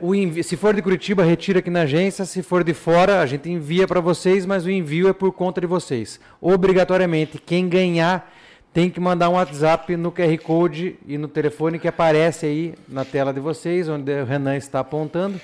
[0.44, 2.26] se for de Curitiba, retira aqui na agência.
[2.26, 5.60] Se for de fora, a gente envia para vocês, mas o envio é por conta
[5.62, 6.20] de vocês.
[6.40, 8.32] Obrigatoriamente, quem ganhar
[8.74, 13.04] tem que mandar um WhatsApp no QR Code e no telefone que aparece aí na
[13.04, 15.40] tela de vocês, onde o Renan está apontando.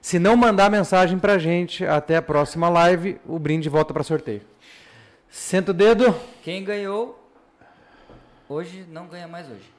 [0.00, 4.42] Se não mandar mensagem pra gente até a próxima live, o brinde volta para sorteio.
[5.28, 6.14] Senta o dedo.
[6.42, 7.18] Quem ganhou
[8.48, 9.72] hoje não ganha mais hoje.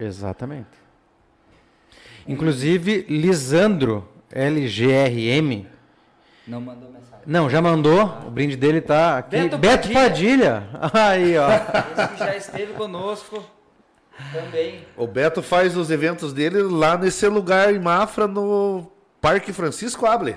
[0.00, 0.68] Exatamente.
[2.26, 5.66] Inclusive, Lisandro, LGRM.
[6.48, 7.18] Não mandou mensagem.
[7.26, 8.04] Não, já mandou.
[8.26, 9.36] O brinde dele tá aqui.
[9.36, 10.64] Beto Beto Padilha.
[10.94, 11.48] Aí, ó.
[11.50, 13.44] Esse que já esteve conosco
[14.32, 14.86] também.
[14.96, 20.36] O Beto faz os eventos dele lá nesse lugar em Mafra, no Parque Francisco Able.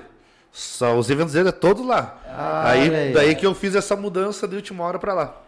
[0.51, 2.19] Só os eventos dele é todos lá.
[2.27, 3.13] Ah, aí, aí.
[3.13, 5.41] daí que eu fiz essa mudança de última hora pra lá.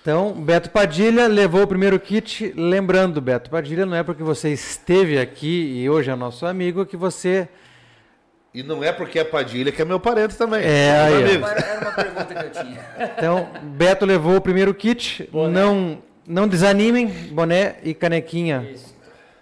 [0.00, 2.54] Então, Beto Padilha levou o primeiro kit.
[2.56, 6.96] Lembrando, Beto Padilha, não é porque você esteve aqui e hoje é nosso amigo que
[6.96, 7.48] você.
[8.56, 10.64] E não é porque é Padilha que é meu parente também.
[10.64, 12.80] É, aí, era uma pergunta que eu tinha.
[13.18, 15.28] Então, Beto levou o primeiro kit.
[15.30, 18.96] Não, não desanimem, boné e canequinha Isso.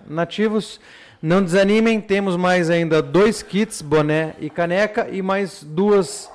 [0.05, 0.81] nativos.
[1.23, 6.29] Não desanimem, temos mais ainda dois kits, boné e caneca, e mais duas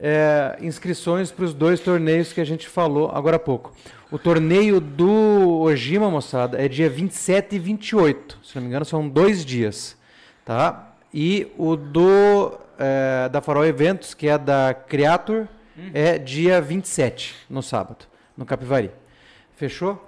[0.00, 3.74] é, inscrições para os dois torneios que a gente falou agora há pouco.
[4.10, 8.38] O torneio do Ojima, moçada, é dia 27 e 28.
[8.42, 9.98] Se não me engano, são dois dias.
[10.46, 10.95] Tá?
[11.12, 15.46] E o do é, da Farol Eventos, que é da Creator,
[15.92, 18.06] é dia 27, no sábado,
[18.36, 18.90] no Capivari.
[19.56, 20.02] Fechou?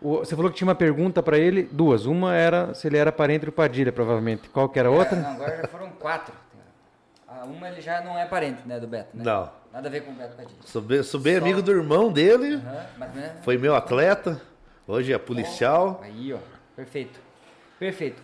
[0.00, 2.06] O- você falou que tinha uma pergunta para ele, duas.
[2.06, 4.48] Uma era se ele era parente do Padilha, provavelmente.
[4.50, 5.16] Qual que era a outra?
[5.16, 6.32] Não, agora já foram quatro.
[7.26, 9.22] A uma ele já não é parente, né, do Beto, né?
[9.24, 9.50] Não.
[9.72, 10.58] Nada a ver com o Beto Padilha.
[10.64, 13.36] Sou bem, sou bem Só- amigo do irmão dele, Aham, mas, né?
[13.42, 14.40] foi meu atleta,
[14.86, 16.00] hoje é policial.
[16.02, 16.38] Aí, ó.
[16.74, 17.20] Perfeito.
[17.78, 18.22] Perfeito.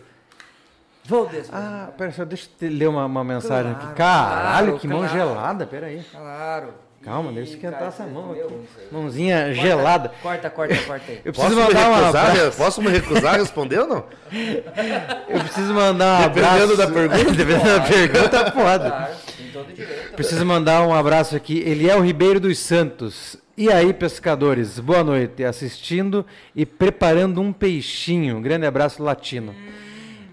[1.07, 1.49] Valdes.
[1.53, 3.95] Ah, pera só, deixa eu te ler uma, uma mensagem Claro, aqui.
[3.95, 5.13] Caralho, claro, que mão claro.
[5.13, 6.03] gelada, pera aí.
[6.11, 6.67] Claro.
[7.03, 8.55] Calma, deixa eu esquentar cara, essa mão aqui.
[8.91, 10.11] Mãozinha Corta, gelada.
[10.23, 11.21] Corta, corta, corta aí.
[11.23, 12.57] Eu Posso preciso me, mandar um recusar, abraço.
[12.57, 14.03] posso me recusar a responder ou não?
[15.29, 16.77] Eu preciso mandar um Dependendo abraço.
[16.77, 17.31] da pergunta.
[17.37, 18.89] Dependendo da pergunta, pode.
[18.89, 20.13] Claro, tem todo direito.
[20.15, 21.59] Preciso mandar um abraço aqui.
[21.59, 23.37] Eliel Ribeiro dos Santos.
[23.55, 24.79] E aí, pescadores?
[24.79, 25.43] Boa noite.
[25.43, 26.25] Assistindo
[26.55, 28.41] e preparando um peixinho.
[28.41, 29.53] Grande abraço latino.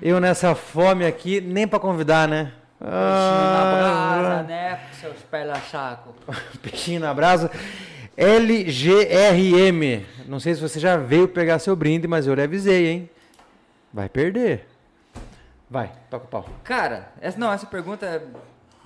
[0.03, 2.53] Eu nessa fome aqui, nem pra convidar, né?
[2.81, 6.13] Peixinho na brasa, Ah, né, seus pela-saco.
[6.61, 7.49] peixinho na brasa.
[8.17, 10.05] LGRM.
[10.27, 13.11] Não sei se você já veio pegar seu brinde, mas eu lhe avisei, hein?
[13.93, 14.67] Vai perder.
[15.71, 16.49] Vai, toca o pau.
[16.65, 18.23] Cara, essa, não, essa pergunta,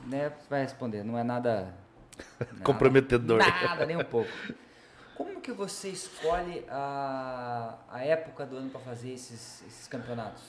[0.06, 1.72] né, você vai responder, não é nada...
[2.38, 3.38] nada- Comprometedor.
[3.38, 4.30] Nada, nem um pouco.
[5.16, 10.42] Como que você escolhe a, a época do ano para fazer esses, esses campeonatos?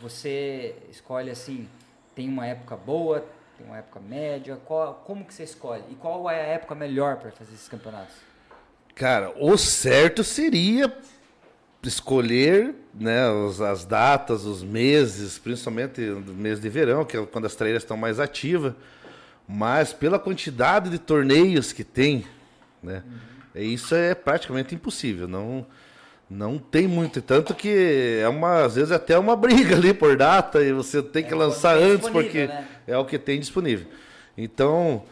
[0.00, 1.68] Você escolhe assim,
[2.14, 3.24] tem uma época boa,
[3.58, 5.82] tem uma época média, qual, como que você escolhe?
[5.90, 8.14] E qual é a época melhor para fazer esses campeonatos?
[8.94, 10.92] Cara, o certo seria
[11.82, 17.46] escolher né, os- as datas, os meses, principalmente no mês de verão, que é quando
[17.46, 18.74] as traíras estão mais ativas.
[19.48, 22.24] Mas pela quantidade de torneios que tem,
[22.82, 23.02] né,
[23.54, 25.26] é- isso é praticamente impossível.
[25.26, 25.66] Não,
[26.30, 27.20] não tem muito.
[27.20, 31.24] Tanto que é uma, às vezes até uma briga ali por data e você tem
[31.24, 32.68] que É, lançar antes porque né?
[32.86, 33.86] é o que tem disponível.
[34.38, 35.02] Então,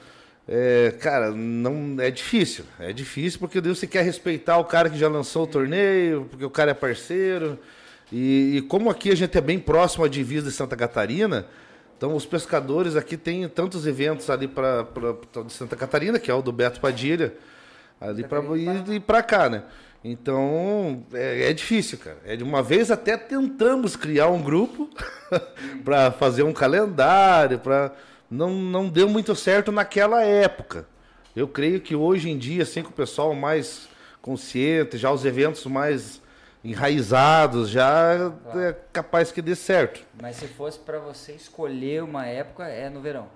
[0.48, 2.64] é, cara, não é difícil.
[2.78, 6.44] É difícil porque daí você quer respeitar o cara que já lançou o torneio, porque
[6.44, 7.58] o cara é parceiro.
[8.12, 11.46] E, e como aqui a gente é bem próximo à divisa de Santa Catarina,
[11.96, 14.86] então os pescadores aqui têm tantos eventos ali para
[15.44, 17.34] de Santa Catarina, que é o do Beto Padilha,
[18.00, 19.64] ali para ir, ir para cá, né?
[20.02, 22.18] Então é, é difícil, cara.
[22.24, 24.88] É de uma vez até tentamos criar um grupo
[25.84, 27.92] para fazer um calendário, para
[28.30, 30.86] não não deu muito certo naquela época.
[31.34, 33.88] Eu creio que hoje em dia, assim, com o pessoal mais
[34.20, 36.20] consciente, já os eventos mais
[36.64, 40.00] enraizados, já é capaz que dê certo.
[40.20, 43.28] Mas se fosse para você escolher uma época, é no verão.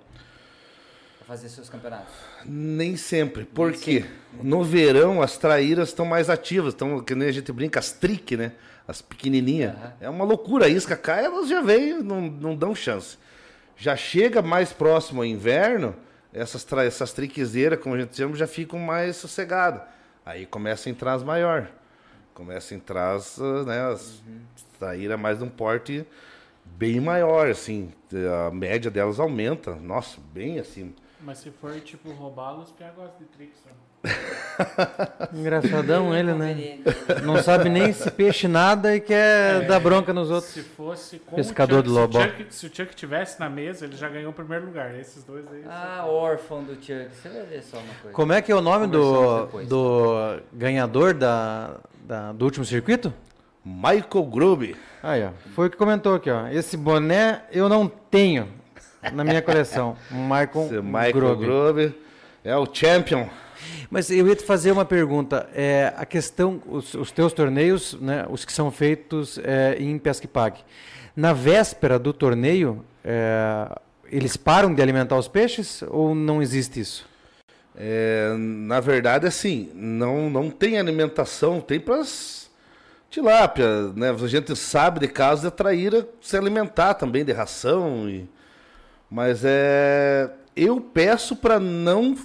[1.23, 2.13] Para fazer seus campeonatos.
[2.45, 3.45] Nem sempre.
[3.45, 4.05] Por quê?
[4.43, 8.37] No verão as traíras estão mais ativas, estão, que nem a gente brinca, as trick,
[8.37, 8.53] né?
[8.89, 9.73] As pequenininhas.
[9.77, 9.93] Aham.
[10.01, 10.67] É uma loucura.
[10.67, 13.17] A isca cai, elas já vêm, não, não dão chance.
[13.77, 15.95] Já chega mais próximo ao inverno,
[16.33, 16.85] essas, tra...
[16.85, 19.83] essas triquezeiras, como a gente chama, já ficam mais sossegadas.
[20.27, 21.71] Aí começa a entrar as maior.
[22.35, 24.21] Começa a entrar as, né, as
[24.77, 26.05] traíras mais de um porte
[26.65, 27.93] bem maior, assim.
[28.47, 29.77] A média delas aumenta.
[29.77, 30.93] Nossa, bem assim.
[31.23, 33.61] Mas se for tipo roubá-los, os piá gosta de tricks.
[33.65, 33.73] né?
[35.33, 36.49] Engraçadão ele, né?
[36.49, 37.23] Conveniente.
[37.25, 40.53] Não sabe nem se peixe nada e quer dar bronca nos outros.
[40.53, 42.23] Se fosse com Pescador Chuck, Lobão.
[42.23, 44.95] Se o, Chuck, se o Chuck tivesse na mesa, ele já ganhou o primeiro lugar.
[44.99, 45.65] Esses dois aí.
[45.69, 47.09] Ah, órfão do Chuck.
[47.15, 48.15] Você vai ver só uma coisa.
[48.15, 49.69] Como é que é o nome do, depois.
[49.69, 53.13] do ganhador da, da- do último circuito?
[53.65, 54.77] Michael Grube.
[55.01, 55.31] Aí, ó.
[55.55, 56.49] Foi o que comentou aqui, ó.
[56.49, 58.49] Esse boné eu não tenho
[59.13, 59.97] na minha coleção.
[60.11, 61.45] Michael, Esse Michael Grove.
[61.45, 61.95] Grube
[62.45, 63.29] é o champion.
[63.91, 65.49] Mas eu ia te fazer uma pergunta.
[65.55, 70.27] É, a questão, os, os teus torneios, né, os que são feitos é, em Pesca
[70.27, 70.61] Pague,
[71.15, 73.69] na véspera do torneio, é,
[74.11, 77.09] eles param de alimentar os peixes ou não existe isso?
[77.77, 82.51] É, na verdade, assim, não, não tem alimentação, tem para as
[83.11, 84.11] tilápia, né?
[84.11, 88.29] A gente sabe de casos de traíra se alimentar também de ração, e,
[89.13, 92.17] mas é, eu peço para não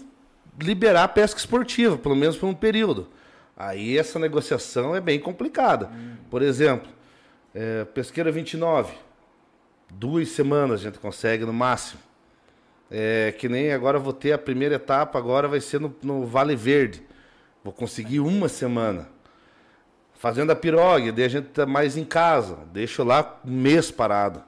[0.58, 3.10] liberar a pesca esportiva, pelo menos por um período.
[3.58, 5.92] Aí essa negociação é bem complicada.
[6.30, 6.88] Por exemplo,
[7.54, 8.94] é, pesqueira 29,
[9.90, 12.00] duas semanas a gente consegue no máximo.
[12.90, 16.56] É, que nem agora vou ter a primeira etapa, agora vai ser no, no Vale
[16.56, 17.04] Verde.
[17.66, 19.10] Vou conseguir uma semana.
[20.14, 22.60] Fazendo a pirogue, daí a gente tá mais em casa.
[22.72, 24.42] Deixo lá um mês parado.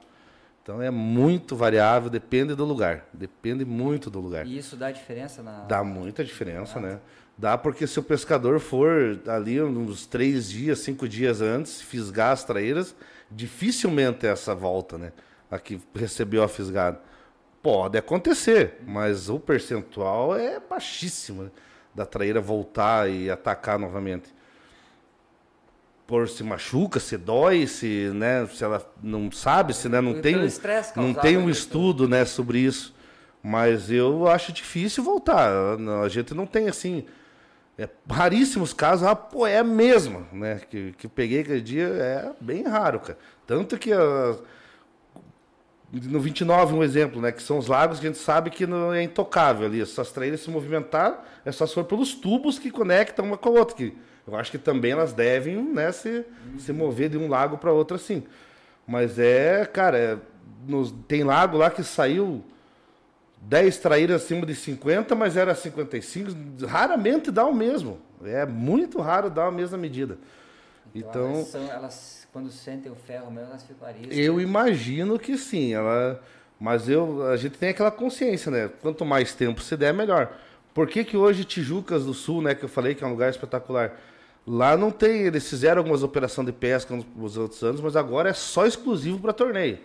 [0.62, 3.06] Então é muito variável, depende do lugar.
[3.12, 4.46] Depende muito do lugar.
[4.46, 5.60] E isso dá diferença na.
[5.64, 7.00] Dá muita diferença, né?
[7.36, 12.44] Dá porque se o pescador for ali uns três dias, cinco dias antes, fisgar as
[12.44, 12.94] traíras,
[13.30, 15.12] dificilmente é essa volta, né?
[15.50, 17.00] A que recebeu a fisgada.
[17.62, 21.50] Pode acontecer, mas o percentual é baixíssimo né,
[21.94, 24.32] da traíra voltar e atacar novamente.
[26.10, 30.34] Por se machuca, se dói, se, né, se ela não sabe, se né, não tem,
[30.36, 30.44] um-
[30.96, 32.92] não tem um né, estudo né, sobre isso.
[33.40, 35.52] Mas eu acho difícil voltar.
[36.04, 37.04] A gente não tem assim.
[37.78, 40.60] É, raríssimos casos, ah, pô, é a mesma, né?
[40.68, 43.16] Que, que eu peguei aquele dia, é bem raro, cara.
[43.46, 44.36] Tanto que ah,
[45.92, 47.30] no 29, um exemplo, né?
[47.32, 49.80] Que são os lagos que a gente sabe que não é intocável ali.
[49.80, 53.52] Essas traíras se movimentar é só se for pelos tubos que conectam uma com a
[53.52, 53.76] outra.
[53.76, 53.96] Que
[54.26, 56.24] eu acho que também elas devem né, se,
[56.58, 58.22] se mover de um lago para outro assim.
[58.86, 60.18] Mas é, cara, é,
[60.66, 62.44] nos- tem lago lá que saiu
[63.42, 66.30] 10 traíras acima de 50, mas era 55.
[66.66, 67.98] Raramente dá o mesmo.
[68.24, 70.18] É muito raro dar a mesma medida.
[70.94, 74.16] Então, elas, são- elas, quando sentem o ferro mesmo, elas ficam ariscas.
[74.16, 75.72] eu imagino que sim.
[75.72, 76.20] Ela,
[76.58, 78.70] mas eu, a gente tem aquela consciência, né?
[78.82, 80.36] Quanto mais tempo se der, melhor.
[80.72, 83.30] Por que, que hoje Tijucas do Sul, né, que eu falei que é um lugar
[83.30, 83.98] espetacular,
[84.46, 85.22] lá não tem.
[85.22, 89.32] Eles fizeram algumas operações de pesca nos, outros anos, mas agora é só exclusivo para
[89.32, 89.78] torneio.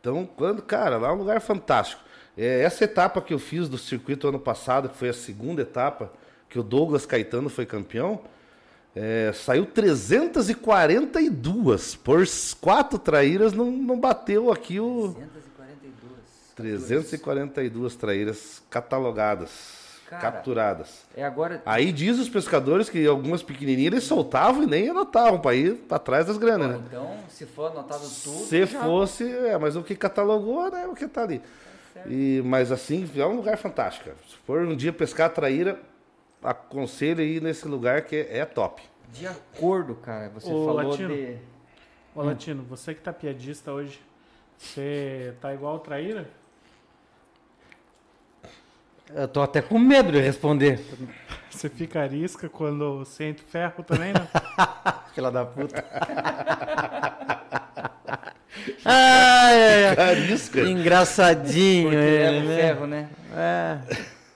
[0.00, 2.02] Então, quando, cara, lá é um lugar fantástico.
[2.36, 6.12] É, essa etapa que eu fiz do circuito ano passado, que foi a segunda etapa,
[6.48, 8.20] que o Douglas Caetano foi campeão,
[8.94, 12.24] é, saiu 342 por
[12.60, 15.16] quatro traíras, não, não bateu aqui o
[16.54, 16.54] 342.
[16.54, 19.50] 342 traíras catalogadas,
[20.20, 20.32] Cara.
[20.32, 21.04] capturadas.
[21.16, 21.62] É agora.
[21.64, 25.98] Aí diz os pescadores que algumas pequenininhas eles soltavam e nem anotavam para ir para
[25.98, 26.84] trás das granas, né?
[26.86, 28.44] Então, se for anotado tudo.
[28.44, 31.40] Se já- fosse, é, mas o que catalogou, né, o que tá ali.
[32.06, 34.10] E, mas assim, é um lugar fantástico.
[34.28, 35.78] Se for um dia pescar traíra,
[36.42, 38.82] aconselho ir nesse lugar que é, é top.
[39.12, 40.30] De acordo, cara.
[40.30, 41.14] Você Ô, falou Latino.
[41.14, 41.36] de.
[42.14, 44.00] Ô, Latino, você que tá piadista hoje,
[44.58, 46.28] você tá igual o Traíra?
[49.14, 50.80] Eu tô até com medo de responder.
[51.50, 54.26] Você fica arisca quando sente ferro também, né?
[55.14, 55.84] Fila da puta.
[58.84, 59.96] ai, ai, ai.
[59.96, 60.60] Carisca.
[60.62, 62.56] Engraçadinho Porque ele, leva o né?
[62.56, 63.08] ferro, né?
[63.36, 63.78] É.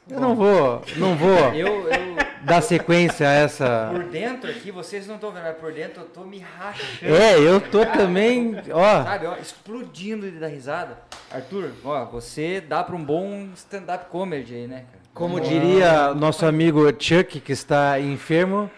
[0.09, 3.91] Eu não vou, não vou Eu, eu, dar sequência a essa.
[3.93, 7.15] por dentro aqui, vocês não estão vendo, mas por dentro eu tô me rachando.
[7.15, 9.03] É, eu tô também, ó.
[9.03, 10.99] Sabe, ó, explodindo de dar risada.
[11.31, 15.07] Arthur, ó, você dá pra um bom stand-up comedy aí, né, cara?
[15.13, 18.71] Como diria nosso amigo Chuck, que está enfermo,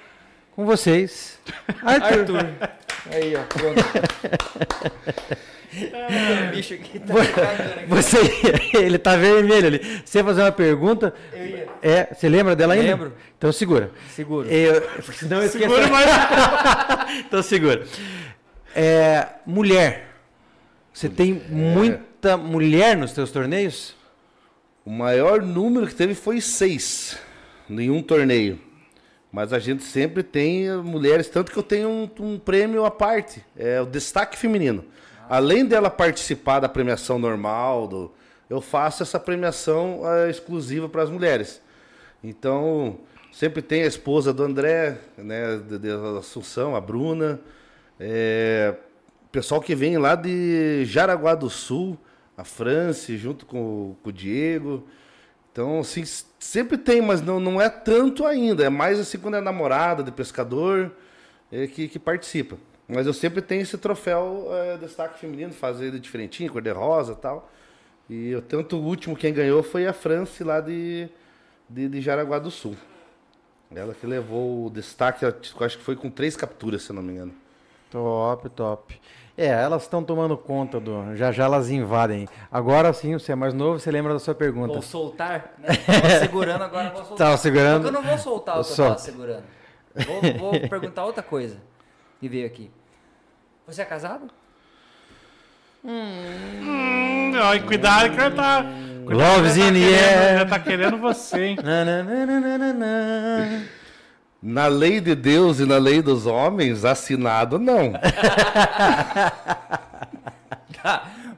[0.56, 1.38] com vocês.
[1.82, 2.38] Arthur.
[2.40, 2.70] Arthur.
[3.12, 3.82] Aí, ó, pronto.
[5.86, 7.14] o bicho aqui tá.
[7.88, 8.18] Você,
[8.76, 10.02] ele tá vermelho ali.
[10.04, 11.14] Você ia fazer uma pergunta?
[11.32, 11.68] Eu ia.
[11.82, 12.86] É, você lembra dela ainda?
[12.86, 13.12] Lembro.
[13.36, 13.90] Então segura.
[14.10, 14.48] Seguro.
[14.48, 14.82] Eu,
[15.12, 15.68] senão eu esqueço.
[15.68, 16.08] Segura mais.
[17.26, 17.84] então segura.
[18.74, 20.06] É, mulher.
[20.92, 23.94] Você tem muita mulher nos teus torneios?
[24.84, 27.16] O maior número que teve foi seis,
[27.68, 28.58] nenhum torneio.
[29.30, 33.44] Mas a gente sempre tem mulheres, tanto que eu tenho um, um prêmio à parte,
[33.56, 34.84] é o destaque feminino.
[35.28, 38.10] Além dela participar da premiação normal, do,
[38.48, 41.60] eu faço essa premiação eh, exclusiva para as mulheres.
[42.22, 42.98] Então,
[43.32, 47.40] sempre tem a esposa do André, né, de Assunção, a Bruna,
[48.00, 48.74] é,
[49.30, 51.96] pessoal que vem lá de Jaraguá do Sul,
[52.36, 54.84] a Franci, junto com, o- com o Diego.
[55.52, 56.04] Então, assim,
[56.38, 58.64] sempre tem, mas não, não é tanto ainda.
[58.64, 60.92] É mais assim quando é namorada de pescador
[61.50, 62.56] é, que, que participa.
[62.88, 67.12] Mas eu sempre tenho esse troféu é, destaque feminino, fazer ele diferentinho, cor de rosa
[67.12, 67.50] e tal.
[68.08, 71.08] E eu, tanto o último quem ganhou foi a Franci lá de,
[71.68, 72.74] de, de Jaraguá do Sul.
[73.74, 77.12] Ela que levou o destaque, acho que foi com três capturas, se eu não me
[77.12, 77.34] engano.
[77.90, 78.98] Top, top.
[79.36, 81.14] É, elas estão tomando conta do.
[81.14, 82.26] Já já elas invadem.
[82.50, 84.72] Agora sim, você é mais novo, você lembra da sua pergunta.
[84.72, 85.54] Vou soltar?
[85.58, 85.68] Né?
[85.86, 87.18] Tava segurando, agora vou soltar.
[87.18, 87.84] Tava segurando?
[87.84, 89.44] Só que eu não vou soltar o que eu tava segurando.
[89.94, 91.58] Vou, vou perguntar outra coisa
[92.18, 92.70] que veio aqui.
[93.68, 94.28] Você é casado?
[95.84, 98.64] Hum, ó, cuidado que ele tá.
[99.06, 100.48] Love's in the Ele air.
[100.48, 101.58] tá querendo você, hein?
[101.62, 103.60] Na, na, na, na, na, na, na.
[104.40, 107.92] Na lei de Deus e na lei dos homens, assinado não.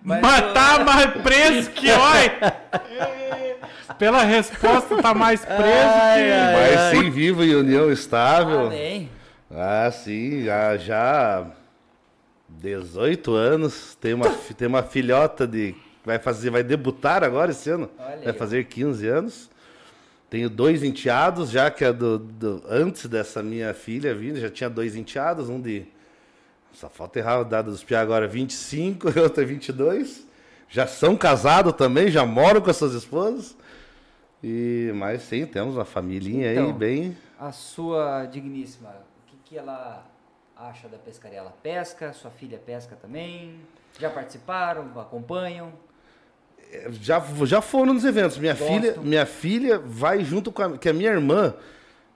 [0.03, 2.55] Mas, Mas eu- tá mais preso que olha.
[3.99, 6.33] Pela resposta, tá mais preso Ai, que.
[6.33, 6.55] ai.
[6.77, 8.67] Mas sim, vivo em união estável.
[8.67, 9.11] Amém.
[9.51, 11.45] Ah, sim, já, já
[12.61, 15.75] 18 anos, tem uma, fi- tem uma filhota de
[16.05, 18.39] vai fazer, vai debutar agora esse ano, Olha vai aí.
[18.39, 19.51] fazer 15 anos.
[20.29, 24.71] Tenho dois enteados, já que é do, do- antes dessa minha filha vindo, já tinha
[24.71, 25.85] dois enteados, um de
[26.73, 30.25] só falta errar a data dos piá agora, 25, e outro é 22.
[30.69, 33.57] já são casados também, já moram com as suas esposas.
[34.43, 36.73] E, mas sim, temos uma família aí Então.
[36.73, 37.17] bem.
[37.39, 40.07] A sua digníssima, o que, que ela
[40.69, 41.39] acha da pescaria?
[41.39, 42.13] Ela pesca?
[42.13, 43.61] Sua filha pesca também?
[43.99, 44.91] Já participaram?
[45.01, 45.73] Acompanham?
[46.91, 48.39] Já, já foram nos eventos.
[48.39, 51.55] Minha filha, minha filha vai junto com a, que a minha irmã,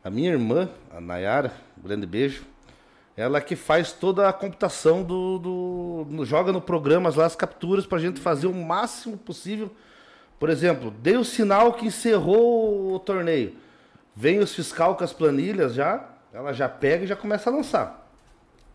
[0.02, 2.44] a minha irmã, a Nayara, um grande beijo.
[3.16, 7.86] Ela que faz toda a computação do, do- no- joga no programas lá as capturas
[7.86, 9.70] pra gente fazer o máximo possível.
[10.38, 13.54] Por exemplo, dei o sinal que encerrou o torneio.
[14.16, 18.03] Vem os fiscal com as planilhas já, ela já pega e já começa a lançar.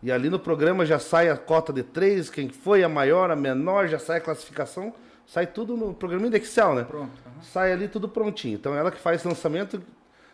[0.02, 3.36] E ali no programa já sai a cota de três, quem foi a maior, a
[3.36, 4.94] menor, já sai a classificação,
[5.26, 6.84] sai tudo no programinha do Excel, né?
[6.84, 7.10] Pronto.
[7.26, 7.42] aham.
[7.42, 8.54] Sai ali tudo prontinho.
[8.54, 9.82] Então ela que faz lançamento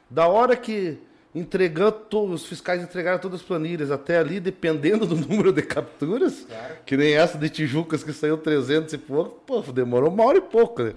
[0.09, 0.99] da hora que
[1.35, 1.97] entregando
[2.33, 6.47] os fiscais entregaram todas as planilhas até ali, dependendo do número de capturas,
[6.87, 10.41] que nem essa de Tijucas que saiu 300 e pouco, pô, demorou uma hora e
[10.41, 10.95] pouco, né?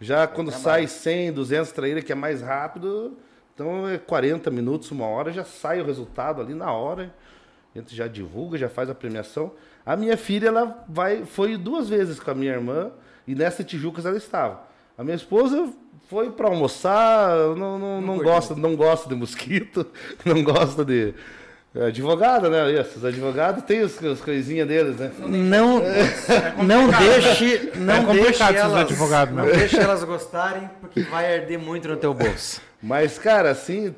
[0.00, 3.16] Já quando sai 100, 200 traíra, que é mais rápido,
[3.54, 7.14] então é 40 minutos, uma hora, já sai o resultado ali na hora.
[7.76, 9.52] A gente já divulga, já faz a premiação.
[9.84, 12.90] A minha filha, ela vai, foi duas vezes com a minha irmã
[13.26, 14.62] e nessa Tijucas ela estava.
[14.96, 15.68] A minha esposa
[16.08, 19.86] foi para almoçar, não, não, não, gosta, não gosta de mosquito,
[20.24, 21.12] não gosta de
[21.74, 22.72] é, advogada, né?
[22.80, 25.12] Esses advogados têm as, as coisinhas deles, né?
[25.18, 25.80] Não,
[26.64, 29.58] não deixe, não É complicado deixe elas, advogados não mesmo.
[29.58, 32.62] deixe elas gostarem, porque vai arder muito no teu bolso.
[32.82, 33.94] Mas, cara, assim,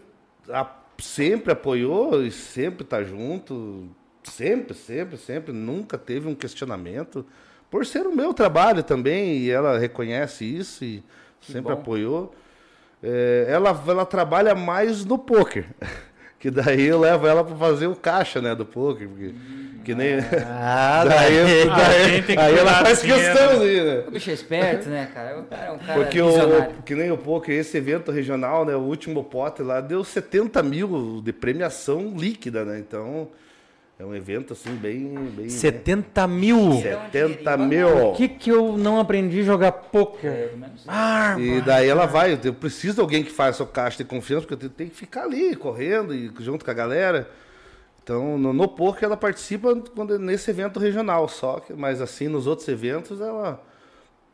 [0.51, 0.67] a-
[0.99, 3.89] sempre apoiou e sempre tá junto.
[4.23, 5.53] Sempre, sempre, sempre.
[5.53, 7.25] Nunca teve um questionamento.
[7.71, 11.03] Por ser o meu trabalho também, e ela reconhece isso e
[11.41, 11.81] sempre bom.
[11.81, 12.35] apoiou.
[13.03, 15.67] É, ela, ela trabalha mais no poker.
[16.39, 19.09] Que daí eu levo ela para fazer o caixa, né, do poker.
[19.09, 19.35] Porque,
[19.85, 20.19] que nem...
[20.47, 24.05] Ah, daí, daí- daí- quem tem que aí ela faz questão, assim, né?
[24.07, 25.41] O bicho é esperto, né, cara?
[25.41, 26.75] O cara é um cara Porque visionário.
[26.79, 30.63] o, que nem o poker, esse evento regional, né, o último pote lá, deu 70
[30.63, 32.79] mil de premiação líquida, né?
[32.79, 33.29] Então,
[33.99, 35.13] é um evento assim, bem.
[35.37, 36.57] bem 70 mil.
[36.75, 38.01] Então, 70 dinheirinho mil.
[38.09, 40.53] Por que, que eu não aprendi a jogar poker?
[40.87, 44.47] Ah, E daí ela vai, eu preciso de alguém que faça o caixa de confiança,
[44.47, 47.29] porque eu tenho que ficar ali, correndo, e junto com a galera.
[48.03, 52.47] Então, no, no poker ela participa quando, nesse evento regional só, que- mas assim, nos
[52.47, 53.63] outros eventos ela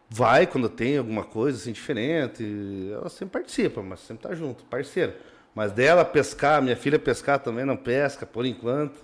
[0.08, 2.44] vai quando tem alguma coisa assim diferente,
[2.92, 5.16] ela sempre participa, mas sempre tá junto, parceira.
[5.54, 8.94] Mas dela pescar, minha filha pescar também não pesca, por enquanto.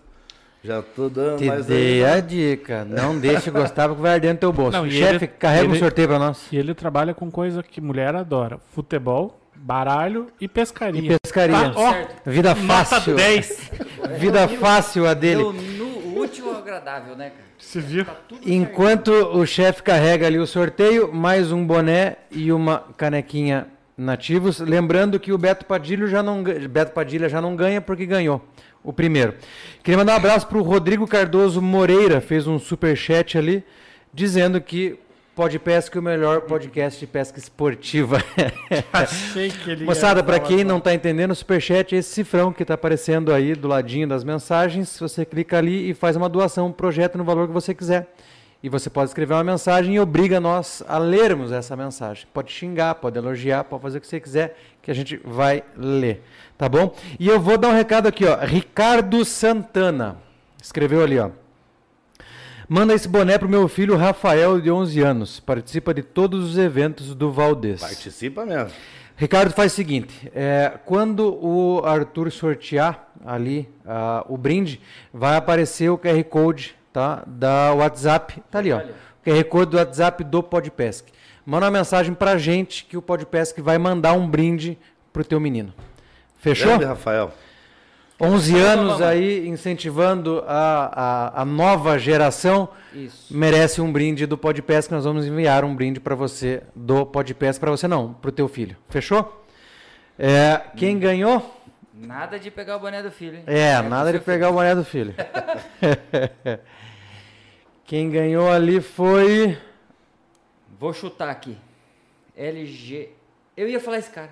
[0.63, 2.85] Já tô dando, te mas dei aí- a dica.
[2.85, 4.77] Não deixe gostar, porque vai arder no teu bolso.
[4.77, 6.47] Não, e Chefe, ele- carrega um ele- sorteio pra nós.
[6.53, 11.19] E ele trabalha com coisa que mulher adora: futebol, baralho e pescaria.
[11.23, 11.57] Pescaria.
[11.57, 11.95] Tá, ó.
[12.27, 13.17] Vida nota fácil.
[13.17, 13.71] 10.
[14.19, 15.43] Vida fácil a dele.
[15.43, 17.51] Deu no último agradável, né, cara?
[17.59, 18.05] Se viu?
[18.05, 23.67] Tá Enquanto o chefe carrega ali o sorteio, mais um boné e uma canequinha
[23.97, 24.61] nativos.
[24.61, 28.43] Lembrando que o Beto Padilha já não, Beto Padilha já não ganha porque ganhou
[28.83, 29.35] o primeiro.
[29.83, 33.65] Queria mandar um abraço para o Rodrigo Cardoso Moreira, fez um super chat ali,
[34.13, 34.99] dizendo que
[35.41, 38.19] Pode Pesca é o melhor podcast de pesca esportiva.
[38.93, 39.85] Achei que ele.
[39.87, 43.55] Moçada, para quem não está entendendo, o Superchat é esse cifrão que está aparecendo aí
[43.55, 44.99] do ladinho das mensagens.
[44.99, 48.13] Você clica ali e faz uma doação, um projeto no valor que você quiser.
[48.63, 52.27] E você pode escrever uma mensagem e obriga nós a lermos essa mensagem.
[52.35, 56.23] Pode xingar, pode elogiar, pode fazer o que você quiser, que a gente vai ler.
[56.57, 56.95] Tá bom?
[57.19, 58.37] E eu vou dar um recado aqui, ó.
[58.45, 60.19] Ricardo Santana
[60.63, 61.31] escreveu ali, ó.
[62.69, 65.41] Manda esse boné pro meu filho Rafael, de 11 anos.
[65.41, 67.81] Participa de todos os eventos do Valdez.
[67.81, 68.71] Participa mesmo.
[69.17, 74.81] Ricardo faz o seguinte: é, quando o Arthur sortear ali ah, o brinde,
[75.13, 78.41] vai aparecer o QR Code tá, da WhatsApp.
[78.51, 78.79] Tá ali, ó.
[78.79, 81.07] O QR Code do WhatsApp do Podpesc.
[81.45, 84.79] Manda uma mensagem pra gente que o Podpesc vai mandar um brinde
[85.13, 85.73] pro teu menino.
[86.39, 86.69] Fechou?
[86.69, 87.33] Grande, Rafael.
[88.21, 92.69] 11 Vamos, anos aí incentivando a, a, a nova geração.
[92.95, 93.35] Isso.
[93.35, 94.93] Merece um brinde do Podpesc.
[94.93, 97.59] Nós vamos enviar um brinde para você do Podpesc.
[97.59, 98.77] Para você não, para o teu filho.
[98.91, 99.43] Fechou?
[100.19, 101.59] É, quem ganhou?
[101.95, 103.45] Nada de pegar o boné do filho, hein?
[103.47, 105.15] É, pro nada de pegar o boné do filho.
[107.87, 109.57] quem ganhou ali foi...
[110.81, 111.59] Vou chutar aqui.
[112.35, 113.11] LG.
[113.55, 114.31] Eu ia falar esse cara.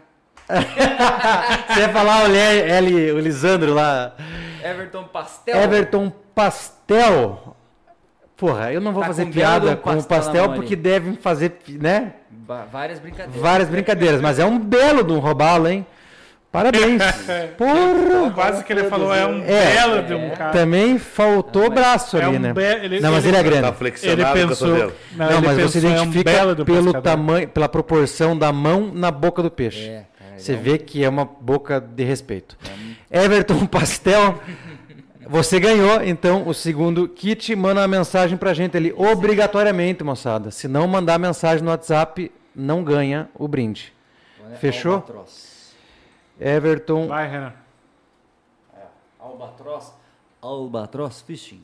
[0.48, 4.14] Você ia falar o, Le, L, o Lisandro lá.
[4.64, 5.54] Everton Pastel.
[5.54, 7.54] Everton Pastel.
[8.34, 12.14] Porra, eu não vou Tá fazer com piada com o pastel porque devem fazer, né?
[12.72, 13.42] Várias brincadeiras.
[13.42, 15.86] Várias brincadeiras, mas é um belo de um robalo, hein?
[16.50, 17.02] Parabéns.
[17.58, 18.30] Porra.
[18.34, 19.74] Quase que ele falou, é um É.
[19.74, 20.50] belo de um cara.
[20.52, 22.54] Também faltou braço É ali, um né?
[22.82, 23.62] ele- não, mas ele- ele é grande.
[23.62, 24.68] Tá Ele flexionado o pensou.
[24.68, 24.92] cotovelo.
[25.14, 28.50] Não, ele mas você pensou, é um identifica de um pelo tamanho, pela proporção da
[28.52, 29.88] mão na boca do peixe.
[29.88, 30.38] É, cara.
[30.38, 32.56] Você ele é um- vê que é uma boca de respeito.
[33.10, 34.40] Everton Pastel,
[35.28, 37.54] você ganhou então o segundo kit.
[37.54, 40.50] Manda uma mensagem pra gente ali, obrigatoriamente, moçada.
[40.50, 43.92] Se não mandar mensagem no WhatsApp, não ganha o brinde.
[44.60, 44.94] Fechou?
[44.94, 45.47] Albatroz.
[46.40, 47.52] Everton, Vai, Renan.
[49.18, 49.92] Albatroz.
[50.40, 51.62] Albatroz Fishing.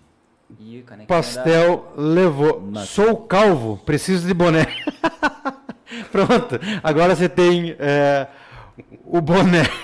[0.61, 2.61] E Pastel levou.
[2.61, 2.87] Mata.
[2.87, 4.67] Sou calvo, preciso de boné.
[6.13, 8.27] Pronto, agora você tem é,
[9.05, 9.63] o boné.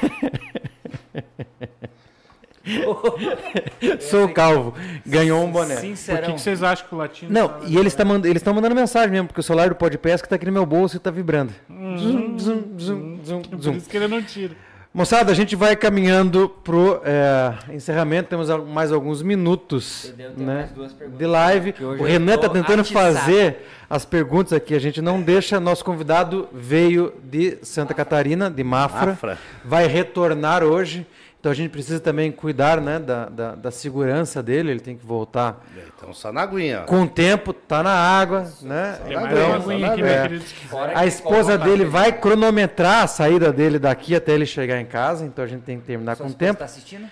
[4.01, 5.75] Sou calvo, ganhou um boné.
[5.75, 6.29] Por Sincerão.
[6.29, 7.33] que, que vocês acham que o latino.
[7.33, 8.23] Não, tá- e eles estão mand
[8.55, 11.11] mandando mensagem mesmo, porque o celular do Podpesca tá aqui no meu bolso e tá
[11.11, 11.53] vibrando.
[11.69, 14.55] Zum, zum, zum, zum, Por isso que ele não tira.
[14.93, 20.93] Moçada, a gente vai caminhando pro é, encerramento, temos mais alguns minutos né, mais duas
[20.93, 21.75] perguntas, de live.
[21.81, 23.15] O Renan tô tá tentando atiçado.
[23.15, 25.61] fazer as perguntas aqui, a gente não deixa.
[25.61, 29.39] Nosso convidado veio de Santa Catarina, de Mafra, Mafra.
[29.65, 31.07] vai retornar hoje.
[31.41, 35.07] Então a gente precisa também cuidar né, da, da, da segurança dele, ele tem que
[35.07, 35.65] voltar
[35.97, 36.81] Então, só na aguinha.
[36.83, 38.99] com o tempo, tá na água, né?
[39.07, 40.05] Então, uma aguinha aqui, é.
[40.05, 40.45] meu querido.
[40.69, 45.25] Fora A esposa dele vai cronometrar a saída dele daqui até ele chegar em casa,
[45.25, 46.59] então a gente tem que terminar Sua com o tempo.
[46.59, 47.09] Tá assistindo?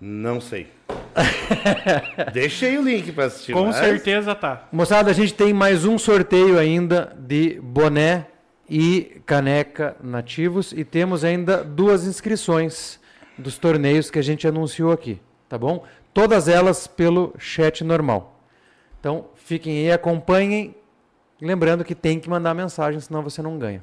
[0.00, 0.66] Não sei.
[2.32, 3.52] Deixei o link pra assistir.
[3.52, 4.64] Com mas- certeza tá.
[4.72, 8.26] Moçada, a gente tem mais um sorteio ainda de boné
[8.68, 13.00] e caneca nativos e temos ainda duas inscrições
[13.38, 15.84] dos torneios que a gente anunciou aqui, tá bom?
[16.14, 18.38] Todas elas pelo chat normal.
[19.00, 20.74] Então, fiquem aí, acompanhem.
[21.40, 23.82] Lembrando que tem que mandar mensagem, senão você não ganha.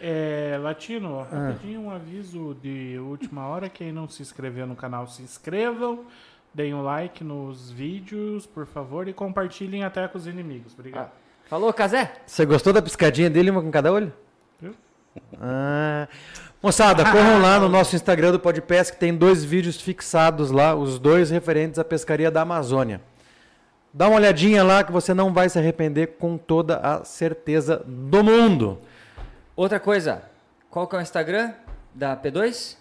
[0.00, 1.48] É, Latino, Ah.
[1.48, 3.68] rapidinho um aviso de última hora.
[3.68, 6.04] Quem não se inscreveu no canal, se inscrevam.
[6.52, 10.74] Deem um like nos vídeos, por favor, e compartilhem até com os inimigos.
[10.74, 11.10] Obrigado.
[11.46, 12.12] Falou, Casé?
[12.26, 14.12] Você gostou da piscadinha dele, uma com cada olho?
[14.60, 14.74] Viu?
[15.40, 16.08] Ah.
[16.66, 20.98] Moçada, corram lá no nosso Instagram do Podpes, que tem dois vídeos fixados lá, os
[20.98, 23.00] dois referentes à pescaria da Amazônia.
[23.94, 28.24] Dá uma olhadinha lá que você não vai se arrepender com toda a certeza do
[28.24, 28.80] mundo.
[29.54, 30.24] Outra coisa,
[30.68, 31.52] qual que é o Instagram
[31.94, 32.74] da P2?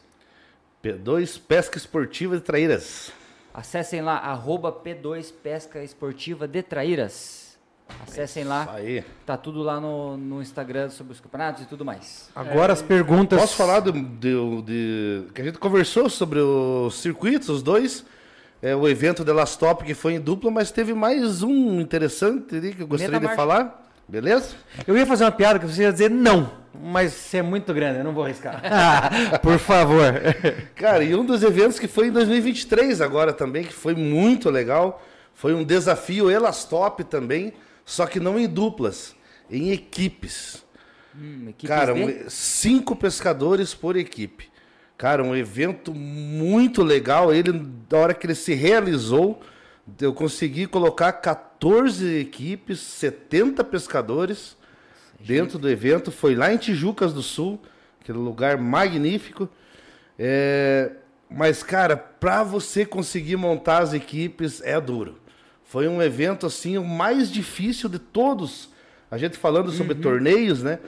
[0.83, 3.11] P2 Pesca Esportiva de Traíras.
[3.53, 7.44] Acessem lá, arroba P2 Pesca Esportiva de Traíras.
[8.07, 9.03] Acessem Isso lá, Aí.
[9.25, 12.29] tá tudo lá no, no Instagram sobre os campeonatos e tudo mais.
[12.35, 13.39] Agora as perguntas.
[13.39, 18.05] Posso falar do, do- de, que a gente conversou sobre os circuitos, os dois.
[18.61, 22.55] É, o evento de Last Top que foi em dupla, mas teve mais um interessante
[22.55, 23.83] ali que eu gostaria de falar.
[24.07, 24.55] Beleza?
[24.87, 27.99] Eu ia fazer uma piada que você ia dizer não, mas você é muito grande,
[27.99, 28.61] eu não vou arriscar.
[29.41, 30.13] Por favor.
[30.75, 35.03] Cara, e um dos eventos que foi em 2023 agora também, que foi muito legal,
[35.33, 37.51] foi um desafio Elastop também,
[37.85, 39.15] só que não em duplas,
[39.49, 40.65] em equipes.
[41.15, 44.49] Hum, Cara, um- cinco pescadores por equipe.
[44.97, 47.33] Cara, um evento muito legal.
[47.33, 47.51] Ele,
[47.87, 49.39] da hora que ele se realizou,
[50.01, 54.57] eu consegui colocar 14 equipes, 70 pescadores
[55.19, 56.11] dentro do evento.
[56.11, 57.61] Foi lá em Tijucas do Sul,
[58.01, 59.49] aquele lugar magnífico.
[60.17, 60.91] É,
[61.29, 65.19] mas, cara, para você conseguir montar as equipes é duro.
[65.65, 68.69] Foi um evento assim o mais difícil de todos.
[69.11, 70.79] A gente falando sobre torneios, né?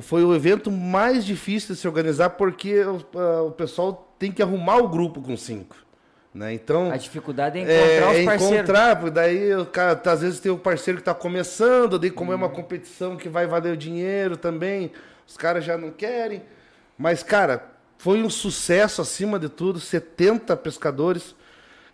[0.00, 3.04] Foi o evento mais difícil de se organizar porque o,
[3.46, 5.76] o pessoal tem que arrumar o grupo com cinco,
[6.32, 6.54] né?
[6.54, 8.56] Então A dificuldade é encontrar é, os parceiros.
[8.56, 12.10] encontrar, porque daí o cara, tá, às vezes tem o parceiro que está começando, daí
[12.10, 12.40] como é Uhum.
[12.42, 14.90] uma competição que vai valer o dinheiro também,
[15.28, 16.42] os caras já não querem.
[16.96, 17.62] Mas, cara,
[17.98, 21.34] foi um sucesso acima de tudo, 70 pescadores,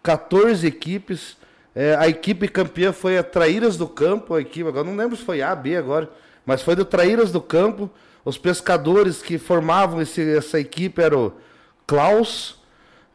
[0.02, 1.36] 14 equipes.
[1.74, 5.23] É, a equipe campeã foi a Traíras do Campo, a equipe, agora não lembro se
[5.24, 6.11] foi A, B agora,
[6.45, 7.90] mas foi do Traíras do Campo.
[8.24, 11.32] Os pescadores que formavam esse- essa equipe eram o
[11.86, 12.59] Klaus,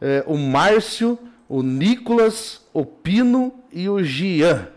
[0.00, 1.18] é, o Márcio,
[1.48, 4.68] o Nicolas, o Pino e o Gian.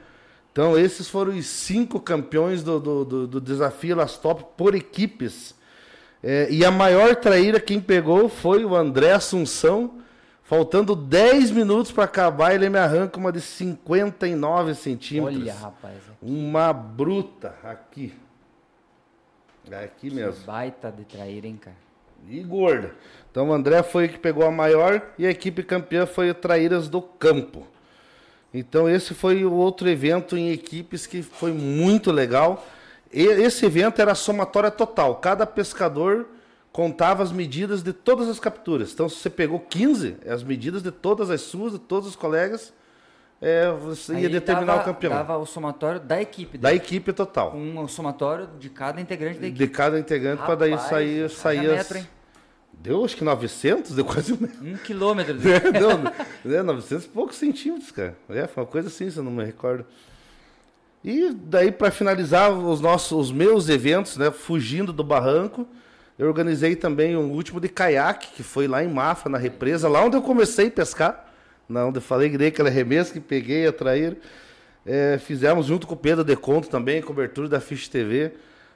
[0.52, 5.56] Então, esses foram os cinco campeões do, do, do- do desafio Lastop por equipes.
[6.22, 10.00] É, e a maior traíra quem pegou foi o André Assunção.
[10.48, 15.42] Faltando 10 minutos para acabar, ele me arranca uma de 59 centímetros.
[15.42, 15.98] Olha, rapaz.
[16.22, 18.14] Uma bruta aqui.
[19.70, 20.46] É aqui mesmo.
[20.46, 21.76] Baita de traíra, hein, cara.
[22.30, 22.96] E gorda.
[23.30, 26.88] Então o André foi que pegou a maior e a equipe campeã foi o Traíras
[26.88, 27.68] do Campo.
[28.54, 32.66] Então esse foi o outro evento em equipes que foi muito legal.
[33.12, 35.16] E esse evento era somatória total.
[35.16, 36.26] Cada pescador
[36.72, 38.94] contava as medidas de todas as capturas.
[38.94, 42.16] Então, se você pegou 15, é as medidas de todas as suas, de todos os
[42.16, 42.74] colegas,
[43.42, 45.12] é, você ia Aí determinar dava- o campeão.
[45.12, 46.58] Dava o somatório da equipe.
[46.58, 47.52] Da dele, equipe total.
[47.52, 49.66] Com o somatório de cada integrante da equipe.
[49.66, 51.78] De cada integrante, para daí sair, sair as...
[51.78, 52.08] metro, hein?
[52.80, 54.64] Deu acho que 900, deu quase um metro.
[54.64, 55.34] Um quilômetro.
[55.42, 55.98] Deu,
[56.46, 58.16] né, 900 e poucos centímetros, cara.
[58.30, 59.84] É, foi uma coisa assim, se eu não me recordo.
[61.04, 65.68] E daí, para finalizar os nossos, os meus eventos, né, fugindo do barranco,
[66.18, 70.04] eu organizei também um último de caiaque, que foi lá em Mafra, na represa, lá
[70.04, 71.28] onde eu comecei a pescar,
[71.70, 74.18] na onde eu falei que dei aquela remessa que peguei, atrair.
[74.86, 78.34] É, fizemos junto com o Pedro Deconto também, cobertura da Fish TV.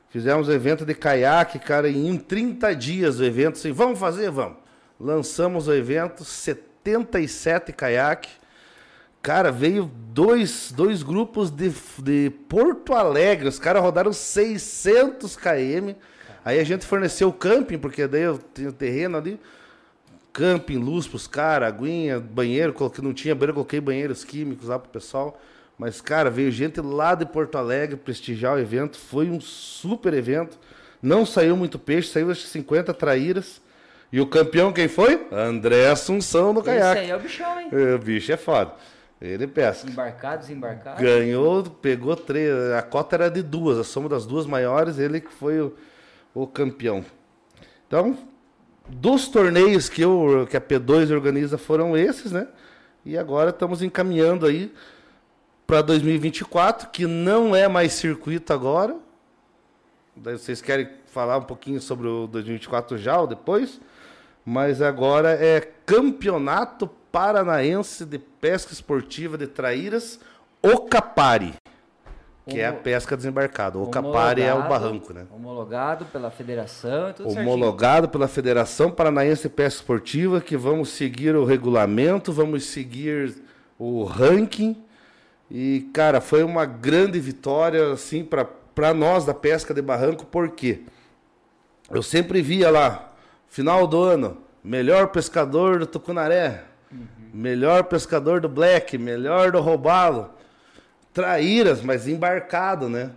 [0.09, 4.29] Fizemos evento de caiaque, cara, em 30 dias o evento, assim, vamos fazer?
[4.29, 4.57] Vamos.
[4.99, 8.29] Lançamos o evento, 77 caiaque.
[9.21, 11.71] Cara, veio dois, dois grupos de,
[12.03, 15.95] de Porto Alegre, os caras rodaram 600 km.
[16.43, 19.39] Aí a gente forneceu o camping, porque daí eu tinha terreno ali.
[20.33, 24.79] Camping, luz pros caras, aguinha, banheiro, coloquei, não tinha banheiro, eu coloquei banheiros químicos lá
[24.79, 25.39] pro pessoal.
[25.77, 28.97] Mas, cara, veio gente lá de Porto Alegre prestigiar o evento.
[28.97, 30.57] Foi um super evento.
[31.01, 33.61] Não saiu muito peixe, saiu acho que 50 traíras.
[34.11, 35.27] E o campeão quem foi?
[35.31, 37.01] André Assunção no caiaque.
[37.01, 37.69] aí é o bichão, hein?
[37.71, 38.73] É, O bicho é foda.
[39.21, 39.89] Ele pesca.
[39.89, 41.01] Embarcado, desembarcado.
[41.01, 42.53] Ganhou, pegou três.
[42.73, 45.73] A cota era de duas, a soma das duas maiores, ele que foi o,
[46.33, 47.05] o campeão.
[47.87, 48.17] Então,
[48.87, 52.47] dos torneios que, eu, que a P2 organiza foram esses, né?
[53.05, 54.73] E agora estamos encaminhando aí
[55.65, 58.95] para 2024, que não é mais circuito agora.
[60.15, 63.79] Daí vocês querem falar um pouquinho sobre o 2024 já ou depois?
[64.45, 70.19] Mas agora é Campeonato Paranaense de Pesca Esportiva de Traíras,
[70.61, 71.53] Ocapari,
[72.47, 73.77] que é a Homo- pesca desembarcada.
[73.77, 75.25] O Ocapari é o barranco, né?
[75.31, 77.53] Homologado pela federação e tudo certinho.
[77.53, 83.35] Homologado pela Federação Paranaense de Pesca Esportiva, que vamos seguir o regulamento, vamos seguir
[83.77, 84.75] o ranking.
[85.49, 90.81] E, cara, foi uma grande vitória, assim, para nós da pesca de barranco, porque
[91.89, 93.11] eu sempre via lá,
[93.47, 96.63] final do ano, melhor pescador do Tucunaré,
[97.33, 100.29] melhor pescador do Black, melhor do Robalo.
[101.13, 103.11] Traíras, mas embarcado, né?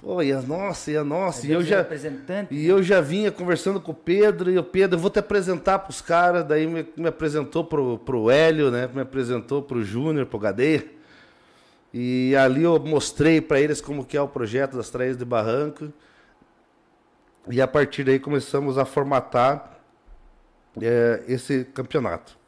[0.00, 1.78] Pô, e a nossa, e a nossa, e eu é já.
[1.78, 2.54] representante.
[2.54, 5.78] E eu já vinha conversando com o Pedro, e o Pedro, eu vou te apresentar
[5.80, 8.88] para os caras, daí me, me apresentou pro, pro Hélio, né?
[8.92, 10.86] Me apresentou pro Júnior, pro Gadeia.
[11.92, 15.92] E ali eu mostrei para eles como que é o projeto das Traíras de Barranco.
[17.50, 19.80] E a partir daí começamos a formatar
[20.80, 22.38] eh, esse campeonato.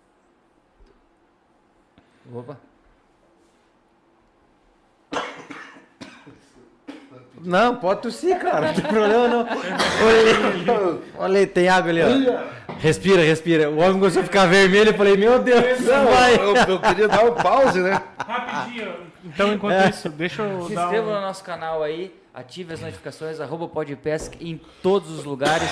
[2.32, 2.71] Opa.
[7.44, 8.68] Não, pode tossir, cara.
[8.68, 9.40] Não tem problema, não.
[9.40, 12.62] Olha, olha aí, tem água ali, ó.
[12.78, 13.70] Respira, respira.
[13.70, 14.90] O homem começou a ficar vermelho.
[14.90, 16.36] Eu falei, meu Deus, não vai.
[16.36, 18.02] eu, eu queria dar um pause, né?
[18.18, 18.92] Rapidinho.
[19.24, 21.14] Então, enquanto isso, deixa eu Se dar inscreva um...
[21.14, 25.68] no nosso canal aí, ative as notificações, arroba podpesc em todos os lugares.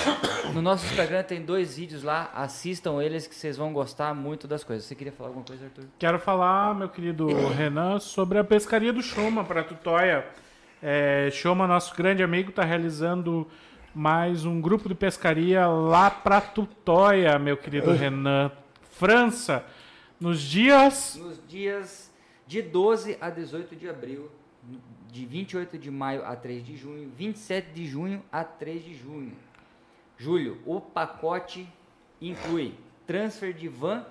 [0.53, 4.63] No nosso Instagram tem dois vídeos lá, assistam eles que vocês vão gostar muito das
[4.63, 4.85] coisas.
[4.85, 5.83] Você queria falar alguma coisa, Arthur?
[5.99, 10.25] Quero falar, meu querido Renan, sobre a pescaria do Choma para Tutóia.
[10.83, 13.47] É, Choma, nosso grande amigo, está realizando
[13.93, 18.51] mais um grupo de pescaria lá para Tutóia, meu querido Renan.
[18.89, 19.63] França,
[20.19, 22.11] nos dias Nos dias
[22.47, 24.31] de 12 a 18 de abril,
[25.11, 29.33] de 28 de maio a 3 de junho, 27 de junho a 3 de junho.
[30.17, 31.67] Julho, o pacote
[32.19, 32.73] inclui
[33.05, 34.03] transfer de van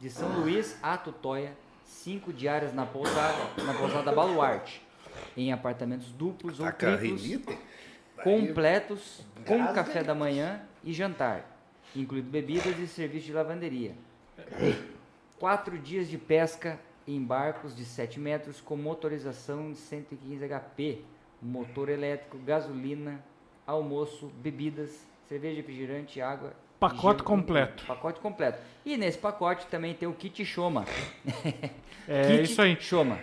[0.00, 4.85] de São Luís a Tutóia, cinco diárias na pousada, na pousada Baluarte,
[5.36, 7.22] em apartamentos duplos ou triplos,
[8.22, 11.58] completos com café da manhã e jantar,
[11.94, 13.92] incluindo bebidas e serviço de lavanderia.
[15.38, 21.00] Quatro dias de pesca em barcos de 7 metros com motorização de 115 HP,
[21.42, 23.22] motor elétrico, gasolina,
[23.66, 26.52] almoço, bebidas, cerveja, refrigerante, água.
[26.80, 27.84] Pacote gelo, completo.
[27.86, 28.58] Pacote completo.
[28.84, 30.84] E nesse pacote também tem o kit Shoma.
[32.08, 32.76] É kit isso aí.
[32.80, 33.18] Shoma.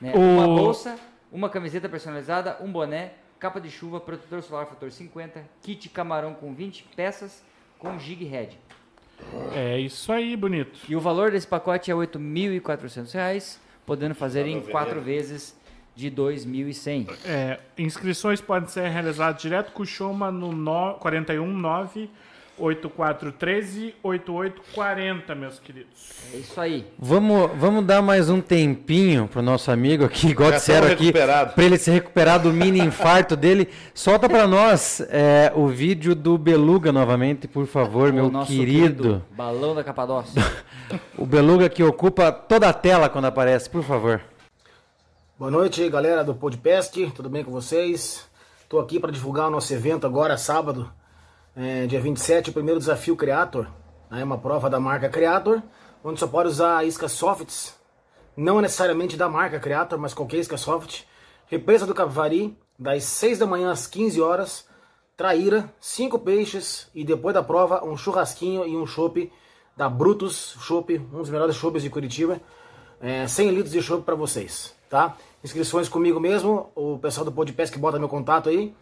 [0.00, 0.12] né?
[0.12, 0.98] O- Uma bolsa,
[1.36, 6.54] uma camiseta personalizada, um boné, capa de chuva, protetor solar fator 50, kit camarão com
[6.54, 7.44] 20 peças
[7.78, 8.58] com jig head.
[9.54, 10.78] É isso aí, bonito.
[10.88, 15.54] E o valor desse pacote é 8.400 reais, podendo fazer em quatro vezes
[15.94, 17.14] de 2.100.
[17.26, 22.10] É, inscrições podem ser realizadas direto com o Choma no no- 419
[22.60, 26.12] 8413-8840, meus queridos.
[26.32, 26.86] É isso aí.
[26.98, 31.52] Vamos, vamos dar mais um tempinho pro nosso amigo aqui, igual Já disseram aqui, para
[31.58, 33.68] ele se recuperar do mini infarto dele.
[33.94, 39.22] Solta para nós é, o vídeo do Beluga novamente, por favor, O meu nosso querido.
[39.30, 40.42] Balão da Capadócia.
[41.18, 44.20] O Beluga que ocupa toda a tela quando aparece, por favor.
[45.36, 48.24] Boa noite, galera do Podpesc, tudo bem com vocês?
[48.62, 50.88] Estou aqui para divulgar o nosso evento agora, sábado,
[51.56, 53.66] é, dia 27, o primeiro desafio Creator.
[54.10, 55.62] É uma prova da marca Creator,
[56.04, 57.74] onde só pode usar iscas softs,
[58.36, 61.04] não necessariamente da marca Creator, mas qualquer isca soft.
[61.46, 64.68] Represa do Capivari, das 6 da manhã às 15 horas.
[65.16, 69.32] Traíra, 5 peixes e depois da prova um churrasquinho e um chopp
[69.74, 72.38] da Brutus Chopp, um dos melhores chopps de Curitiba.
[73.00, 75.16] É, 100 litros de chopp para vocês, tá?
[75.42, 78.74] Inscrições comigo mesmo, o pessoal do Podpesc que bota meu contato aí.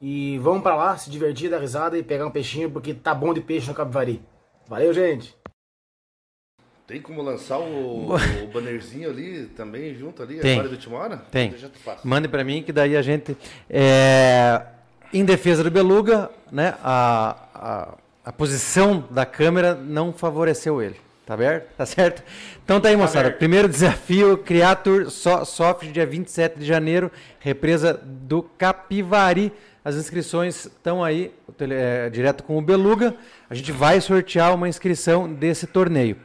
[0.00, 3.32] E vamos para lá, se divertir, dar risada e pegar um peixinho, porque tá bom
[3.32, 4.20] de peixe no Capivari.
[4.68, 5.34] Valeu, gente!
[6.86, 10.58] Tem como lançar o, o bannerzinho ali também, junto ali, Tem.
[10.58, 11.16] agora do Timora?
[11.30, 11.54] Tem.
[12.04, 13.34] Mande para mim que daí a gente.
[13.70, 14.60] é,
[15.12, 16.74] em defesa do Beluga, né?
[16.82, 17.94] A, a,
[18.26, 20.96] a posição da câmera não favoreceu ele.
[21.24, 21.74] Tá aberto?
[21.74, 22.22] Tá certo?
[22.62, 23.20] Então tá aí, moçada.
[23.20, 23.38] aberto.
[23.38, 27.10] Primeiro desafio, Creator so, Soft, dia 27 de janeiro,
[27.40, 29.50] represa do Capivari.
[29.84, 31.30] As inscrições estão aí,
[31.60, 33.14] é, direto com o Beluga.
[33.50, 36.16] A gente vai sortear uma inscrição desse torneio.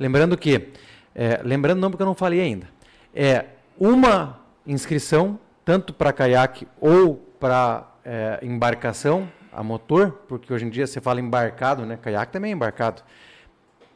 [0.00, 0.70] Lembrando que,
[1.14, 2.66] é, lembrando não porque eu não falei ainda,
[3.14, 3.44] é
[3.78, 10.84] uma inscrição, tanto para caiaque ou para é, embarcação a motor, porque hoje em dia
[10.84, 11.96] você fala embarcado, né?
[11.96, 13.00] Caiaque também é embarcado.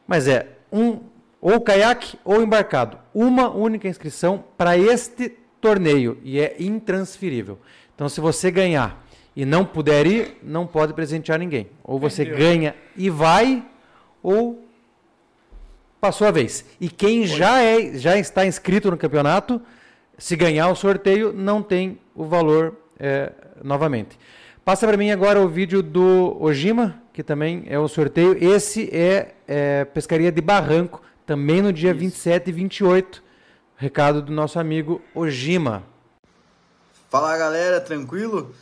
[0.07, 1.01] Mas é um
[1.41, 2.97] ou caiaque ou embarcado.
[3.13, 5.29] Uma única inscrição para este
[5.59, 7.59] torneio e é intransferível.
[7.93, 11.67] Então, se você ganhar e não puder ir, não pode presentear ninguém.
[11.83, 12.39] Ou você Entendeu.
[12.39, 13.63] ganha e vai,
[14.21, 14.65] ou
[15.99, 16.65] passou a vez.
[16.79, 19.61] E quem já, é, já está inscrito no campeonato,
[20.17, 23.31] se ganhar o sorteio, não tem o valor é,
[23.63, 24.17] novamente.
[24.63, 28.37] Passa para mim agora o vídeo do Ojima, que também é o sorteio.
[28.43, 33.23] Esse é, é, Pescaria de Barranco, também no dia 27 e 28.
[33.77, 35.83] Recado do nosso amigo Ojima.
[37.09, 38.53] Fala galera, tranquilo?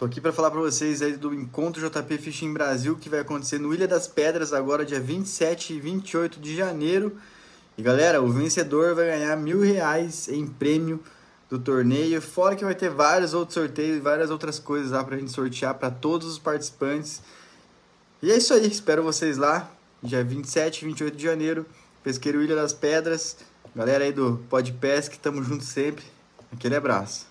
[0.00, 3.58] Tô aqui para falar para vocês aí do Encontro JP Fishing Brasil que vai acontecer
[3.58, 7.18] no Ilha das Pedras agora dia 27 e 28 de janeiro.
[7.76, 11.04] E galera, o vencedor vai ganhar mil reais em prêmio
[11.50, 15.18] do torneio, fora que vai ter vários outros sorteios e várias outras coisas lá pra
[15.18, 17.20] gente sortear para todos os participantes.
[18.22, 19.70] E é isso aí, espero vocês lá,
[20.02, 21.66] dia 27 e 28 de janeiro,
[22.02, 23.36] Pesqueiro Ilha das Pedras.
[23.76, 26.06] Galera aí do Podpesc, tamo junto sempre.
[26.50, 27.29] Aquele abraço.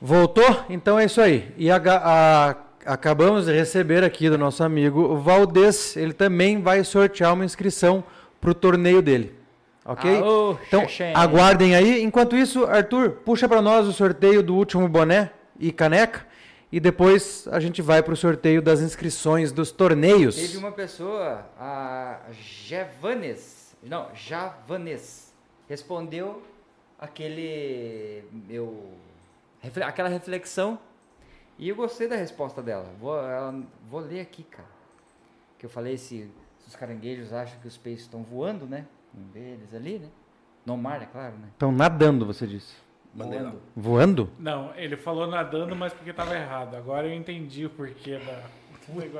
[0.00, 0.64] Voltou?
[0.68, 1.52] Então é isso aí.
[1.56, 2.56] E a- a-
[2.86, 5.96] acabamos de receber aqui do nosso amigo Valdez.
[5.96, 8.04] Ele também vai sortear uma inscrição
[8.40, 9.34] para o torneio dele.
[9.84, 10.18] Ok?
[10.18, 12.02] Aô, então aguardem aí.
[12.02, 16.26] Enquanto isso, Arthur, puxa para nós o sorteio do último boné e caneca.
[16.70, 20.36] E depois a gente vai para o sorteio das inscrições dos torneios.
[20.36, 22.18] Teve uma pessoa, a
[22.66, 25.32] Javanes, não, Javanes,
[25.66, 26.42] respondeu
[27.00, 28.84] aquele meu
[29.84, 30.78] aquela reflexão
[31.58, 32.92] e eu gostei da resposta dela.
[33.00, 34.68] Vou, ela- vou ler aqui, cara.
[35.58, 36.30] Que eu falei se,
[36.60, 38.86] se os caranguejos acham que os peixes estão voando, né?
[39.16, 40.08] Um deles ali, né?
[40.64, 41.48] No mar, é claro, né?
[41.52, 42.76] Estão nadando, você disse.
[43.14, 43.62] Voando.
[43.74, 44.30] Voando?
[44.38, 46.76] Não, ele falou nadando, mas porque tava errado.
[46.76, 48.42] Agora eu entendi o porquê da.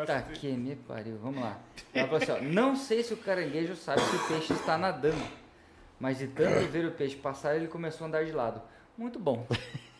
[0.06, 1.59] Tá de- que me pariu, vamos lá.
[1.93, 5.23] Ela falou assim, ó, não sei se o caranguejo sabe que o peixe está nadando,
[6.01, 8.62] mas de tanto ver o peixe passar, ele começou a andar de lado.
[8.97, 9.47] Muito bom.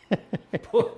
[0.71, 0.91] Pô,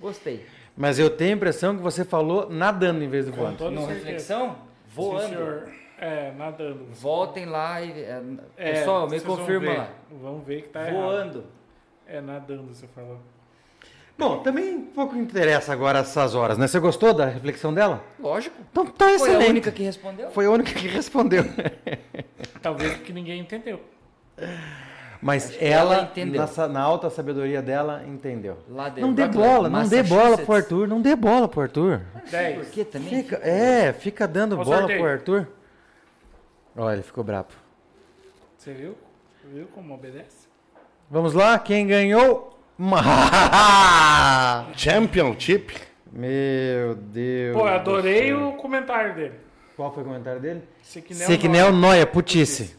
[0.00, 0.44] gostei.
[0.76, 3.56] Mas eu tenho a impressão que você falou nadando em vez de Com voando.
[3.58, 3.94] toda certeza.
[3.98, 4.48] reflexão?
[4.50, 4.56] Sim,
[4.94, 5.28] Voando.
[5.28, 5.68] senhor.
[6.00, 6.86] É, nadando.
[6.92, 7.90] Voltem lá e.
[8.02, 8.22] é,
[8.56, 9.90] É, pessoal, me confirma lá.
[10.22, 10.94] Vamos ver que tá errado.
[11.02, 11.44] Voando.
[12.06, 13.18] É, nadando, você falou.
[14.16, 16.66] Bom, também pouco interessa agora essas horas, né?
[16.66, 18.02] Você gostou da reflexão dela?
[18.18, 18.56] Lógico.
[18.70, 19.50] Então tá Foi a excelente.
[19.50, 20.30] única que respondeu?
[20.30, 21.44] Foi a única que respondeu.
[22.62, 23.80] Talvez porque ninguém entendeu.
[25.20, 26.48] Mas ela, ela entendeu.
[26.56, 28.58] na, na alta sabedoria dela, entendeu.
[28.96, 32.02] Não dê bola, não dê bola pro Arthur, não dê bola pro Arthur.
[32.12, 32.68] Por 10.
[32.68, 33.22] que também?
[33.22, 35.00] Fica, é, fica dando bola sorteio.
[35.00, 35.48] pro Arthur.
[36.76, 37.48] Olha, ele ficou brabo.
[38.56, 38.96] Você viu?
[39.52, 40.46] Viu como obedece?
[41.10, 42.56] Vamos lá, quem ganhou?
[44.76, 45.74] Championship.
[46.12, 47.56] Meu Deus.
[47.56, 49.34] Pô, adorei o comentário dele.
[49.76, 50.62] Qual foi o comentário dele?
[50.82, 51.72] Sequinel.
[51.72, 52.77] Noia, putice.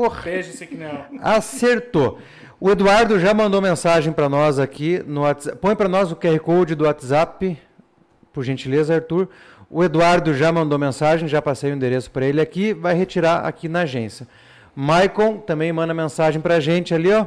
[0.00, 0.22] Porra.
[0.22, 1.04] Beijo, Sequinel.
[1.20, 2.18] Acertou.
[2.58, 5.58] O Eduardo já mandou mensagem para nós aqui no WhatsApp.
[5.58, 7.58] Põe para nós o QR Code do WhatsApp,
[8.32, 9.28] por gentileza, Arthur.
[9.68, 13.68] O Eduardo já mandou mensagem, já passei o endereço para ele aqui, vai retirar aqui
[13.68, 14.26] na agência.
[14.74, 17.26] Maicon também manda mensagem para a gente ali, ó,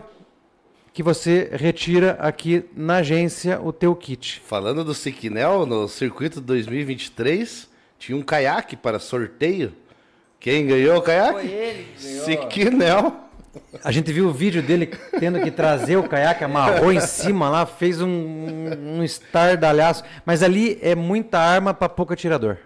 [0.91, 4.41] que você retira aqui na agência o teu kit.
[4.47, 7.69] Falando do Siquinel, no circuito 2023,
[7.99, 9.73] tinha um caiaque para sorteio.
[10.43, 11.31] Quem ganhou o caiaque?
[11.31, 12.25] Foi ele que ganhou.
[12.25, 13.13] Siquinel.
[13.81, 14.87] A gente viu o vídeo dele
[15.17, 20.03] tendo que trazer o caiaque, amarrou em cima lá, fez um, um, estardalhaço.
[20.25, 22.57] Mas ali é muita arma para pouco atirador.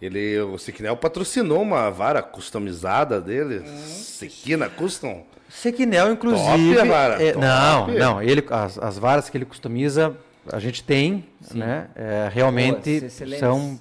[0.00, 5.26] Ele, o Siquinel patrocinou uma vara customizada dele, Siquina Custom.
[5.50, 6.76] Sequinel, inclusive.
[6.76, 7.44] Top a vara, é, top.
[7.44, 8.22] não, não.
[8.22, 10.16] Ele, as, as varas que ele customiza,
[10.50, 11.88] a gente tem, né?
[11.94, 13.40] é, realmente Boas, excelentes.
[13.40, 13.78] são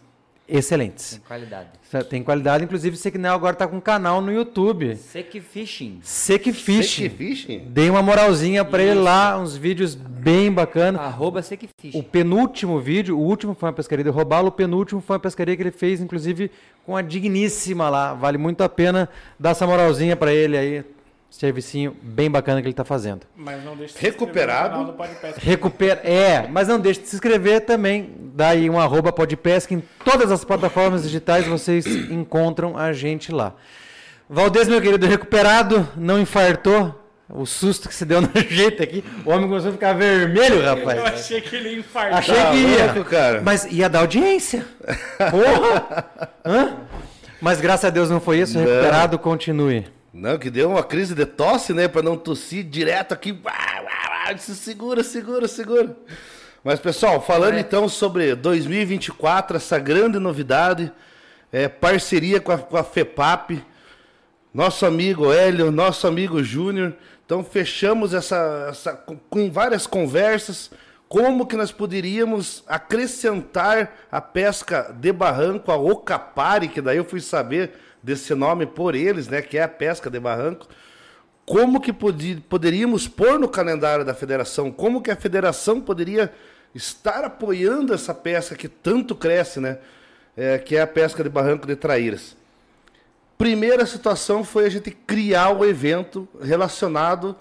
[0.50, 1.20] excelentes.
[1.20, 1.70] Com qualidade.
[2.10, 4.96] Tem qualidade, inclusive o Sequinel agora está com um canal no YouTube.
[4.96, 6.00] Sek Fishing.
[6.04, 6.96] Sek Fish.
[6.96, 7.66] Sick Fishing?
[7.70, 11.02] Dei uma moralzinha para ele lá, uns vídeos bem bacanas.
[11.02, 15.16] Arroba Sek O penúltimo vídeo, o último foi uma pescaria de robalo, o penúltimo foi
[15.16, 16.52] uma pescaria que ele fez, inclusive,
[16.86, 18.14] com a digníssima lá.
[18.14, 19.10] Vale muito a pena
[19.40, 20.84] dar essa moralzinha para ele aí.
[21.30, 23.22] Servicinho bem bacana que ele está fazendo.
[23.36, 24.76] Mas não deixe de Recuperado.
[24.76, 25.42] se inscrever no canal do Podpesca.
[25.42, 26.02] Recupera.
[26.04, 28.10] É, mas não deixe de se inscrever também.
[28.34, 29.74] Dá aí um arroba podpesca.
[29.74, 33.54] Em todas as plataformas digitais vocês encontram a gente lá.
[34.30, 36.96] Valdez, meu querido, recuperado, não infartou.
[37.32, 39.04] O susto que se deu na jeito aqui.
[39.24, 41.00] O homem começou a ficar vermelho, Eu rapaz.
[41.14, 42.18] achei que ele ia infartar.
[42.18, 42.86] Achei Tá que ia.
[42.94, 43.42] louco, cara.
[43.46, 44.66] Mas ia dar audiência.
[45.30, 46.08] Porra!
[46.44, 46.78] Hã?
[47.40, 48.58] Mas graças a Deus não foi isso.
[48.58, 48.66] Não.
[48.66, 49.86] Recuperado, continue.
[50.14, 51.88] Não, que deu uma crise de tosse, né?
[51.88, 53.40] Pra não tossir direto aqui.
[54.38, 55.96] Segura, segura, segura.
[56.64, 57.60] Mas, pessoal, falando É.
[57.60, 60.92] então sobre 2024, essa grande novidade,
[61.52, 63.64] é, parceria com a, com a FEPAP,
[64.54, 66.94] nosso amigo Hélio, nosso amigo Júnior.
[67.26, 68.94] Então, fechamos essa, essa
[69.30, 70.72] com várias conversas,
[71.08, 77.22] como que nós poderíamos acrescentar a pesca de barranco, a Ocapari, que daí eu fui
[77.22, 80.68] saber desse nome por eles, né, que é a pesca de barranco.
[81.46, 84.72] Como que poderíamos pôr no calendário da federação?
[84.72, 86.32] Como que a federação poderia
[86.76, 89.80] estar apoiando essa pesca que tanto cresce, né?
[90.38, 92.38] É, que é a pesca de barranco de traíras.
[93.38, 97.36] Primeira situação foi a gente criar o evento relacionado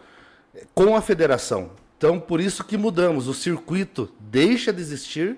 [0.75, 1.73] com a federação.
[1.97, 3.29] Então, por isso que mudamos.
[3.29, 5.37] O circuito deixa de existir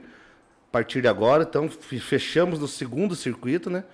[0.68, 1.42] a partir de agora.
[1.42, 3.84] Então, fe- fechamos no segundo circuito, né?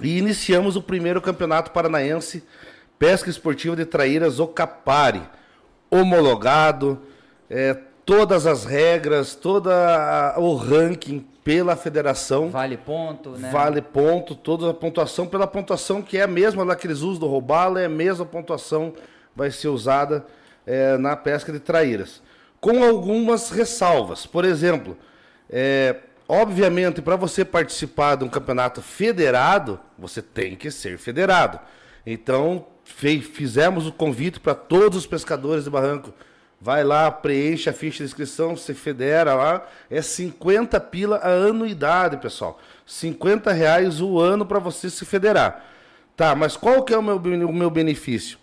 [0.00, 2.44] E iniciamos o primeiro campeonato paranaense
[2.98, 5.22] Pesca Esportiva de Traíras Ocapari.
[5.90, 7.00] Homologado,
[7.48, 9.70] é, todas as regras, todo
[10.36, 12.50] o ranking pela federação.
[12.50, 13.50] Vale ponto, né?
[13.50, 17.20] Vale ponto, toda a pontuação, pela pontuação que é a mesma lá que eles usam
[17.20, 18.92] do robalo, é a mesma pontuação
[19.34, 20.26] vai ser usada
[20.66, 22.20] é, na pesca de traíras.
[22.60, 24.26] Com algumas ressalvas.
[24.26, 24.96] Por exemplo,
[25.48, 25.96] é,
[26.28, 31.58] obviamente, para você participar de um campeonato federado, você tem que ser federado.
[32.04, 36.12] Então, fizemos o convite para todos os pescadores de barranco.
[36.60, 39.66] Vai lá, preenche a ficha de inscrição, se federa lá.
[39.90, 42.58] É 50 pila a anuidade, pessoal.
[42.86, 45.64] 50 reais o ano para você se federar.
[46.16, 48.38] Tá, mas qual que é o meu, o meu benefício?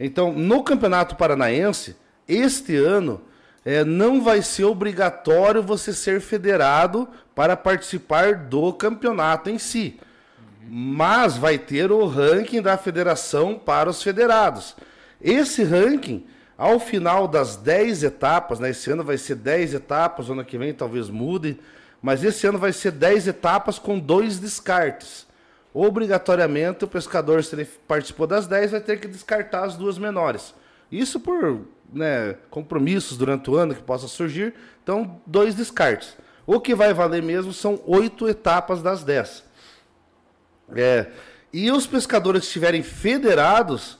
[0.00, 1.94] Então, no Campeonato Paranaense,
[2.26, 3.20] este ano,
[3.70, 10.00] é, não vai ser obrigatório você ser federado para participar do campeonato em si.
[10.66, 14.74] Mas vai ter o ranking da federação para os federados.
[15.20, 16.24] Esse ranking,
[16.56, 20.72] ao final das 10 etapas, né, esse ano vai ser 10 etapas, ano que vem
[20.72, 21.60] talvez mude,
[22.00, 25.26] mas esse ano vai ser 10 etapas com dois descartes.
[25.74, 30.54] Obrigatoriamente, o pescador, se ele participou das 10, vai ter que descartar as duas menores.
[30.90, 34.54] Isso por né, compromissos durante o ano que possa surgir.
[34.82, 36.16] Então, dois descartes.
[36.46, 39.44] O que vai valer mesmo são oito etapas das 10.
[40.74, 41.06] É,
[41.52, 43.98] e os pescadores que estiverem federados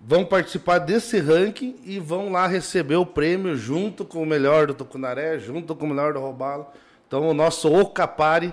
[0.00, 4.74] vão participar desse ranking e vão lá receber o prêmio junto com o melhor do
[4.74, 6.66] Tucunaré, junto com o melhor do Robalo.
[7.06, 8.52] Então o nosso Ocapari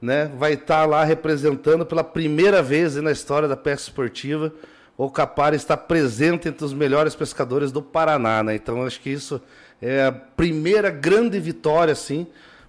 [0.00, 4.52] né, vai estar lá representando pela primeira vez na história da pesca esportiva.
[4.98, 8.42] O Ocapari está presente entre os melhores pescadores do Paraná.
[8.42, 8.56] Né?
[8.56, 9.40] Então acho que isso
[9.80, 12.26] é a primeira grande vitória assim,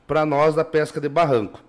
[0.07, 1.59] para nós da pesca de barranco.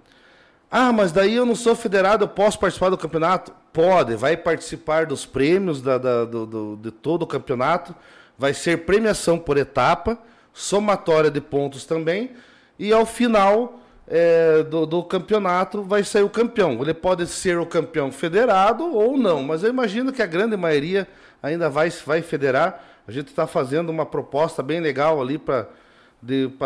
[0.70, 3.52] Ah, mas daí eu não sou federado, eu posso participar do campeonato?
[3.72, 7.94] Pode, vai participar dos prêmios da, da- do, do- de todo o campeonato.
[8.38, 10.18] Vai ser premiação por etapa,
[10.52, 12.32] somatória de pontos também.
[12.78, 13.80] E ao final
[14.10, 16.82] é, do, do campeonato vai sair o campeão.
[16.82, 21.06] Ele pode ser o campeão federado ou não, mas eu imagino que a grande maioria
[21.40, 22.84] ainda vai, vai federar.
[23.06, 25.68] A gente está fazendo uma proposta bem legal ali para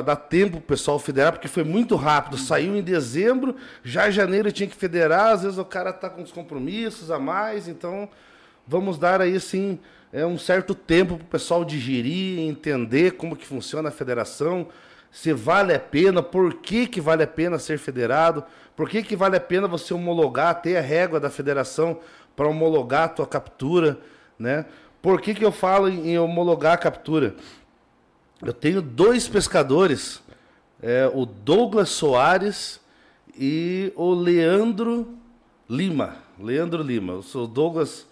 [0.03, 2.39] dar tempo para o pessoal federar, porque foi muito rápido.
[2.39, 3.55] Saiu em dezembro,
[3.85, 7.19] já em janeiro tinha que federar, às vezes o cara está com os compromissos a
[7.19, 8.09] mais, então
[8.67, 9.79] vamos dar aí sim
[10.11, 14.67] é, um certo tempo para o pessoal digerir, entender como que funciona a federação,
[15.15, 18.43] se vale a pena, por que, que vale a pena ser federado,
[18.75, 22.01] por que, que vale a pena você homologar, ter a régua da federação
[22.35, 23.97] para homologar a tua captura,
[24.37, 24.67] né?
[25.01, 27.37] Por que, que eu falo em homologar a captura?
[28.45, 30.21] Eu tenho dois pescadores,
[30.83, 32.81] é, o Douglas Soares
[33.39, 35.15] e o Leandro
[35.71, 36.17] Lima.
[36.41, 37.21] Leandro Lima.
[37.35, 38.05] O Douglas,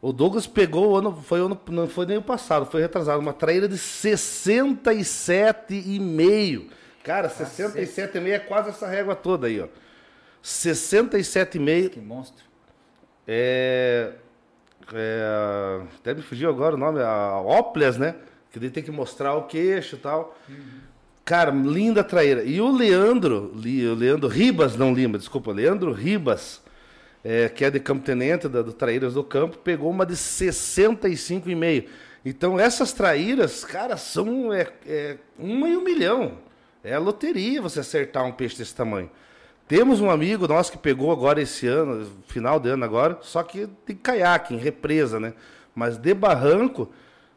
[0.00, 3.32] o Douglas pegou o ano, foi ano, não foi nem o passado, foi retrasado, uma
[3.32, 6.66] traíra de 67,5.
[7.02, 9.66] Cara, 67,5 é quase essa régua toda aí, ó.
[10.42, 11.90] 67,5.
[11.90, 12.44] Que monstro.
[13.26, 14.12] É,
[14.92, 18.14] é, até me fugiu agora o nome, a Oples, né?
[18.52, 20.34] Que daí tem que mostrar o queixo e tal.
[20.48, 20.80] Uhum.
[21.24, 22.42] Cara, linda traíra.
[22.42, 26.62] E o Leandro, o Leandro Ribas, não Lima, desculpa, Leandro Ribas,
[27.28, 31.86] é, que é de Campo Tenente, da, do Traíras do Campo, pegou uma de 65,5.
[32.24, 36.38] Então essas traíras, cara, são é, é, uma em um milhão.
[36.82, 39.10] É loteria você acertar um peixe desse tamanho.
[39.66, 43.68] Temos um amigo nosso que pegou agora esse ano, final de ano agora, só que
[43.86, 45.34] de caiaque, em represa, né?
[45.74, 46.90] Mas de barranco,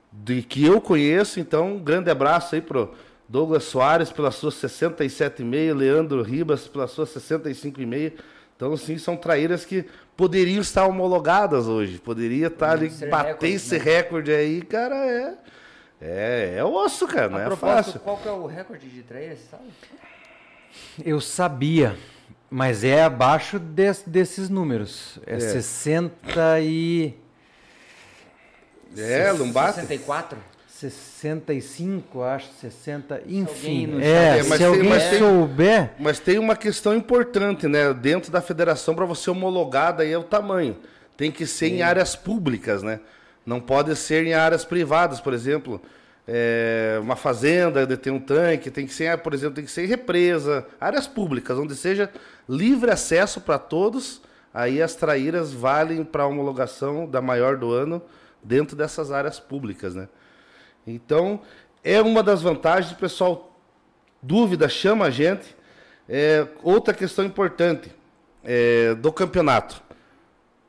[0.10, 2.94] de que eu conheço, então, um grande abraço aí pro
[3.28, 8.14] Douglas Soares pela sua 67,5, Leandro Ribas pela sua 65,5.
[8.62, 9.84] Então, sim, são traíras que
[10.16, 11.98] poderiam estar homologadas hoje.
[11.98, 13.84] Poderia estar ali, bater recorde, esse né?
[13.84, 15.34] recorde aí, cara, é.
[16.00, 18.00] É, é osso, cara, não é fácil.
[18.02, 19.64] Qual que é o recorde de traíras, sabe?
[21.04, 21.98] Eu sabia,
[22.52, 25.18] mas é abaixo desses números.
[25.26, 25.40] É, é.
[25.40, 27.16] 60 e.
[28.96, 29.80] É, não bate?
[29.80, 30.38] 64?
[30.82, 34.02] 65, acho, 60, enfim.
[34.02, 35.90] É, é, mas se alguém mas souber.
[35.90, 37.94] Tem, mas tem uma questão importante, né?
[37.94, 40.76] Dentro da federação, para você homologar, daí é o tamanho.
[41.16, 41.76] Tem que ser Sim.
[41.76, 43.00] em áreas públicas, né?
[43.46, 45.80] Não pode ser em áreas privadas, por exemplo.
[46.28, 49.86] É, uma fazenda de ter um tanque, tem que ser, por exemplo, tem que ser
[49.86, 52.10] represa, áreas públicas, onde seja
[52.50, 54.22] livre acesso para todos.
[54.52, 58.02] Aí as traíras valem para homologação da maior do ano
[58.44, 60.08] dentro dessas áreas públicas, né?
[60.86, 61.42] Então,
[61.84, 63.56] é uma das vantagens, pessoal,
[64.22, 65.56] dúvida, chama a gente.
[66.08, 67.92] É, outra questão importante
[68.44, 69.82] é, do campeonato.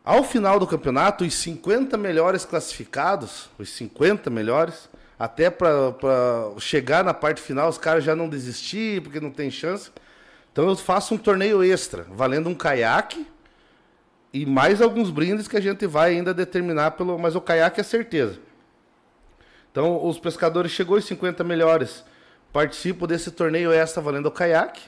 [0.05, 5.95] Ao final do campeonato, os 50 melhores classificados, os 50 melhores, até para
[6.59, 9.91] chegar na parte final, os caras já não desistir, porque não tem chance.
[10.53, 13.27] Então eu faço um torneio extra, valendo um caiaque
[14.33, 17.19] e mais alguns brindes que a gente vai ainda determinar pelo.
[17.19, 18.41] Mas o caiaque é certeza.
[19.73, 22.05] Então, os pescadores chegou os 50 melhores.
[22.53, 24.83] Participo desse torneio extra valendo o caiaque.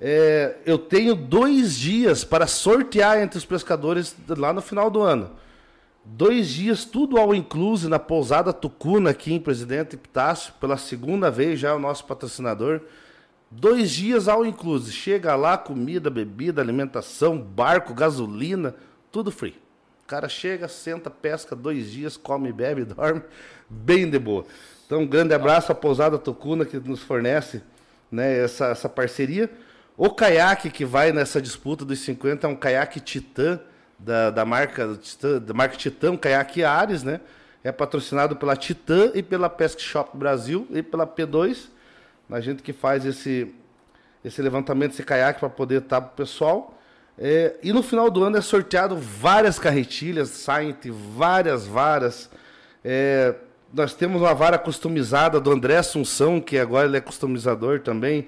[0.00, 5.32] É, eu tenho dois dias para sortear entre os pescadores lá no final do ano.
[6.02, 11.60] Dois dias, tudo ao incluso na pousada Tucuna, aqui em Presidente Epitácio, pela segunda vez
[11.60, 12.80] já o nosso patrocinador.
[13.50, 14.90] Dois dias ao incluso.
[14.90, 18.74] Chega lá, comida, bebida, alimentação, barco, gasolina,
[19.12, 19.60] tudo free.
[20.10, 23.22] Cara chega, senta, pesca dois dias, come, bebe, dorme,
[23.68, 24.44] bem de boa.
[24.84, 27.62] Então, um grande abraço à Pousada Tocuna que nos fornece
[28.10, 29.48] né, essa, essa parceria.
[29.96, 33.60] O caiaque que vai nessa disputa dos 50 é um caiaque Titã,
[33.96, 34.98] da, da, marca,
[35.40, 37.20] da marca Titã, um caiaque Ares, né?
[37.62, 41.68] É patrocinado pela Titã e pela Pesca Shop Brasil e pela P2
[42.28, 43.54] a gente que faz esse,
[44.24, 46.79] esse levantamento, esse caiaque para poder estar para o pessoal.
[47.22, 50.74] É, e no final do ano é sorteado várias carretilhas, saem
[51.14, 52.30] várias varas.
[52.82, 53.34] É,
[53.74, 58.26] nós temos uma vara customizada do André Assunção, que agora ele é customizador também.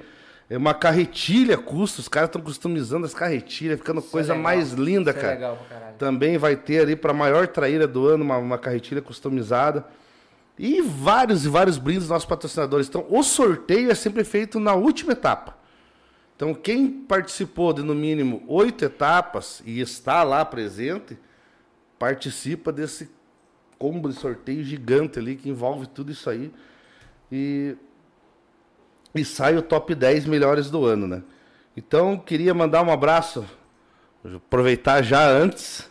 [0.51, 4.37] É uma carretilha custa, os caras estão customizando as carretilhas, ficando Isso é coisa é
[4.37, 5.33] mais linda, Isso é cara.
[5.33, 8.59] É legal pra também vai ter ali para a maior traíra do ano uma, uma
[8.59, 9.87] carretilha customizada.
[10.59, 12.89] E vários e vários brindes dos nossos patrocinadores.
[12.89, 15.62] Então, o sorteio é sempre feito na última etapa.
[16.43, 21.17] Então, quem participou de no mínimo oito etapas e está lá presente,
[21.97, 23.09] participa desse
[23.79, 26.53] combo de sorteio gigante ali que envolve tudo isso aí.
[27.31, 27.77] E,
[29.15, 31.23] e sai o top 10 melhores do ano, né?
[31.77, 33.45] Então, queria mandar um abraço,
[34.25, 35.89] aproveitar já antes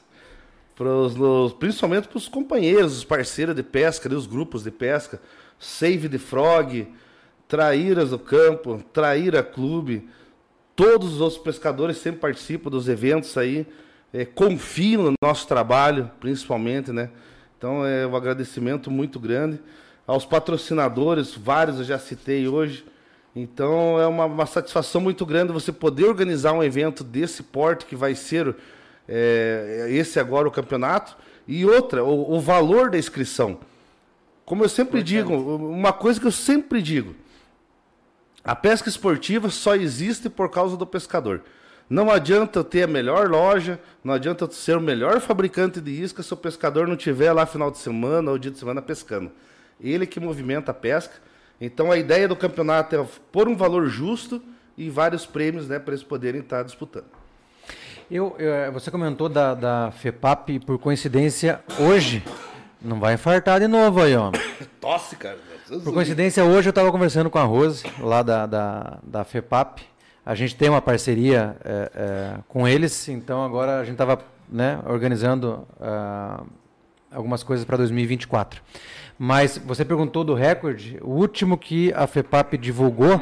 [0.76, 5.22] pros, principalmente para os companheiros, os parceiros de pesca, os grupos de pesca,
[5.58, 6.94] Save the Frog,
[7.48, 10.10] Traíras do Campo, Traíra Clube,
[10.82, 13.68] todos os outros pescadores sempre participam dos eventos aí,
[14.12, 17.12] é, confiam no nosso trabalho, principalmente, né?
[17.56, 19.60] Então é um agradecimento muito grande.
[20.08, 22.84] aos patrocinadores, vários eu já citei hoje.
[23.36, 27.96] Então é uma, uma satisfação muito grande você poder organizar um evento desse porte que
[27.96, 28.56] vai ser
[29.08, 31.16] é, esse agora o campeonato.
[31.48, 33.60] E outra, o, o valor da inscrição.
[34.44, 37.16] Como eu sempre digo, uma coisa que eu sempre digo:
[38.44, 41.42] a pesca esportiva só existe por causa do pescador.
[41.90, 46.34] Não adianta ter a melhor loja, não adianta ser o melhor fabricante de isca se
[46.34, 49.32] o pescador não tiver lá final de semana ou dia de semana pescando.
[49.80, 51.16] Ele que movimenta a pesca.
[51.60, 54.42] Então a ideia do campeonato é pôr um valor justo
[54.78, 57.06] e vários prêmios né, para eles poderem estar disputando.
[58.10, 62.24] Eu, eu, você comentou da, da FEPAP, por coincidência, hoje,
[62.82, 64.32] não vai infartar de novo aí, ó.
[64.82, 65.38] Tosse, cara.
[65.80, 69.80] Por coincidência, hoje eu estava conversando com a Rose, lá da, da, da FEPAP,
[70.26, 74.20] a gente tem uma parceria é, é, com eles, então agora a gente estava
[74.50, 76.46] né, organizando uh,
[77.10, 78.62] algumas coisas para 2024.
[79.18, 83.22] Mas você perguntou do recorde, o último que a FEPAP divulgou, uhum.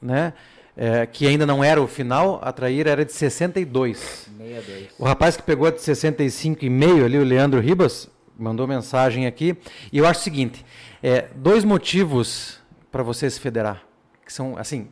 [0.00, 0.32] né,
[0.74, 4.30] é, que ainda não era o final, a traíra era de 62.
[4.38, 4.88] 62.
[4.98, 8.08] O rapaz que pegou de 65,5 ali, o Leandro Ribas,
[8.38, 9.56] mandou mensagem aqui.
[9.92, 10.64] E eu acho o seguinte:
[11.02, 12.60] é, dois motivos
[12.90, 13.82] para você se federar,
[14.24, 14.88] que são assim,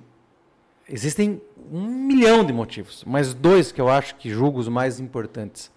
[0.89, 1.41] Existem
[1.73, 5.71] um milhão de motivos, mas dois que eu acho que julgo os mais importantes.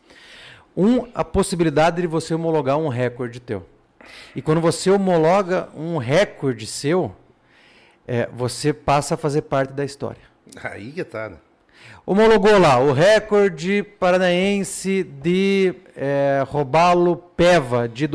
[0.76, 3.66] Um, a possibilidade de você homologar um recorde teu.
[4.36, 7.16] E quando você homologa um recorde seu,
[8.06, 10.22] é, você passa a fazer parte da história.
[10.62, 11.38] Aí que tá, né?
[12.06, 18.08] Homologou lá o recorde paranaense de é, Robalo Peva de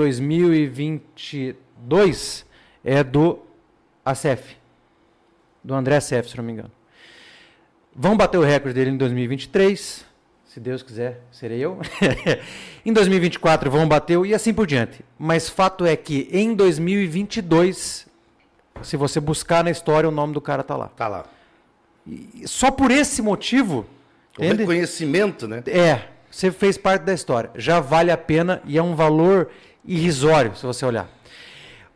[1.82, 2.46] 2022
[2.84, 3.40] é do
[4.04, 4.56] ACF,
[5.62, 6.70] do André ACF, se não me engano.
[7.94, 10.04] Vão bater o recorde dele em 2023,
[10.46, 11.80] se Deus quiser, serei eu.
[12.84, 15.04] em 2024 vão bater e assim por diante.
[15.18, 18.06] Mas fato é que em 2022,
[18.82, 20.88] se você buscar na história, o nome do cara tá lá.
[20.88, 21.26] Tá lá.
[22.06, 23.86] E só por esse motivo,
[24.38, 25.62] o reconhecimento, né?
[25.66, 27.50] É, você fez parte da história.
[27.54, 29.50] Já vale a pena e é um valor
[29.84, 31.08] irrisório, se você olhar.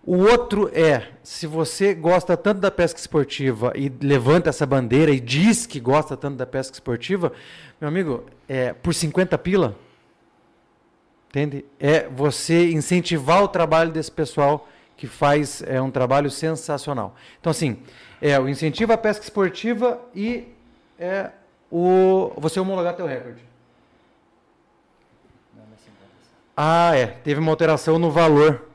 [0.06, 5.18] O outro é, se você gosta tanto da pesca esportiva e levanta essa bandeira e
[5.18, 7.32] diz que gosta tanto da pesca esportiva,
[7.80, 9.76] meu amigo, é por 50 pila,
[11.28, 11.64] entende?
[11.80, 17.16] É você incentivar o trabalho desse pessoal que faz é um trabalho sensacional.
[17.40, 17.82] Então assim,
[18.22, 20.46] é o incentivo à pesca esportiva e
[21.00, 21.32] é
[21.68, 23.44] o você homologar teu recorde.
[26.56, 27.06] Ah, é.
[27.06, 28.66] Teve uma alteração no valor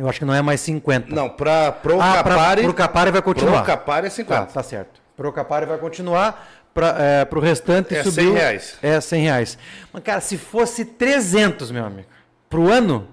[0.00, 1.14] eu acho que não é mais 50.
[1.14, 2.62] Não, para pro ah, Capari.
[2.62, 3.58] Pro Capari vai continuar.
[3.58, 4.40] Pro Capari é 50.
[4.40, 4.98] Tá, tá certo.
[5.14, 6.48] Pro Capari vai continuar.
[6.72, 8.32] Para é, o restante é subiu.
[8.32, 8.78] 100 reais.
[8.80, 9.58] É 100 reais.
[9.92, 12.08] Mas, cara, se fosse 300, meu amigo,
[12.48, 13.08] pro ano,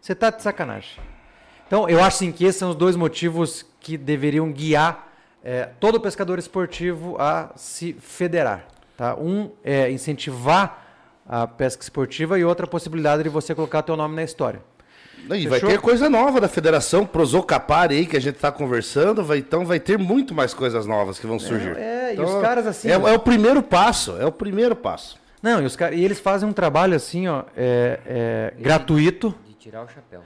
[0.00, 0.98] você tá de sacanagem.
[1.66, 5.12] Então, eu acho sim que esses são os dois motivos que deveriam guiar
[5.44, 8.64] é, todo pescador esportivo a se federar.
[8.96, 9.14] Tá?
[9.16, 10.82] Um é incentivar
[11.28, 14.62] a pesca esportiva e outra possibilidade de você colocar teu nome na história.
[15.34, 19.38] E vai ter coisa nova da federação, Prosocapar aí, que a gente está conversando, vai,
[19.38, 21.76] então vai ter muito mais coisas novas que vão surgir.
[21.76, 22.88] É, é então, e os caras assim...
[22.88, 25.18] É, é, o primeiro passo, é o primeiro passo.
[25.42, 29.34] Não, e, os e eles fazem um trabalho assim, ó, é, é gratuito.
[29.46, 30.22] De tirar o chapéu.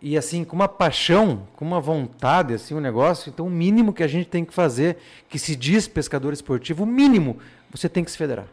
[0.00, 3.30] E assim, com uma paixão, com uma vontade, assim, um negócio.
[3.30, 4.96] Então, o mínimo que a gente tem que fazer,
[5.28, 7.38] que se diz pescador esportivo, o mínimo,
[7.70, 8.46] você tem que se federar.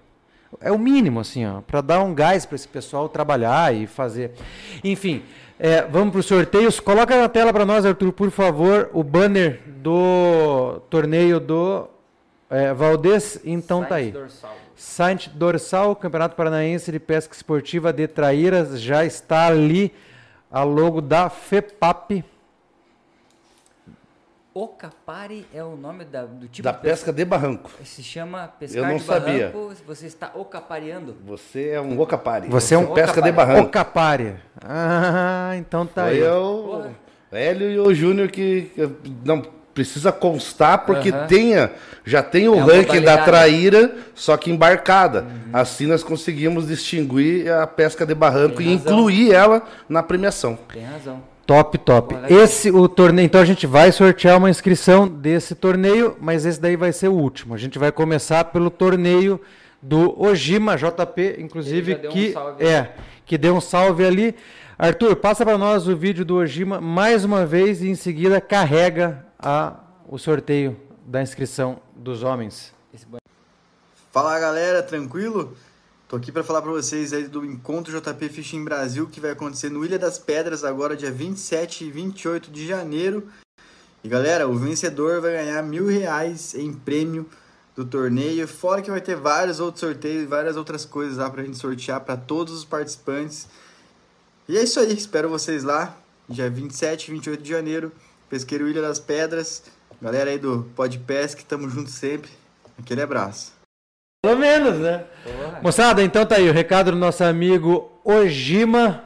[0.62, 4.32] É o mínimo, assim, ó, para dar um gás para esse pessoal trabalhar e fazer.
[4.84, 5.24] Enfim,
[5.62, 6.80] é, vamos para os sorteios.
[6.80, 11.86] Coloca na tela para nós, Arthur, por favor, o banner do torneio do
[12.50, 13.42] é, Valdez.
[13.44, 14.12] Então tá aí.
[14.12, 14.56] Dorsal.
[14.74, 18.80] Site Dorsal, Campeonato Paranaense de Pesca Esportiva de Traíras.
[18.80, 19.94] Já está ali
[20.50, 22.24] a logo da FEPAP.
[24.54, 27.72] Ocapari é o nome da, do tipo da de pesca, pesca de barranco.
[27.84, 29.50] Se chama pescar Eu não de sabia.
[29.50, 29.76] barranco.
[29.86, 31.16] Você está ocapareando.
[31.26, 32.50] Você é um ocapari.
[32.50, 33.68] Você é um pesca de barranco.
[33.68, 34.36] Ocapari.
[34.62, 36.20] Ah, então tá Foi aí.
[36.20, 36.92] Eu,
[37.32, 38.72] o Hélio e o Júnior que
[39.24, 39.44] não
[39.74, 41.28] precisa constar porque uhum.
[41.28, 41.72] tenha,
[42.04, 45.22] já tem o é ranking da traíra, só que embarcada.
[45.22, 45.50] Uhum.
[45.54, 48.94] Assim nós conseguimos distinguir a pesca de barranco tem e razão.
[48.94, 50.58] incluir ela na premiação.
[50.74, 51.22] Tem razão.
[51.50, 52.16] Top, top.
[52.30, 56.76] Esse o torneio, então a gente vai sortear uma inscrição desse torneio, mas esse daí
[56.76, 57.56] vai ser o último.
[57.56, 59.42] A gente vai começar pelo torneio
[59.82, 62.92] do Ojima JP, inclusive que um é,
[63.26, 64.36] que deu um salve ali.
[64.78, 69.26] Arthur, passa para nós o vídeo do Ojima mais uma vez e em seguida carrega
[69.40, 69.74] a,
[70.08, 72.72] o sorteio da inscrição dos homens.
[74.12, 75.58] Fala galera, tranquilo?
[76.10, 79.70] Tô aqui para falar para vocês aí do Encontro JP Fishing Brasil que vai acontecer
[79.70, 83.30] no Ilha das Pedras agora dia 27 e 28 de janeiro.
[84.04, 87.30] E galera, o vencedor vai ganhar mil reais em prêmio
[87.76, 91.60] do torneio, fora que vai ter vários outros sorteios, várias outras coisas lá pra gente
[91.60, 93.48] sortear para todos os participantes.
[94.48, 95.96] E é isso aí, espero vocês lá,
[96.28, 97.92] dia 27 e 28 de janeiro,
[98.28, 99.62] Pesqueiro Ilha das Pedras.
[100.02, 102.32] Galera aí do Pod Pesca, tamo junto sempre.
[102.80, 103.59] Aquele abraço.
[104.22, 105.06] Pelo menos, né?
[105.24, 105.60] Porra.
[105.64, 109.06] Moçada, então tá aí o recado do nosso amigo Ojima,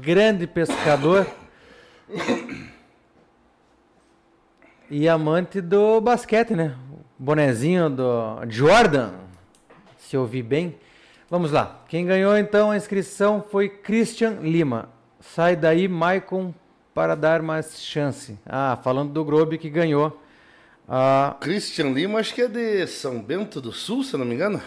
[0.00, 1.26] grande pescador.
[4.90, 6.74] E amante do basquete, né?
[7.18, 9.10] Bonezinho do Jordan,
[9.98, 10.78] se eu ouvi bem.
[11.28, 11.82] Vamos lá.
[11.86, 14.88] Quem ganhou então a inscrição foi Christian Lima.
[15.20, 16.54] Sai daí, Maicon,
[16.94, 18.38] para dar mais chance.
[18.46, 20.18] Ah, falando do Grobe que ganhou.
[20.88, 24.34] Ah, Christian Lima, acho que é de São Bento do Sul, se eu não me
[24.34, 24.60] engano.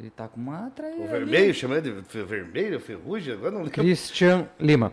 [0.00, 1.00] Ele tá com uma traíra.
[1.02, 3.72] O vermelho, chamei de fe- vermelho, ferrugem, agora não lembro.
[3.82, 4.92] Christian Lima.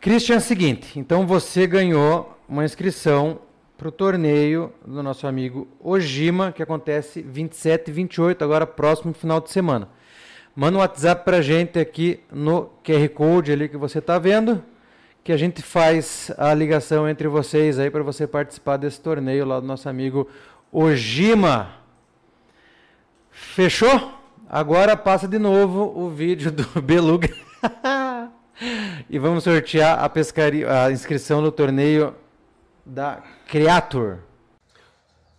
[0.00, 3.40] Christian, é o seguinte, então você ganhou uma inscrição
[3.76, 9.40] para o torneio do nosso amigo Ojima, que acontece 27 e 28, agora próximo final
[9.40, 9.88] de semana.
[10.54, 14.62] Manda um WhatsApp para gente aqui no QR Code ali que você está vendo,
[15.24, 19.58] que a gente faz a ligação entre vocês aí para você participar desse torneio lá
[19.58, 20.28] do nosso amigo
[20.70, 21.76] Ojima.
[23.30, 24.12] Fechou?
[24.46, 27.30] Agora passa de novo o vídeo do Beluga.
[29.08, 32.14] e vamos sortear a pescaria, a inscrição no torneio
[32.84, 34.18] da Creator.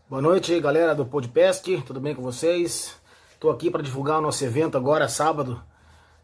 [0.10, 3.00] Boa noite, galera do Podpesc, tudo bem com vocês?
[3.32, 5.62] Estou aqui para divulgar o nosso evento agora, sábado,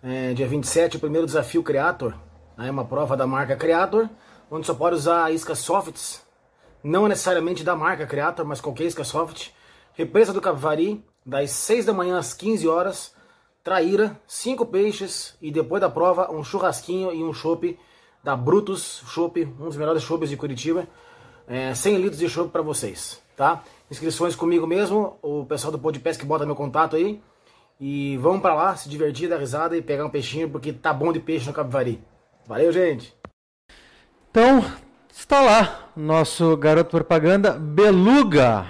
[0.02, 2.16] é, dia 27, o primeiro desafio Creator.
[2.58, 4.10] É uma prova da marca Creator,
[4.50, 6.22] onde só pode usar iscas softs,
[6.84, 9.50] não necessariamente da marca Creator, mas qualquer isca soft.
[9.94, 13.14] Represa do Capivari, das 6 da manhã às 15 horas.
[13.64, 17.78] Traíra, 5 peixes e depois da prova um churrasquinho e um chopp
[18.24, 20.88] da Brutus Chopp, um dos melhores chopps de Curitiba.
[21.48, 23.64] É, 100 litros de chopp para vocês, tá?
[23.90, 27.22] Inscrições comigo mesmo, o pessoal do Podpesc que bota meu contato aí.
[27.80, 31.12] E vamos para lá, se divertir, dar risada e pegar um peixinho, porque tá bom
[31.12, 32.02] de peixe no Capivari.
[32.48, 33.16] Valeu, gente!
[34.30, 34.64] Então,
[35.12, 38.66] está lá nosso garoto propaganda Beluga.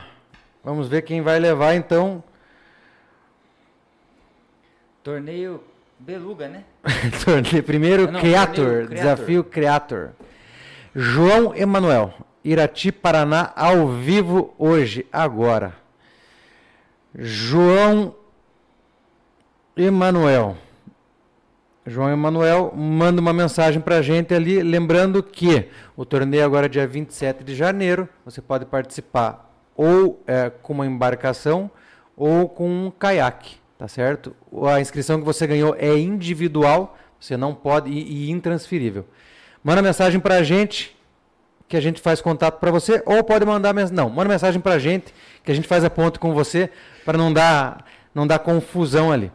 [0.63, 2.23] Vamos ver quem vai levar então.
[5.03, 5.63] Torneio
[5.99, 6.63] Beluga, né?
[7.23, 9.15] torneio primeiro não, Creator, torneio Creator.
[9.15, 10.09] desafio Creator.
[10.93, 15.73] João Emanuel, Irati, Paraná, ao vivo hoje, agora.
[17.15, 18.15] João
[19.75, 20.57] Emanuel.
[21.85, 25.67] João Emanuel manda uma mensagem para a gente ali, lembrando que
[25.97, 28.07] o torneio agora é dia 27 de janeiro.
[28.23, 31.71] Você pode participar ou é, com uma embarcação
[32.15, 34.35] ou com um caiaque, tá certo?
[34.67, 39.07] A inscrição que você ganhou é individual, você não pode e, e intransferível.
[39.63, 40.95] Manda mensagem para a gente
[41.67, 44.79] que a gente faz contato para você, ou pode mandar não, manda mensagem para a
[44.79, 45.13] gente
[45.43, 46.69] que a gente faz a ponto com você
[47.03, 49.31] para não dar não dar confusão ali.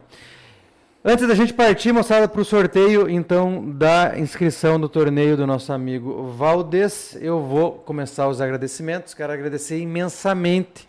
[1.05, 5.71] Antes da gente partir, moçada, para o sorteio, então, da inscrição do torneio do nosso
[5.71, 9.13] amigo Valdez, eu vou começar os agradecimentos.
[9.13, 10.87] Quero agradecer imensamente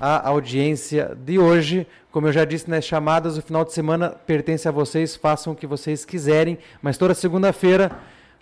[0.00, 1.86] a audiência de hoje.
[2.10, 5.56] Como eu já disse nas chamadas, o final de semana pertence a vocês, façam o
[5.56, 7.92] que vocês quiserem, mas toda segunda-feira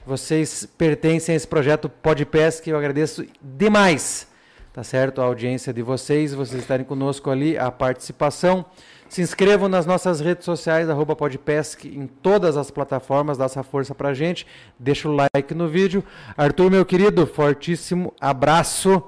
[0.07, 4.29] vocês pertencem a esse projeto Podpesc, eu agradeço demais,
[4.73, 5.21] tá certo?
[5.21, 8.65] A audiência de vocês, vocês estarem conosco ali, a participação.
[9.11, 13.93] Se inscrevam nas nossas redes sociais, arroba Podpesc, em todas as plataformas, dá essa força
[13.93, 14.47] pra gente.
[14.79, 16.05] Deixa o like no vídeo.
[16.37, 19.03] Arthur, meu querido, fortíssimo abraço.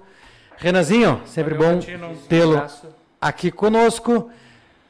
[0.56, 2.66] Renanzinho, sempre Valeu, bom tê-lo
[3.20, 4.28] aqui conosco.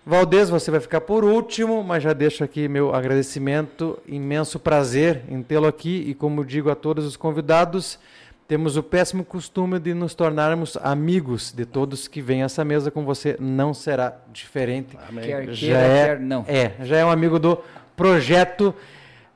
[0.05, 5.43] Valdez, você vai ficar por último, mas já deixo aqui meu agradecimento, imenso prazer em
[5.43, 7.98] tê-lo aqui e como digo a todos os convidados,
[8.47, 12.90] temos o péssimo costume de nos tornarmos amigos de todos que vêm a essa mesa
[12.90, 14.98] com você, não será diferente.
[15.09, 15.24] Amém.
[15.24, 16.44] Quer Já queira, é, quer não.
[16.47, 17.56] é, já é um amigo do
[17.97, 18.74] projeto.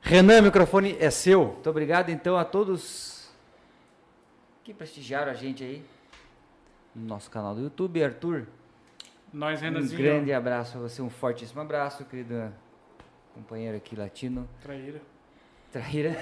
[0.01, 1.47] Renan, o microfone é seu.
[1.47, 3.29] Muito obrigado então a todos
[4.63, 5.85] que prestigiaram a gente aí
[6.95, 8.03] no nosso canal do YouTube.
[8.03, 8.47] Arthur,
[9.33, 12.53] Nós, um grande abraço a você, um fortíssimo abraço, querido
[13.35, 14.49] companheiro aqui latino.
[14.63, 15.16] Traíra.
[15.81, 16.17] Traíra.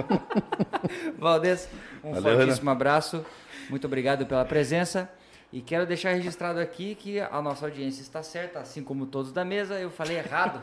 [1.18, 1.68] Valdez,
[2.02, 3.24] um Valeu, fortíssimo abraço.
[3.68, 5.10] Muito obrigado pela presença.
[5.52, 9.44] E quero deixar registrado aqui que a nossa audiência está certa, assim como todos da
[9.44, 9.74] mesa.
[9.78, 10.62] Eu falei errado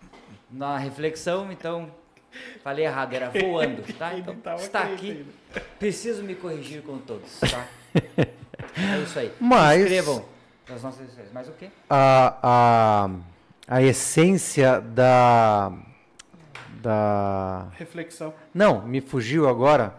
[0.50, 1.90] na reflexão, então
[2.62, 4.14] falei errado, era voando, tá?
[4.16, 5.26] Então está aqui.
[5.78, 7.66] Preciso me corrigir com todos, tá?
[8.76, 9.32] É isso aí.
[9.40, 10.24] Mas- Se inscrevam.
[10.68, 11.30] das nossas redes sociais.
[11.34, 11.68] Mas o quê?
[11.90, 13.10] A, a,
[13.76, 15.72] a essência da.
[16.92, 17.66] Da.
[17.76, 18.32] Reflexão.
[18.54, 19.94] Não, me fugiu agora.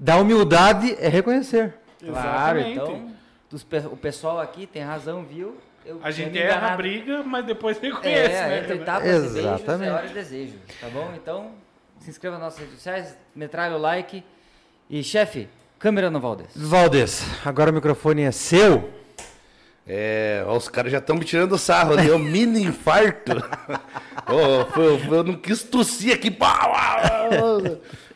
[0.00, 1.74] Da humildade é reconhecer.
[2.04, 2.70] Claro, Exatamente.
[2.72, 3.14] então
[3.48, 5.56] dos o pessoal aqui tem razão, viu?
[5.86, 6.76] Eu A gente erra, enganado.
[6.78, 8.58] briga, mas depois reconhece, É, né?
[8.58, 9.88] entre tapas e beijos Exatamente.
[9.88, 11.12] é hora de desejo, tá bom?
[11.14, 11.52] Então,
[12.00, 14.24] se inscreva nas nossas redes sociais, metralha o like.
[14.90, 15.48] E, chefe,
[15.78, 16.48] câmera no Valdez.
[16.56, 18.90] Valdez, agora o microfone é seu.
[19.86, 23.32] É, ó, os caras já estão me tirando sarro ali, é um mini infarto.
[24.26, 26.34] Ó, foi- foi- eu não quis tossir aqui.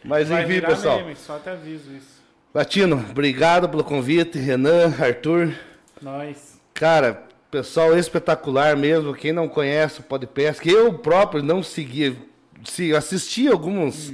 [0.04, 0.98] Mas Vai enfim, virar pessoal.
[1.00, 2.18] meme, só te aviso isso.
[2.54, 4.38] Latino, obrigado pelo convite.
[4.38, 5.52] Renan, Arthur.
[6.00, 6.58] Nós.
[6.72, 9.14] Cara, pessoal espetacular mesmo.
[9.14, 12.16] Quem não conhece o Podpesc, eu próprio não seguia.
[12.64, 14.12] Se, assisti alguns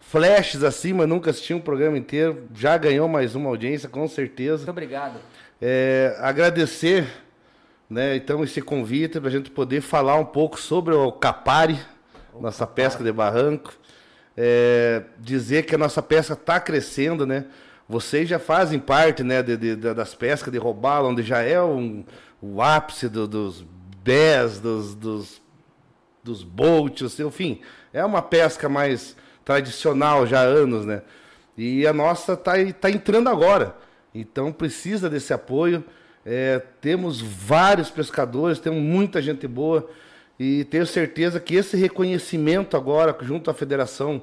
[0.00, 2.44] flashes assim, mas nunca assisti um programa inteiro.
[2.54, 4.58] Já ganhou mais uma audiência, com certeza.
[4.58, 5.18] Muito obrigado.
[5.64, 7.06] É, agradecer,
[7.88, 11.78] né, então, esse convite para a gente poder falar um pouco sobre o Capari,
[12.40, 13.72] nossa pesca de barranco.
[14.36, 17.44] É, dizer que a nossa pesca está crescendo, né?
[17.88, 21.62] Vocês já fazem parte, né, de, de- da- das pescas de robalo, onde já é
[21.62, 22.02] um,
[22.40, 23.64] o ápice do- dos
[24.02, 25.40] bés, dos, dos,
[26.24, 27.60] dos bolts, enfim.
[27.92, 29.14] É uma pesca mais
[29.44, 31.02] tradicional já há anos, né?
[31.56, 33.76] E a nossa está tá entrando agora.
[34.14, 35.84] Então precisa desse apoio.
[36.24, 39.88] É, temos vários pescadores, temos muita gente boa.
[40.38, 44.22] E tenho certeza que esse reconhecimento agora, junto à Federação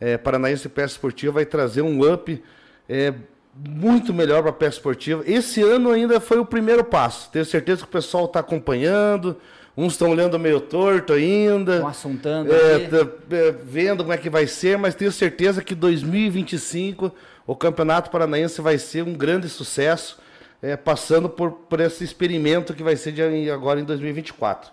[0.00, 2.42] é, Paranaense de Pesca Esportiva, vai trazer um up
[2.88, 3.14] é,
[3.56, 5.22] muito melhor para a pesca esportiva.
[5.26, 7.30] Esse ano ainda foi o primeiro passo.
[7.30, 9.36] Tenho certeza que o pessoal está acompanhando.
[9.76, 11.74] Uns estão olhando meio torto ainda.
[11.74, 15.74] Estão assuntando É, tá, é, vendo como é que vai ser, mas tenho certeza que
[15.74, 17.12] 2025
[17.46, 20.18] o Campeonato Paranaense vai ser um grande sucesso,
[20.62, 24.72] é, passando por, por esse experimento que vai ser de agora em 2024.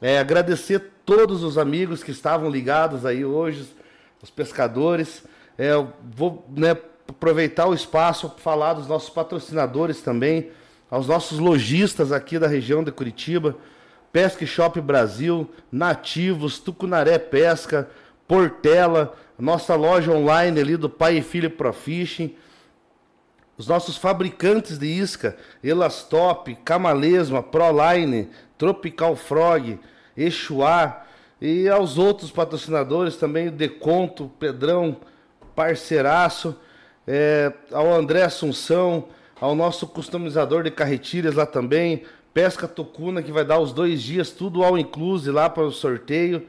[0.00, 3.68] É, agradecer todos os amigos que estavam ligados aí hoje,
[4.22, 5.24] os pescadores.
[5.58, 5.72] É,
[6.14, 6.76] vou né,
[7.08, 10.50] aproveitar o espaço para falar dos nossos patrocinadores também,
[10.90, 13.56] aos nossos lojistas aqui da região de Curitiba.
[14.12, 17.88] Pesca Shop Brasil, Nativos, Tucunaré Pesca,
[18.26, 22.34] Portela, nossa loja online ali do Pai e Filho Pro Fishing,
[23.58, 29.78] os nossos fabricantes de isca, Elastop, Camalesma, Proline, Tropical Frog,
[30.16, 31.04] Exuá
[31.40, 34.96] e aos outros patrocinadores também, Deconto, Pedrão,
[35.54, 36.56] parceiraço,
[37.06, 39.08] é, ao André Assunção,
[39.40, 42.04] ao nosso customizador de carretilhas lá também,
[42.34, 46.46] Pesca Tocuna, que vai dar os dois dias, tudo ao inclusive lá para o sorteio.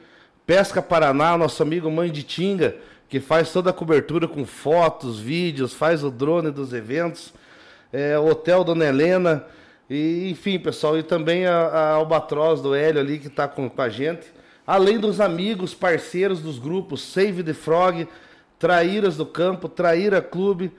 [0.47, 2.77] Pesca Paraná, nosso amigo Mãe de Tinga,
[3.09, 7.33] que faz toda a cobertura com fotos, vídeos, faz o drone dos eventos.
[7.91, 9.45] É, Hotel Dona Helena,
[9.89, 13.81] e enfim, pessoal, e também a, a Albatroz do Hélio ali que está com, com
[13.81, 14.25] a gente.
[14.65, 18.07] Além dos amigos, parceiros dos grupos Save the Frog,
[18.57, 20.71] Traíras do Campo, Traíra Clube.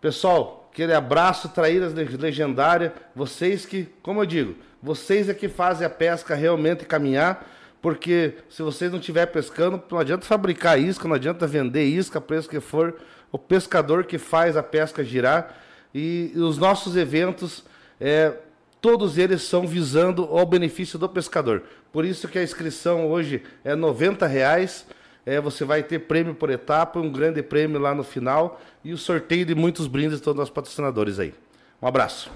[0.00, 2.92] Pessoal, aquele abraço, Traíras Le- Legendária.
[3.16, 7.57] Vocês que, como eu digo, vocês é que fazem a pesca realmente caminhar.
[7.80, 12.48] Porque se vocês não estiverem pescando, não adianta fabricar isca, não adianta vender isca, preço
[12.48, 12.96] que for.
[13.30, 15.54] O pescador que faz a pesca girar.
[15.94, 17.64] E, e os nossos eventos,
[18.00, 18.34] é,
[18.80, 21.62] todos eles são visando ao benefício do pescador.
[21.92, 24.86] Por isso que a inscrição hoje é 90 reais.
[25.24, 28.98] É, você vai ter prêmio por etapa, um grande prêmio lá no final e o
[28.98, 31.34] sorteio de muitos brindes de todos os patrocinadores aí.
[31.82, 32.30] Um abraço.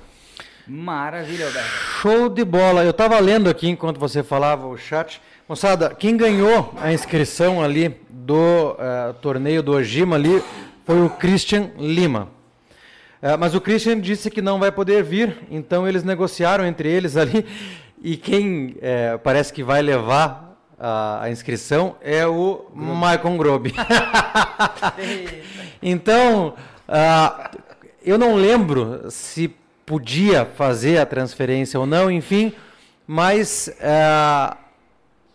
[0.67, 1.69] Maravilha, Alberto.
[2.01, 2.85] Show de bola.
[2.85, 5.21] Eu estava lendo aqui enquanto você falava o chat.
[5.49, 10.43] Moçada, quem ganhou a inscrição ali do eh, torneio do Ojima ali
[10.87, 12.29] foi o Christian Lima.
[13.21, 17.17] Eh, mas o Christian disse que não vai poder vir, então eles negociaram entre eles
[17.17, 17.45] ali.
[18.01, 23.75] E quem eh, parece que vai levar a, inscrição é o Michael Grobe.
[25.85, 26.55] Então,
[26.87, 27.51] ah,
[28.05, 29.53] eu não lembro se
[29.85, 32.53] podia fazer a transferência ou não, enfim,
[33.07, 34.57] mas ah,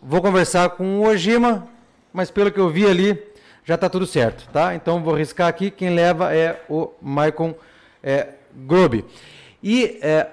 [0.02, 1.68] vou conversar com o Ojima,
[2.12, 3.22] mas pelo que eu vi ali,
[3.64, 4.74] já está tudo certo, tá?
[4.74, 7.54] Então vou riscar aqui, quem leva é o Maicon
[8.02, 9.04] é, Grobe.
[9.62, 10.26] E é,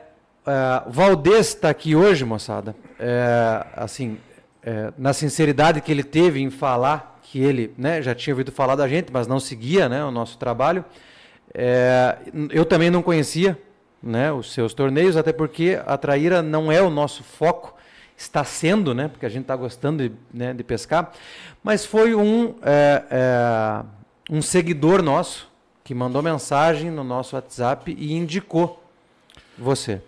[0.85, 4.17] o Valdez está aqui hoje, moçada, é, assim,
[4.63, 8.75] é, na sinceridade que ele teve em falar que ele né, já tinha ouvido falar
[8.75, 10.85] da gente, mas não seguia né, o nosso trabalho.
[11.53, 12.17] É,
[12.51, 13.57] eu também não conhecia
[14.05, 17.75] né, os seus torneios, até porque a traíra não é o nosso foco,
[18.15, 21.11] está sendo, né, porque a gente está gostando de, né, de pescar,
[21.63, 23.83] mas foi um, é, é,
[24.29, 25.51] um seguidor nosso
[25.83, 28.81] que mandou mensagem no nosso WhatsApp e indicou
[29.57, 30.01] você.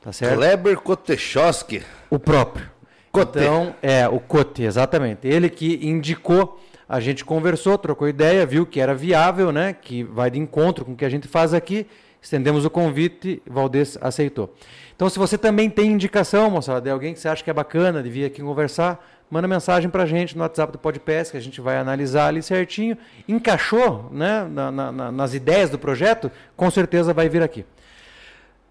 [0.00, 0.36] Tá certo?
[0.36, 1.82] Kleber Kotechoski.
[2.08, 2.70] O próprio.
[3.10, 3.38] Cote.
[3.38, 5.26] Então, é, o Cote, exatamente.
[5.26, 9.72] Ele que indicou, a gente conversou, trocou ideia, viu que era viável, né?
[9.72, 11.86] Que vai de encontro com o que a gente faz aqui.
[12.26, 14.52] Estendemos o convite, Valdez aceitou.
[14.96, 18.02] Então, se você também tem indicação, moçada, de alguém que você acha que é bacana
[18.02, 21.60] de vir aqui conversar, manda mensagem pra gente no WhatsApp do Podpes, que a gente
[21.60, 22.98] vai analisar ali certinho.
[23.28, 27.64] Encaixou né, na- na- nas ideias do projeto, com certeza vai vir aqui.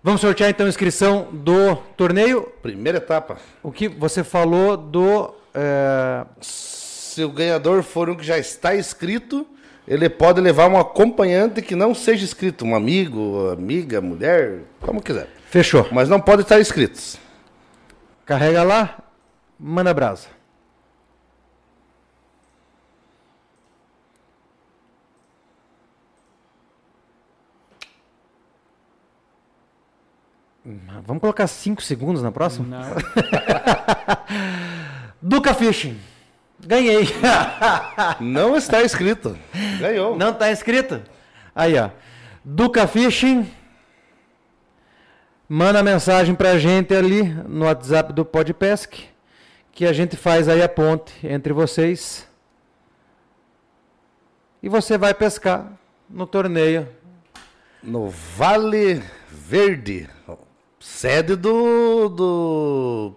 [0.03, 2.51] Vamos sortear então a inscrição do torneio.
[2.61, 3.37] Primeira etapa.
[3.63, 5.33] O que você falou do.
[5.53, 9.47] é, Se o ganhador for um que já está inscrito,
[9.87, 15.29] ele pode levar um acompanhante que não seja inscrito, um amigo, amiga, mulher, como quiser.
[15.49, 15.87] Fechou.
[15.91, 17.17] Mas não pode estar inscritos.
[18.25, 18.97] Carrega lá,
[19.59, 20.27] manda brasa.
[30.65, 32.65] Hum, Vamos colocar 5 segundos na próxima?
[32.67, 32.95] Não.
[35.21, 35.99] Duca Fishing.
[36.59, 37.07] Ganhei.
[38.19, 39.37] Não está inscrito.
[39.79, 40.15] Ganhou.
[40.15, 41.01] Não tá inscrito?
[41.55, 41.89] Aí, ó.
[42.43, 43.49] Duca Fishing.
[45.47, 49.05] Manda mensagem pra gente ali no WhatsApp do Podpesc.
[49.71, 52.27] Que a gente faz aí a ponte entre vocês.
[54.63, 55.71] E você vai pescar
[56.09, 56.87] no torneio.
[57.83, 60.09] No Vale Verde,
[60.79, 63.15] sede do, do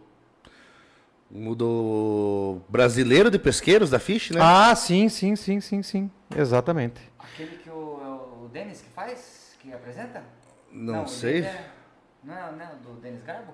[1.30, 4.40] do brasileiro de pesqueiros da Fish, né?
[4.42, 6.10] Ah, sim, sim, sim, sim, sim.
[6.36, 7.00] Exatamente.
[7.18, 9.52] Aquele que o, é o Denis que faz?
[9.60, 10.22] Que apresenta?
[10.72, 11.40] não, o sei.
[11.40, 11.66] é-
[12.24, 13.52] não é não, é do Denis Garbo?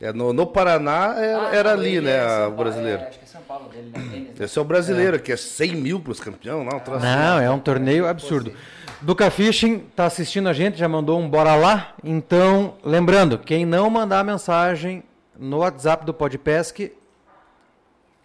[0.00, 3.02] É, no, no Paraná era, Ah, era não, ali, né, é o Paulo, brasileiro.
[3.02, 3.98] É, acho que é São Paulo dele, né?
[4.10, 4.44] Denis, né?
[4.46, 7.04] Esse é o brasileiro, que é 100 mil para os campeões, não, troço.
[7.04, 8.54] Não, é um torneio absurdo.
[9.02, 11.94] Duca Fishing tá assistindo a gente, já mandou um bora lá.
[12.02, 15.02] Então, lembrando, quem não mandar mensagem
[15.40, 16.92] no WhatsApp do Podpesc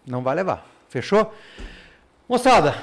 [0.06, 0.68] não vai levar.
[0.90, 1.34] Fechou?
[2.28, 2.76] Moçada,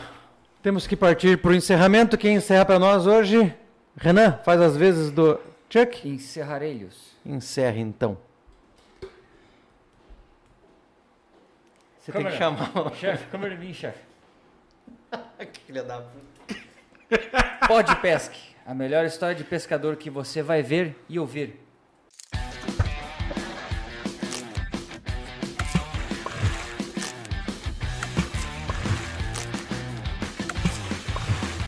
[0.62, 2.16] temos que partir para o encerramento.
[2.16, 3.54] Quem encerra para nós hoje?
[3.96, 5.38] Renan, faz as vezes do
[5.68, 6.08] Chuck.
[6.08, 7.12] Encerrarelhos.
[7.24, 8.16] Encerra então.
[12.00, 12.36] Você tem que Câmera.
[12.36, 14.00] chamar o Chefe, câmera em mim, chefe.
[15.66, 17.68] filho da puta.
[17.68, 21.60] Pode Pesque, a melhor história de pescador que você vai ver e ouvir.